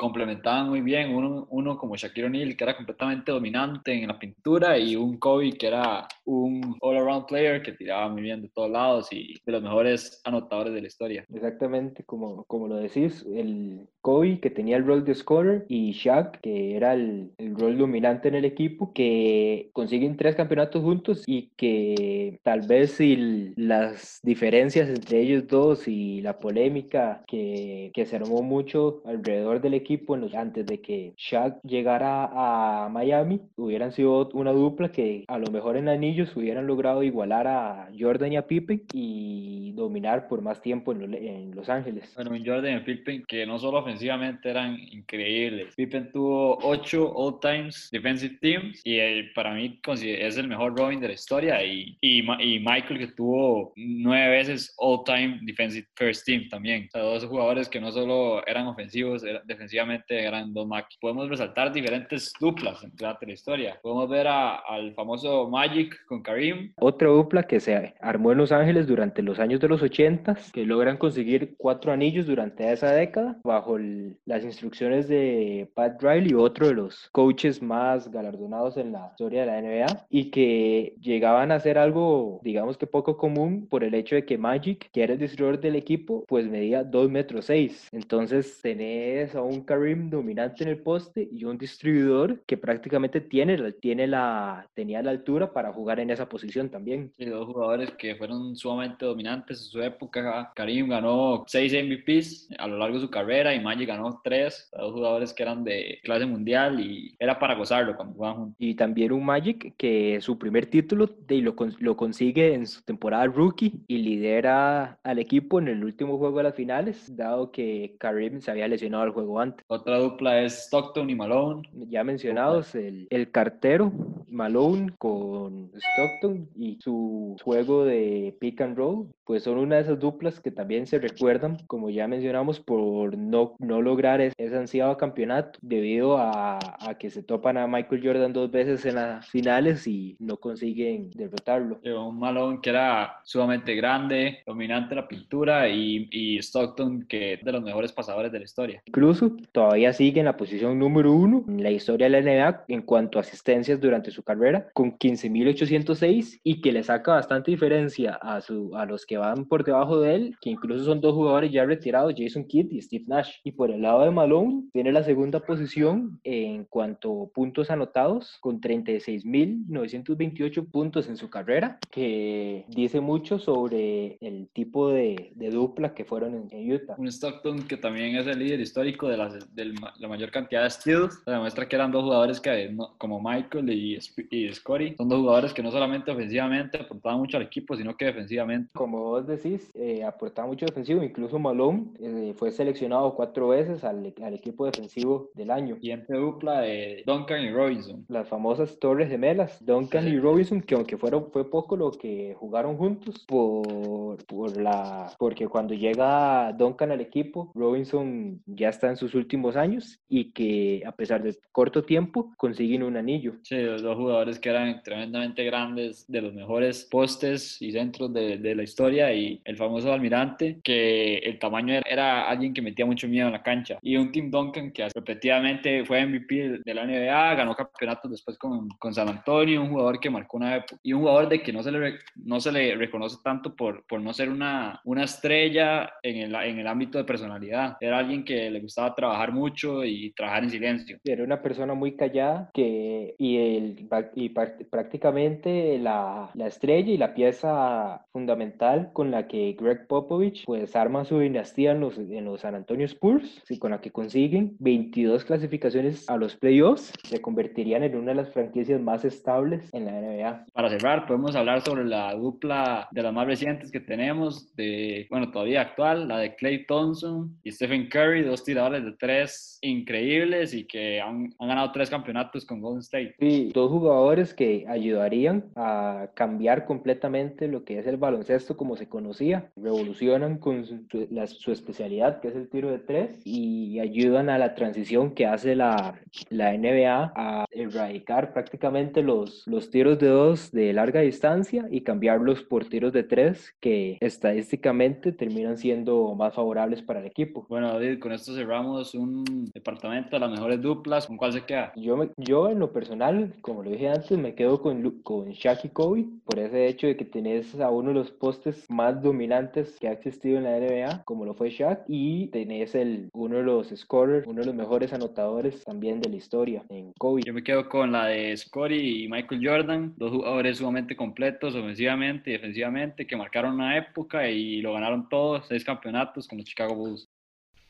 complementaban 0.01 0.67
muy 0.67 0.81
bien, 0.81 1.13
uno, 1.13 1.45
uno 1.51 1.77
como 1.77 1.95
Shaquille 1.95 2.25
O'Neal, 2.25 2.57
que 2.57 2.63
era 2.63 2.75
completamente 2.75 3.31
dominante 3.31 3.93
en 3.93 4.07
la 4.07 4.17
pintura, 4.17 4.75
y 4.79 4.95
un 4.95 5.19
Kobe, 5.19 5.51
que 5.51 5.67
era 5.67 6.07
un 6.25 6.75
all-around 6.81 7.27
player 7.27 7.61
que 7.61 7.73
tiraba 7.73 8.09
muy 8.09 8.23
bien 8.23 8.41
de 8.41 8.49
todos 8.49 8.71
lados 8.71 9.09
y 9.11 9.35
de 9.45 9.51
los 9.51 9.61
mejores 9.61 10.19
anotadores 10.23 10.73
de 10.73 10.81
la 10.81 10.87
historia. 10.87 11.23
Exactamente, 11.31 12.03
como, 12.03 12.43
como 12.45 12.67
lo 12.67 12.77
decís, 12.77 13.23
el 13.31 13.87
Kobe, 14.01 14.39
que 14.39 14.49
tenía 14.49 14.77
el 14.77 14.87
rol 14.87 15.05
de 15.05 15.13
scorer, 15.13 15.65
y 15.69 15.91
Shaq, 15.91 16.41
que 16.41 16.75
era 16.75 16.95
el, 16.95 17.31
el 17.37 17.55
rol 17.55 17.77
dominante 17.77 18.27
en 18.27 18.35
el 18.35 18.45
equipo, 18.45 18.93
que 18.93 19.69
consiguen 19.71 20.17
tres 20.17 20.35
campeonatos 20.35 20.81
juntos 20.81 21.23
y 21.27 21.51
que 21.55 22.39
tal 22.41 22.61
vez 22.61 22.93
si 22.93 23.53
las 23.55 24.19
diferencias 24.23 24.89
entre 24.89 25.21
ellos 25.21 25.47
dos 25.47 25.87
y 25.87 26.21
la 26.21 26.39
polémica 26.39 27.23
que, 27.27 27.91
que 27.93 28.07
se 28.07 28.15
armó 28.15 28.41
mucho 28.41 29.03
alrededor 29.05 29.61
del 29.61 29.75
equipo, 29.75 29.90
antes 30.36 30.65
de 30.65 30.82
que 30.82 31.13
Shaq 31.17 31.62
llegara 31.63 32.30
a 32.32 32.89
Miami 32.89 33.41
hubieran 33.56 33.91
sido 33.91 34.30
una 34.34 34.51
dupla 34.51 34.91
que 34.91 35.23
a 35.27 35.38
lo 35.38 35.51
mejor 35.51 35.77
en 35.77 35.89
anillos 35.89 36.36
hubieran 36.36 36.67
logrado 36.67 37.04
igualar 37.04 37.47
a 37.47 37.89
Jordan 37.97 38.34
y 38.34 38.38
a 38.38 38.47
Pippen 38.47 38.84
y 38.93 39.73
dominar 39.73 40.27
por 40.27 40.41
más 40.41 40.62
tiempo 40.62 40.91
en, 40.91 41.51
Los 41.56 41.69
Ángeles. 41.69 42.12
Bueno, 42.15 42.36
en 42.36 42.45
Jordan 42.45 42.77
y 42.77 42.80
Pippen 42.82 43.23
que 43.27 43.45
no 43.45 43.60
solo 43.60 43.80
ofensivamente 43.80 44.49
eran 44.49 44.77
increíbles. 44.91 45.75
Pippen 45.75 46.12
tuvo 46.12 46.58
8 46.63 47.13
All 47.15 47.39
Times 47.39 47.89
Defensive 47.91 48.38
Teams 48.41 48.82
y 48.84 49.23
para 49.34 49.54
mí 49.54 49.80
es 50.04 50.38
el 50.38 50.47
mejor 50.47 50.77
Robin 50.77 50.99
de 50.99 51.08
la 51.08 51.13
historia 51.13 51.63
y, 51.63 51.97
y, 52.01 52.21
Michael 52.21 52.99
que 52.99 53.08
tuvo 53.08 53.73
9 53.75 54.30
veces 54.30 54.73
All 54.77 55.04
Time 55.06 55.39
Defensive 55.43 55.88
First 55.95 56.25
Team 56.25 56.49
también. 56.49 56.88
O 56.88 56.91
sea, 56.91 57.01
dos 57.01 57.25
jugadores 57.25 57.69
que 57.69 57.80
no 57.80 57.91
solo 57.91 58.45
eran 58.47 58.67
ofensivos, 58.67 59.23
eran 59.23 59.69
defensivamente 59.71 60.23
eran 60.23 60.53
dos 60.53 60.67
máquinas. 60.67 60.97
Podemos 60.99 61.29
resaltar 61.29 61.71
diferentes 61.71 62.34
duplas 62.39 62.86
toda 62.97 63.17
la 63.21 63.34
historia. 63.34 63.79
Podemos 63.81 64.10
ver 64.10 64.27
al 64.27 64.93
famoso 64.95 65.49
Magic 65.49 66.05
con 66.05 66.21
Karim. 66.21 66.73
Otra 66.77 67.07
dupla 67.07 67.43
que 67.43 67.60
se 67.60 67.93
armó 68.01 68.31
en 68.31 68.38
Los 68.38 68.51
Ángeles 68.51 68.88
durante 68.88 69.21
los 69.21 69.39
años 69.39 69.60
de 69.60 69.69
los 69.69 69.81
80, 69.81 70.38
que 70.53 70.65
logran 70.65 70.97
conseguir 70.97 71.55
cuatro 71.57 71.91
anillos 71.91 72.25
durante 72.25 72.71
esa 72.71 72.91
década, 72.91 73.39
bajo 73.43 73.77
las 74.25 74.43
instrucciones 74.43 75.07
de 75.07 75.69
Pat 75.73 76.01
Riley, 76.01 76.34
otro 76.34 76.67
de 76.67 76.73
los 76.73 77.10
coaches 77.12 77.62
más 77.62 78.12
galardonados 78.12 78.77
en 78.77 78.91
la 78.91 79.07
historia 79.12 79.41
de 79.41 79.47
la 79.47 79.62
NBA, 79.62 80.05
y 80.10 80.31
que 80.31 80.95
llegaban 80.99 81.51
a 81.51 81.60
ser 81.60 81.77
algo, 81.77 82.39
digamos 82.43 82.77
que 82.77 82.88
poco 82.88 83.17
común 83.17 83.67
por 83.67 83.84
el 83.84 83.93
hecho 83.93 84.15
de 84.15 84.25
que 84.25 84.38
Magic, 84.38 84.89
que 84.91 85.03
era 85.03 85.13
el 85.13 85.19
distribuidor 85.19 85.60
del 85.62 85.75
equipo, 85.75 86.25
pues 86.27 86.47
medía 86.49 86.84
2 86.84 87.10
metros 87.10 87.45
6. 87.45 87.89
Entonces 87.91 88.60
tenés 88.62 89.36
a 89.36 89.41
un 89.41 89.61
Karim 89.65 90.10
dominante 90.10 90.63
en 90.63 90.69
el 90.69 90.80
poste 90.80 91.28
y 91.32 91.43
un 91.45 91.58
distribuidor 91.58 92.41
que 92.45 92.58
prácticamente 92.58 93.21
tiene, 93.21 93.71
tiene 93.74 94.08
la, 94.08 94.67
tenía 94.74 95.02
la 95.02 95.12
altura 95.12 95.54
para 95.54 95.74
jugar 95.74 96.00
en 96.00 96.10
esa 96.10 96.28
posición 96.28 96.69
también. 96.69 97.13
Sí, 97.17 97.26
dos 97.26 97.47
jugadores 97.47 97.91
que 97.91 98.15
fueron 98.15 98.56
sumamente 98.56 99.06
dominantes 99.06 99.60
en 99.60 99.65
su 99.65 99.82
época. 99.82 100.52
Karim 100.56 100.89
ganó 100.89 101.43
seis 101.47 101.74
MVPs 101.74 102.50
a 102.58 102.67
lo 102.67 102.78
largo 102.78 102.95
de 102.95 103.02
su 103.02 103.10
carrera 103.10 103.54
y 103.54 103.60
Magic 103.60 103.88
ganó 103.88 104.21
tres. 104.24 104.69
Dos 104.71 104.93
jugadores 104.93 105.34
que 105.34 105.43
eran 105.43 105.63
de 105.63 106.00
clase 106.04 106.26
mundial 106.26 106.80
y 106.80 107.15
era 107.19 107.39
para 107.39 107.56
gozarlo 107.56 107.95
cuando 107.95 108.15
jugaban 108.15 108.38
juntos. 108.38 108.56
Y 108.60 108.76
también 108.76 109.12
un 109.12 109.26
Magic 109.26 109.74
que 109.78 110.19
su 110.21 110.38
primer 110.38 110.65
título 110.67 111.08
de, 111.28 111.38
lo, 111.38 111.56
lo 111.80 111.97
consigue 111.97 112.54
en 112.54 112.67
su 112.67 112.82
temporada 112.84 113.26
rookie 113.26 113.84
y 113.88 113.97
lidera 113.97 115.00
al 115.04 115.19
equipo 115.19 115.60
en 115.60 115.67
el 115.67 115.84
último 115.84 116.17
juego 116.17 116.38
de 116.38 116.43
las 116.43 116.56
finales, 116.56 117.15
dado 117.15 117.52
que 117.52 117.95
Karim 118.00 118.41
se 118.41 118.52
había 118.52 118.67
lesionado 118.67 119.04
el 119.04 119.12
juego 119.12 119.39
antes. 119.39 119.50
Otra 119.67 119.97
dupla 119.99 120.41
es 120.41 120.65
Stockton 120.65 121.09
y 121.09 121.15
Malone. 121.15 121.69
Ya 121.89 122.03
mencionados, 122.03 122.75
el, 122.75 123.07
el 123.09 123.31
cartero 123.31 123.91
Malone 124.27 124.93
con 124.97 125.71
Stockton 125.75 126.49
y 126.55 126.77
su 126.81 127.35
juego 127.43 127.85
de 127.85 128.35
pick 128.39 128.61
and 128.61 128.77
roll, 128.77 129.07
pues 129.25 129.43
son 129.43 129.57
una 129.57 129.75
de 129.75 129.83
esas 129.83 129.99
duplas 129.99 130.39
que 130.39 130.51
también 130.51 130.87
se 130.87 130.99
recuerdan, 130.99 131.57
como 131.67 131.89
ya 131.89 132.07
mencionamos, 132.07 132.59
por 132.59 133.17
no, 133.17 133.55
no 133.59 133.81
lograr 133.81 134.21
ese 134.21 134.57
ansiado 134.57 134.97
campeonato 134.97 135.59
debido 135.61 136.17
a, 136.17 136.59
a 136.79 136.97
que 136.97 137.09
se 137.09 137.23
topan 137.23 137.57
a 137.57 137.67
Michael 137.67 138.01
Jordan 138.03 138.33
dos 138.33 138.51
veces 138.51 138.85
en 138.85 138.95
las 138.95 139.27
finales 139.29 139.87
y 139.87 140.15
no 140.19 140.37
consiguen 140.37 141.09
derrotarlo. 141.11 141.79
Un 141.83 142.19
Malone 142.19 142.59
que 142.61 142.69
era 142.69 143.17
sumamente 143.23 143.75
grande, 143.75 144.39
dominante 144.45 144.93
en 144.93 145.01
la 145.01 145.07
pintura 145.07 145.69
y, 145.69 146.07
y 146.11 146.37
Stockton 146.39 147.03
que 147.03 147.33
es 147.33 147.43
de 147.43 147.51
los 147.51 147.61
mejores 147.61 147.91
pasadores 147.91 148.31
de 148.31 148.39
la 148.39 148.45
historia. 148.45 148.81
Incluso 148.85 149.35
todavía 149.51 149.93
sigue 149.93 150.19
en 150.19 150.25
la 150.25 150.38
posición 150.38 150.80
número 150.80 151.13
uno 151.13 151.43
en 151.47 151.63
la 151.63 151.71
historia 151.71 152.10
de 152.10 152.21
la 152.21 152.21
NBA 152.21 152.65
en 152.67 152.82
cuanto 152.82 153.17
a 153.17 153.21
asistencias 153.21 153.80
durante 153.80 154.12
su 154.12 154.23
carrera, 154.23 154.67
con 154.73 154.97
15.806 154.97 156.39
y 156.43 156.62
que 156.62 156.71
le 156.71 156.84
saca 156.84 157.13
bastante 157.13 157.51
diferencia 157.51 158.15
a, 158.15 158.41
su, 158.41 158.75
a 158.75 158.86
los 158.86 159.06
que 159.06 159.17
van 159.17 159.45
por 159.45 159.63
debajo 159.63 159.99
de 159.99 160.15
él, 160.15 160.36
que 160.41 160.49
incluso 160.49 160.86
son 160.86 161.01
dos 161.01 161.13
jugadores 161.13 161.51
ya 161.51 161.65
retirados, 161.65 162.13
Jason 162.17 162.45
Kidd 162.45 162.71
y 162.71 162.82
Steve 162.82 163.06
Nash. 163.08 163.32
Y 163.43 163.51
por 163.54 163.71
el 163.71 163.82
lado 163.82 164.04
de 164.04 164.12
Malone, 164.12 164.65
tiene 164.73 164.91
la 164.91 165.04
segunda 165.04 165.39
posición 165.39 166.19
en 166.23 166.65
cuanto 166.65 167.23
a 167.23 167.30
puntos 167.30 167.71
anotados, 167.71 168.38
con 168.41 168.62
36.928 168.62 170.69
puntos 170.69 171.10
en 171.10 171.17
su 171.17 171.30
carrera, 171.30 171.80
que 171.89 172.65
dice 172.69 173.00
mucho 173.00 173.39
sobre 173.39 174.17
el 174.21 174.50
tipo 174.54 174.89
de, 174.89 175.31
de 175.35 175.50
dupla 175.50 175.94
que 175.94 176.06
fueron 176.06 176.48
en, 176.52 176.71
Utah. 176.71 176.96
Un 176.98 177.08
Stockton 177.08 177.63
que 177.63 177.77
también 177.77 178.15
es 178.15 178.27
el 178.27 178.39
líder 178.39 178.60
histórico 178.60 179.10
de 179.10 179.17
la, 179.17 179.31
de 179.54 179.73
la 180.00 180.08
mayor 180.08 180.32
cantidad 180.32 180.63
de 180.63 180.69
steals. 180.69 181.23
Demuestra 181.25 181.67
que 181.67 181.75
eran 181.75 181.92
dos 181.92 182.04
jugadores 182.04 182.40
que, 182.40 182.75
como 182.98 183.21
Michael 183.21 183.69
y, 183.69 184.00
y 184.29 184.54
Scotty, 184.54 184.96
son 184.98 185.10
dos 185.10 185.19
jugadores 185.19 185.54
que 185.54 185.63
no 185.63 185.71
solamente 185.71 186.12
ofensivamente 186.12 186.79
aportaban 186.79 187.19
mucho 187.19 187.38
al 187.38 187.44
equipo, 187.44 187.75
sino 187.75 187.96
que 187.96 188.06
defensivamente. 188.06 188.69
Como 188.73 189.00
vos 189.00 189.27
decís, 189.27 189.69
eh, 189.73 190.04
aportaba 190.04 190.48
mucho 190.48 190.65
defensivo. 190.65 191.04
Incluso 191.04 191.40
Malone 191.40 191.88
eh, 192.00 192.34
fue 192.38 192.52
seleccionado 192.52 193.15
cuatro 193.15 193.50
veces 193.50 193.84
al, 193.84 194.13
al, 194.21 194.34
equipo 194.34 194.65
defensivo 194.65 195.29
del 195.34 195.52
año. 195.52 195.77
Y 195.82 195.92
entre 195.92 196.17
dupla 196.17 196.62
de 196.62 197.04
Duncan 197.06 197.42
y 197.42 197.52
Robinson. 197.52 198.06
Las 198.08 198.27
famosas 198.27 198.79
torres 198.79 199.10
gemelas, 199.10 199.63
Duncan 199.65 200.08
y 200.08 200.19
Robinson, 200.19 200.62
que 200.62 200.75
aunque 200.75 200.98
fueron, 200.98 201.32
fue 201.32 201.50
poco 201.50 201.75
lo 201.75 201.92
que 201.92 202.36
jugaron 202.38 202.77
juntos, 202.77 203.25
por, 203.27 204.23
por 204.25 204.60
la, 204.60 205.13
porque 205.17 205.48
cuando 205.48 205.73
llega 205.73 206.54
Duncan 206.54 206.92
al 206.92 207.02
equipo, 207.02 207.52
Robinson 207.56 208.42
ya 208.46 208.69
está 208.69 208.90
en 208.90 208.98
sus 208.98 209.13
últimos 209.15 209.21
años 209.56 210.00
y 210.08 210.32
que 210.32 210.84
a 210.86 210.92
pesar 210.92 211.24
de 211.24 211.36
corto 211.52 211.84
tiempo 211.84 212.34
consiguen 212.38 212.84
un 212.84 212.98
anillo. 212.98 213.36
Sí, 213.44 213.58
los 213.58 213.82
dos 213.82 213.98
jugadores 213.98 214.40
que 214.40 214.50
eran 214.50 214.82
tremendamente 214.84 215.44
grandes, 215.44 216.06
de 216.08 216.22
los 216.22 216.34
mejores 216.34 216.88
postes 216.90 217.62
y 217.62 217.72
centros 217.72 218.13
de, 218.13 218.38
de 218.38 218.56
la 218.56 218.63
historia 218.63 219.13
y 219.13 219.42
el 219.46 219.58
famoso 219.58 219.92
almirante, 219.92 220.60
que 220.63 221.17
el 221.17 221.40
tamaño 221.40 221.80
era, 221.86 222.28
alguien 222.30 222.54
que 222.54 222.62
metía 222.62 222.86
mucho 222.86 223.08
miedo 223.08 223.28
en 223.28 223.34
la 223.34 223.44
cancha. 223.44 223.78
Y 223.82 223.96
un 223.98 224.12
Tim 224.12 224.30
Duncan 224.30 224.72
que 224.72 224.88
repetidamente 224.94 225.86
fue 225.86 226.06
MVP 226.06 226.62
de 226.63 226.74
la 226.74 226.86
NBA, 226.86 227.36
ganó 227.36 227.56
campeonatos 227.56 228.12
después 228.12 228.38
con, 228.38 228.69
con 228.80 228.94
San 228.94 229.10
Antonio, 229.10 229.62
un 229.62 229.69
jugador 229.69 230.00
que 230.00 230.10
marcó 230.10 230.38
una 230.38 230.58
época 230.58 230.78
y 230.84 230.94
un 230.94 231.02
jugador 231.02 231.30
de 231.30 231.42
que 231.42 231.54
no 231.54 231.63
se 231.63 231.72
le, 231.72 232.00
no 232.15 232.40
se 232.40 232.52
le 232.52 232.76
reconoce 232.76 233.17
tanto 233.24 233.56
por, 233.56 233.86
por 233.88 234.02
no 234.02 234.13
ser 234.13 234.30
una, 234.30 234.82
una 234.86 235.04
estrella 235.04 235.94
en 236.02 236.17
el, 236.17 236.36
en 236.36 236.60
el 236.60 236.67
ámbito 236.67 236.98
de 236.98 237.04
personalidad. 237.04 237.78
Era 237.80 238.00
alguien 238.00 238.24
que 238.24 238.50
le 238.50 238.60
gustaba 238.60 238.96
trabajar 238.96 239.10
mucho 239.31 239.83
y 239.85 240.12
trabajar 240.12 240.43
en 240.43 240.49
silencio. 240.49 240.97
Era 241.03 241.23
una 241.23 241.41
persona 241.41 241.73
muy 241.73 241.95
callada 241.95 242.49
que, 242.53 243.15
y, 243.17 243.37
el, 243.37 243.87
y 244.15 244.29
prácticamente 244.29 245.77
la, 245.77 246.29
la 246.33 246.47
estrella 246.47 246.91
y 246.91 246.97
la 246.97 247.13
pieza 247.13 248.05
fundamental 248.12 248.91
con 248.93 249.12
la 249.12 249.27
que 249.27 249.55
Greg 249.59 249.87
Popovich 249.87 250.45
pues 250.45 250.75
arma 250.75 251.05
su 251.05 251.19
dinastía 251.19 251.71
en 251.71 251.81
los, 251.81 251.97
en 251.97 252.25
los 252.25 252.41
San 252.41 252.55
Antonio 252.55 252.85
Spurs, 252.85 253.43
y 253.49 253.59
con 253.59 253.71
la 253.71 253.81
que 253.81 253.91
consiguen 253.91 254.55
22 254.59 255.25
clasificaciones 255.25 256.09
a 256.09 256.17
los 256.17 256.35
playoffs, 256.35 256.93
se 257.03 257.21
convertirían 257.21 257.83
en 257.83 257.95
una 257.95 258.12
de 258.12 258.15
las 258.15 258.33
franquicias 258.33 258.81
más 258.81 259.05
estables 259.05 259.69
en 259.73 259.85
la 259.85 259.91
NBA. 259.91 260.45
Para 260.53 260.69
cerrar, 260.69 261.05
podemos 261.05 261.35
hablar 261.35 261.62
sobre 261.62 261.85
la 261.85 262.13
dupla 262.15 262.87
de 262.91 263.03
las 263.03 263.13
más 263.13 263.27
recientes 263.27 263.71
que 263.71 263.79
tenemos, 263.79 264.55
de, 264.55 265.07
bueno, 265.09 265.31
todavía 265.31 265.62
actual, 265.62 266.07
la 266.07 266.17
de 266.19 266.35
Clay 266.35 266.65
Thompson 266.65 267.37
y 267.43 267.51
Stephen 267.51 267.87
Curry, 267.89 268.23
dos 268.23 268.43
tiradores 268.43 268.83
de 268.83 268.93
tres 269.02 269.58
increíbles 269.62 270.54
y 270.54 270.65
que 270.65 271.02
han, 271.02 271.33
han 271.39 271.47
ganado 271.47 271.71
tres 271.71 271.89
campeonatos 271.89 272.45
con 272.45 272.62
Golden 272.62 272.81
State. 272.81 273.15
Sí, 273.19 273.52
dos 273.54 273.71
jugadores 273.71 274.33
que 274.33 274.65
ayudarían 274.67 275.45
a 275.56 276.10
cambiar 276.13 276.65
completamente 276.65 277.47
lo 277.47 277.65
que 277.65 277.79
es 277.79 277.87
el 277.87 277.97
baloncesto 277.97 278.56
como 278.56 278.77
se 278.77 278.87
conocía, 278.87 279.52
revolucionan 279.56 280.37
con 280.37 280.65
su, 280.65 280.85
la, 281.10 281.25
su 281.27 281.52
especialidad 281.52 282.21
que 282.21 282.27
es 282.27 282.35
el 282.35 282.47
tiro 282.49 282.71
de 282.71 282.77
tres 282.77 283.21
y 283.25 283.79
ayudan 283.79 284.29
a 284.29 284.37
la 284.37 284.54
transición 284.54 285.15
que 285.15 285.25
hace 285.25 285.56
la, 285.56 285.99
la 286.29 286.56
NBA 286.56 287.13
a 287.15 287.45
erradicar 287.52 288.33
prácticamente 288.33 289.02
los, 289.02 289.43
los 289.47 289.71
tiros 289.71 289.97
de 289.97 290.08
dos 290.08 290.52
de 290.52 290.73
larga 290.73 291.02
distancia 291.02 291.67
y 291.71 291.81
cambiarlos 291.81 292.43
por 292.43 292.65
tiros 292.65 292.93
de 292.93 293.04
tres 293.04 293.56
que 293.60 293.97
estadísticamente 293.99 295.12
terminan 295.12 295.58
siendo 295.58 296.13
más 296.13 296.35
favorables 296.35 296.83
para 296.83 296.99
el 296.99 297.08
equipo. 297.08 297.47
Bueno, 297.49 297.67
David, 297.73 297.99
con 297.99 298.12
esto 298.12 298.35
cerramos 298.35 298.81
un 298.94 299.50
departamento 299.54 300.12
de 300.12 300.19
las 300.19 300.32
mejores 300.32 300.62
duplas. 300.62 301.08
¿Con 301.08 301.17
cuál 301.17 301.34
se 301.34 301.46
queda? 301.46 301.71
Yo, 301.75 301.98
me, 301.98 302.10
yo 302.17 302.50
en 302.50 302.60
lo 302.60 302.71
personal, 302.71 303.34
como 303.42 303.63
lo 303.63 303.71
dije 303.71 303.90
antes, 303.90 304.17
me 304.17 304.36
quedo 304.36 304.62
con, 304.62 305.02
con 305.02 305.29
Shaq 305.29 305.65
y 305.65 305.69
Kobe 305.69 306.06
por 306.25 306.40
ese 306.40 306.67
hecho 306.67 306.88
de 306.88 306.98
que 306.98 307.06
tenés 307.06 307.60
a 307.60 307.69
uno 307.69 307.90
de 307.90 307.96
los 307.96 308.12
postes 308.12 308.65
más 308.69 309.02
dominantes 309.02 309.77
que 309.79 309.88
ha 309.88 309.94
existido 309.94 310.38
en 310.38 310.44
la 310.44 310.60
NBA, 310.60 311.04
como 311.04 311.25
lo 311.25 311.34
fue 311.34 311.50
Shaq, 311.50 311.84
y 311.88 312.27
tenés 312.27 312.75
el, 312.75 313.10
uno 313.13 313.38
de 313.38 313.44
los 313.44 313.69
scorers, 313.69 314.27
uno 314.27 314.42
de 314.42 314.48
los 314.48 314.56
mejores 314.56 314.94
anotadores 314.94 315.63
también 315.63 316.02
de 316.02 316.10
la 316.10 316.15
historia 316.15 316.63
en 316.69 316.92
Kobe. 316.98 317.21
Yo 317.25 317.34
me 317.34 317.44
quedo 317.44 317.67
con 317.69 317.92
la 317.92 318.08
de 318.08 318.36
Scottie 318.36 319.04
y 319.04 319.08
Michael 319.08 319.42
Jordan, 319.46 319.94
dos 319.98 320.12
jugadores 320.12 320.58
sumamente 320.58 320.96
completos 320.96 321.56
ofensivamente 321.56 322.29
y 322.29 322.34
defensivamente 322.34 323.08
que 323.08 323.15
marcaron 323.15 323.56
una 323.56 323.77
época 323.77 324.27
y 324.27 324.62
lo 324.62 324.73
ganaron 324.73 325.08
todos, 325.10 325.46
seis 325.48 325.63
campeonatos 325.63 326.27
con 326.27 326.38
los 326.38 326.46
Chicago 326.46 326.75
Bulls. 326.75 327.08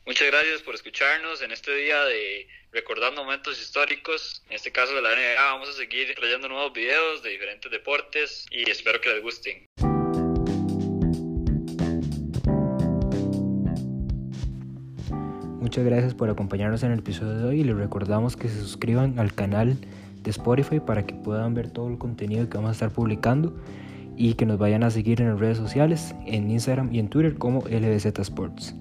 Muchas 0.04 0.28
gracias 0.32 0.64
por 0.64 0.74
escucharnos 0.74 1.44
en 1.44 1.52
este 1.52 1.76
día 1.76 2.04
de 2.06 2.48
recordando 2.72 3.24
momentos 3.24 3.62
históricos. 3.62 4.44
En 4.50 4.56
este 4.56 4.72
caso 4.72 4.96
de 4.96 5.02
la 5.04 5.10
NBA 5.10 5.40
vamos 5.54 5.70
a 5.70 5.74
seguir 5.74 6.16
trayendo 6.16 6.50
nuevos 6.50 6.74
videos 6.74 7.22
de 7.22 7.30
diferentes 7.30 7.72
deportes 7.72 8.48
y 8.50 8.68
espero 8.68 9.00
que 9.00 9.10
les 9.10 9.22
gusten. 9.22 9.68
Muchas 15.60 15.86
gracias 15.86 16.16
por 16.16 16.32
acompañarnos 16.32 16.82
en 16.82 16.94
el 16.94 17.00
episodio 17.00 17.38
de 17.38 17.44
hoy 17.46 17.62
y 17.62 17.64
les 17.64 17.76
recordamos 17.76 18.36
que 18.36 18.50
se 18.50 18.60
suscriban 18.60 19.20
al 19.20 19.36
canal 19.36 19.78
de 20.16 20.32
Spotify 20.32 20.80
para 20.80 21.06
que 21.06 21.14
puedan 21.14 21.54
ver 21.54 21.70
todo 21.70 21.88
el 21.90 22.00
contenido 22.00 22.50
que 22.50 22.58
vamos 22.58 22.70
a 22.70 22.74
estar 22.74 22.92
publicando 22.92 23.56
y 24.18 24.34
que 24.34 24.48
nos 24.48 24.58
vayan 24.58 24.84
a 24.84 24.90
seguir 24.90 25.22
en 25.22 25.30
las 25.30 25.40
redes 25.40 25.60
sociales, 25.60 26.16
en 26.26 26.50
Instagram 26.50 26.92
y 26.92 26.98
en 26.98 27.08
Twitter 27.08 27.36
como 27.36 27.62
LBZ 27.68 28.18
Sports. 28.18 28.76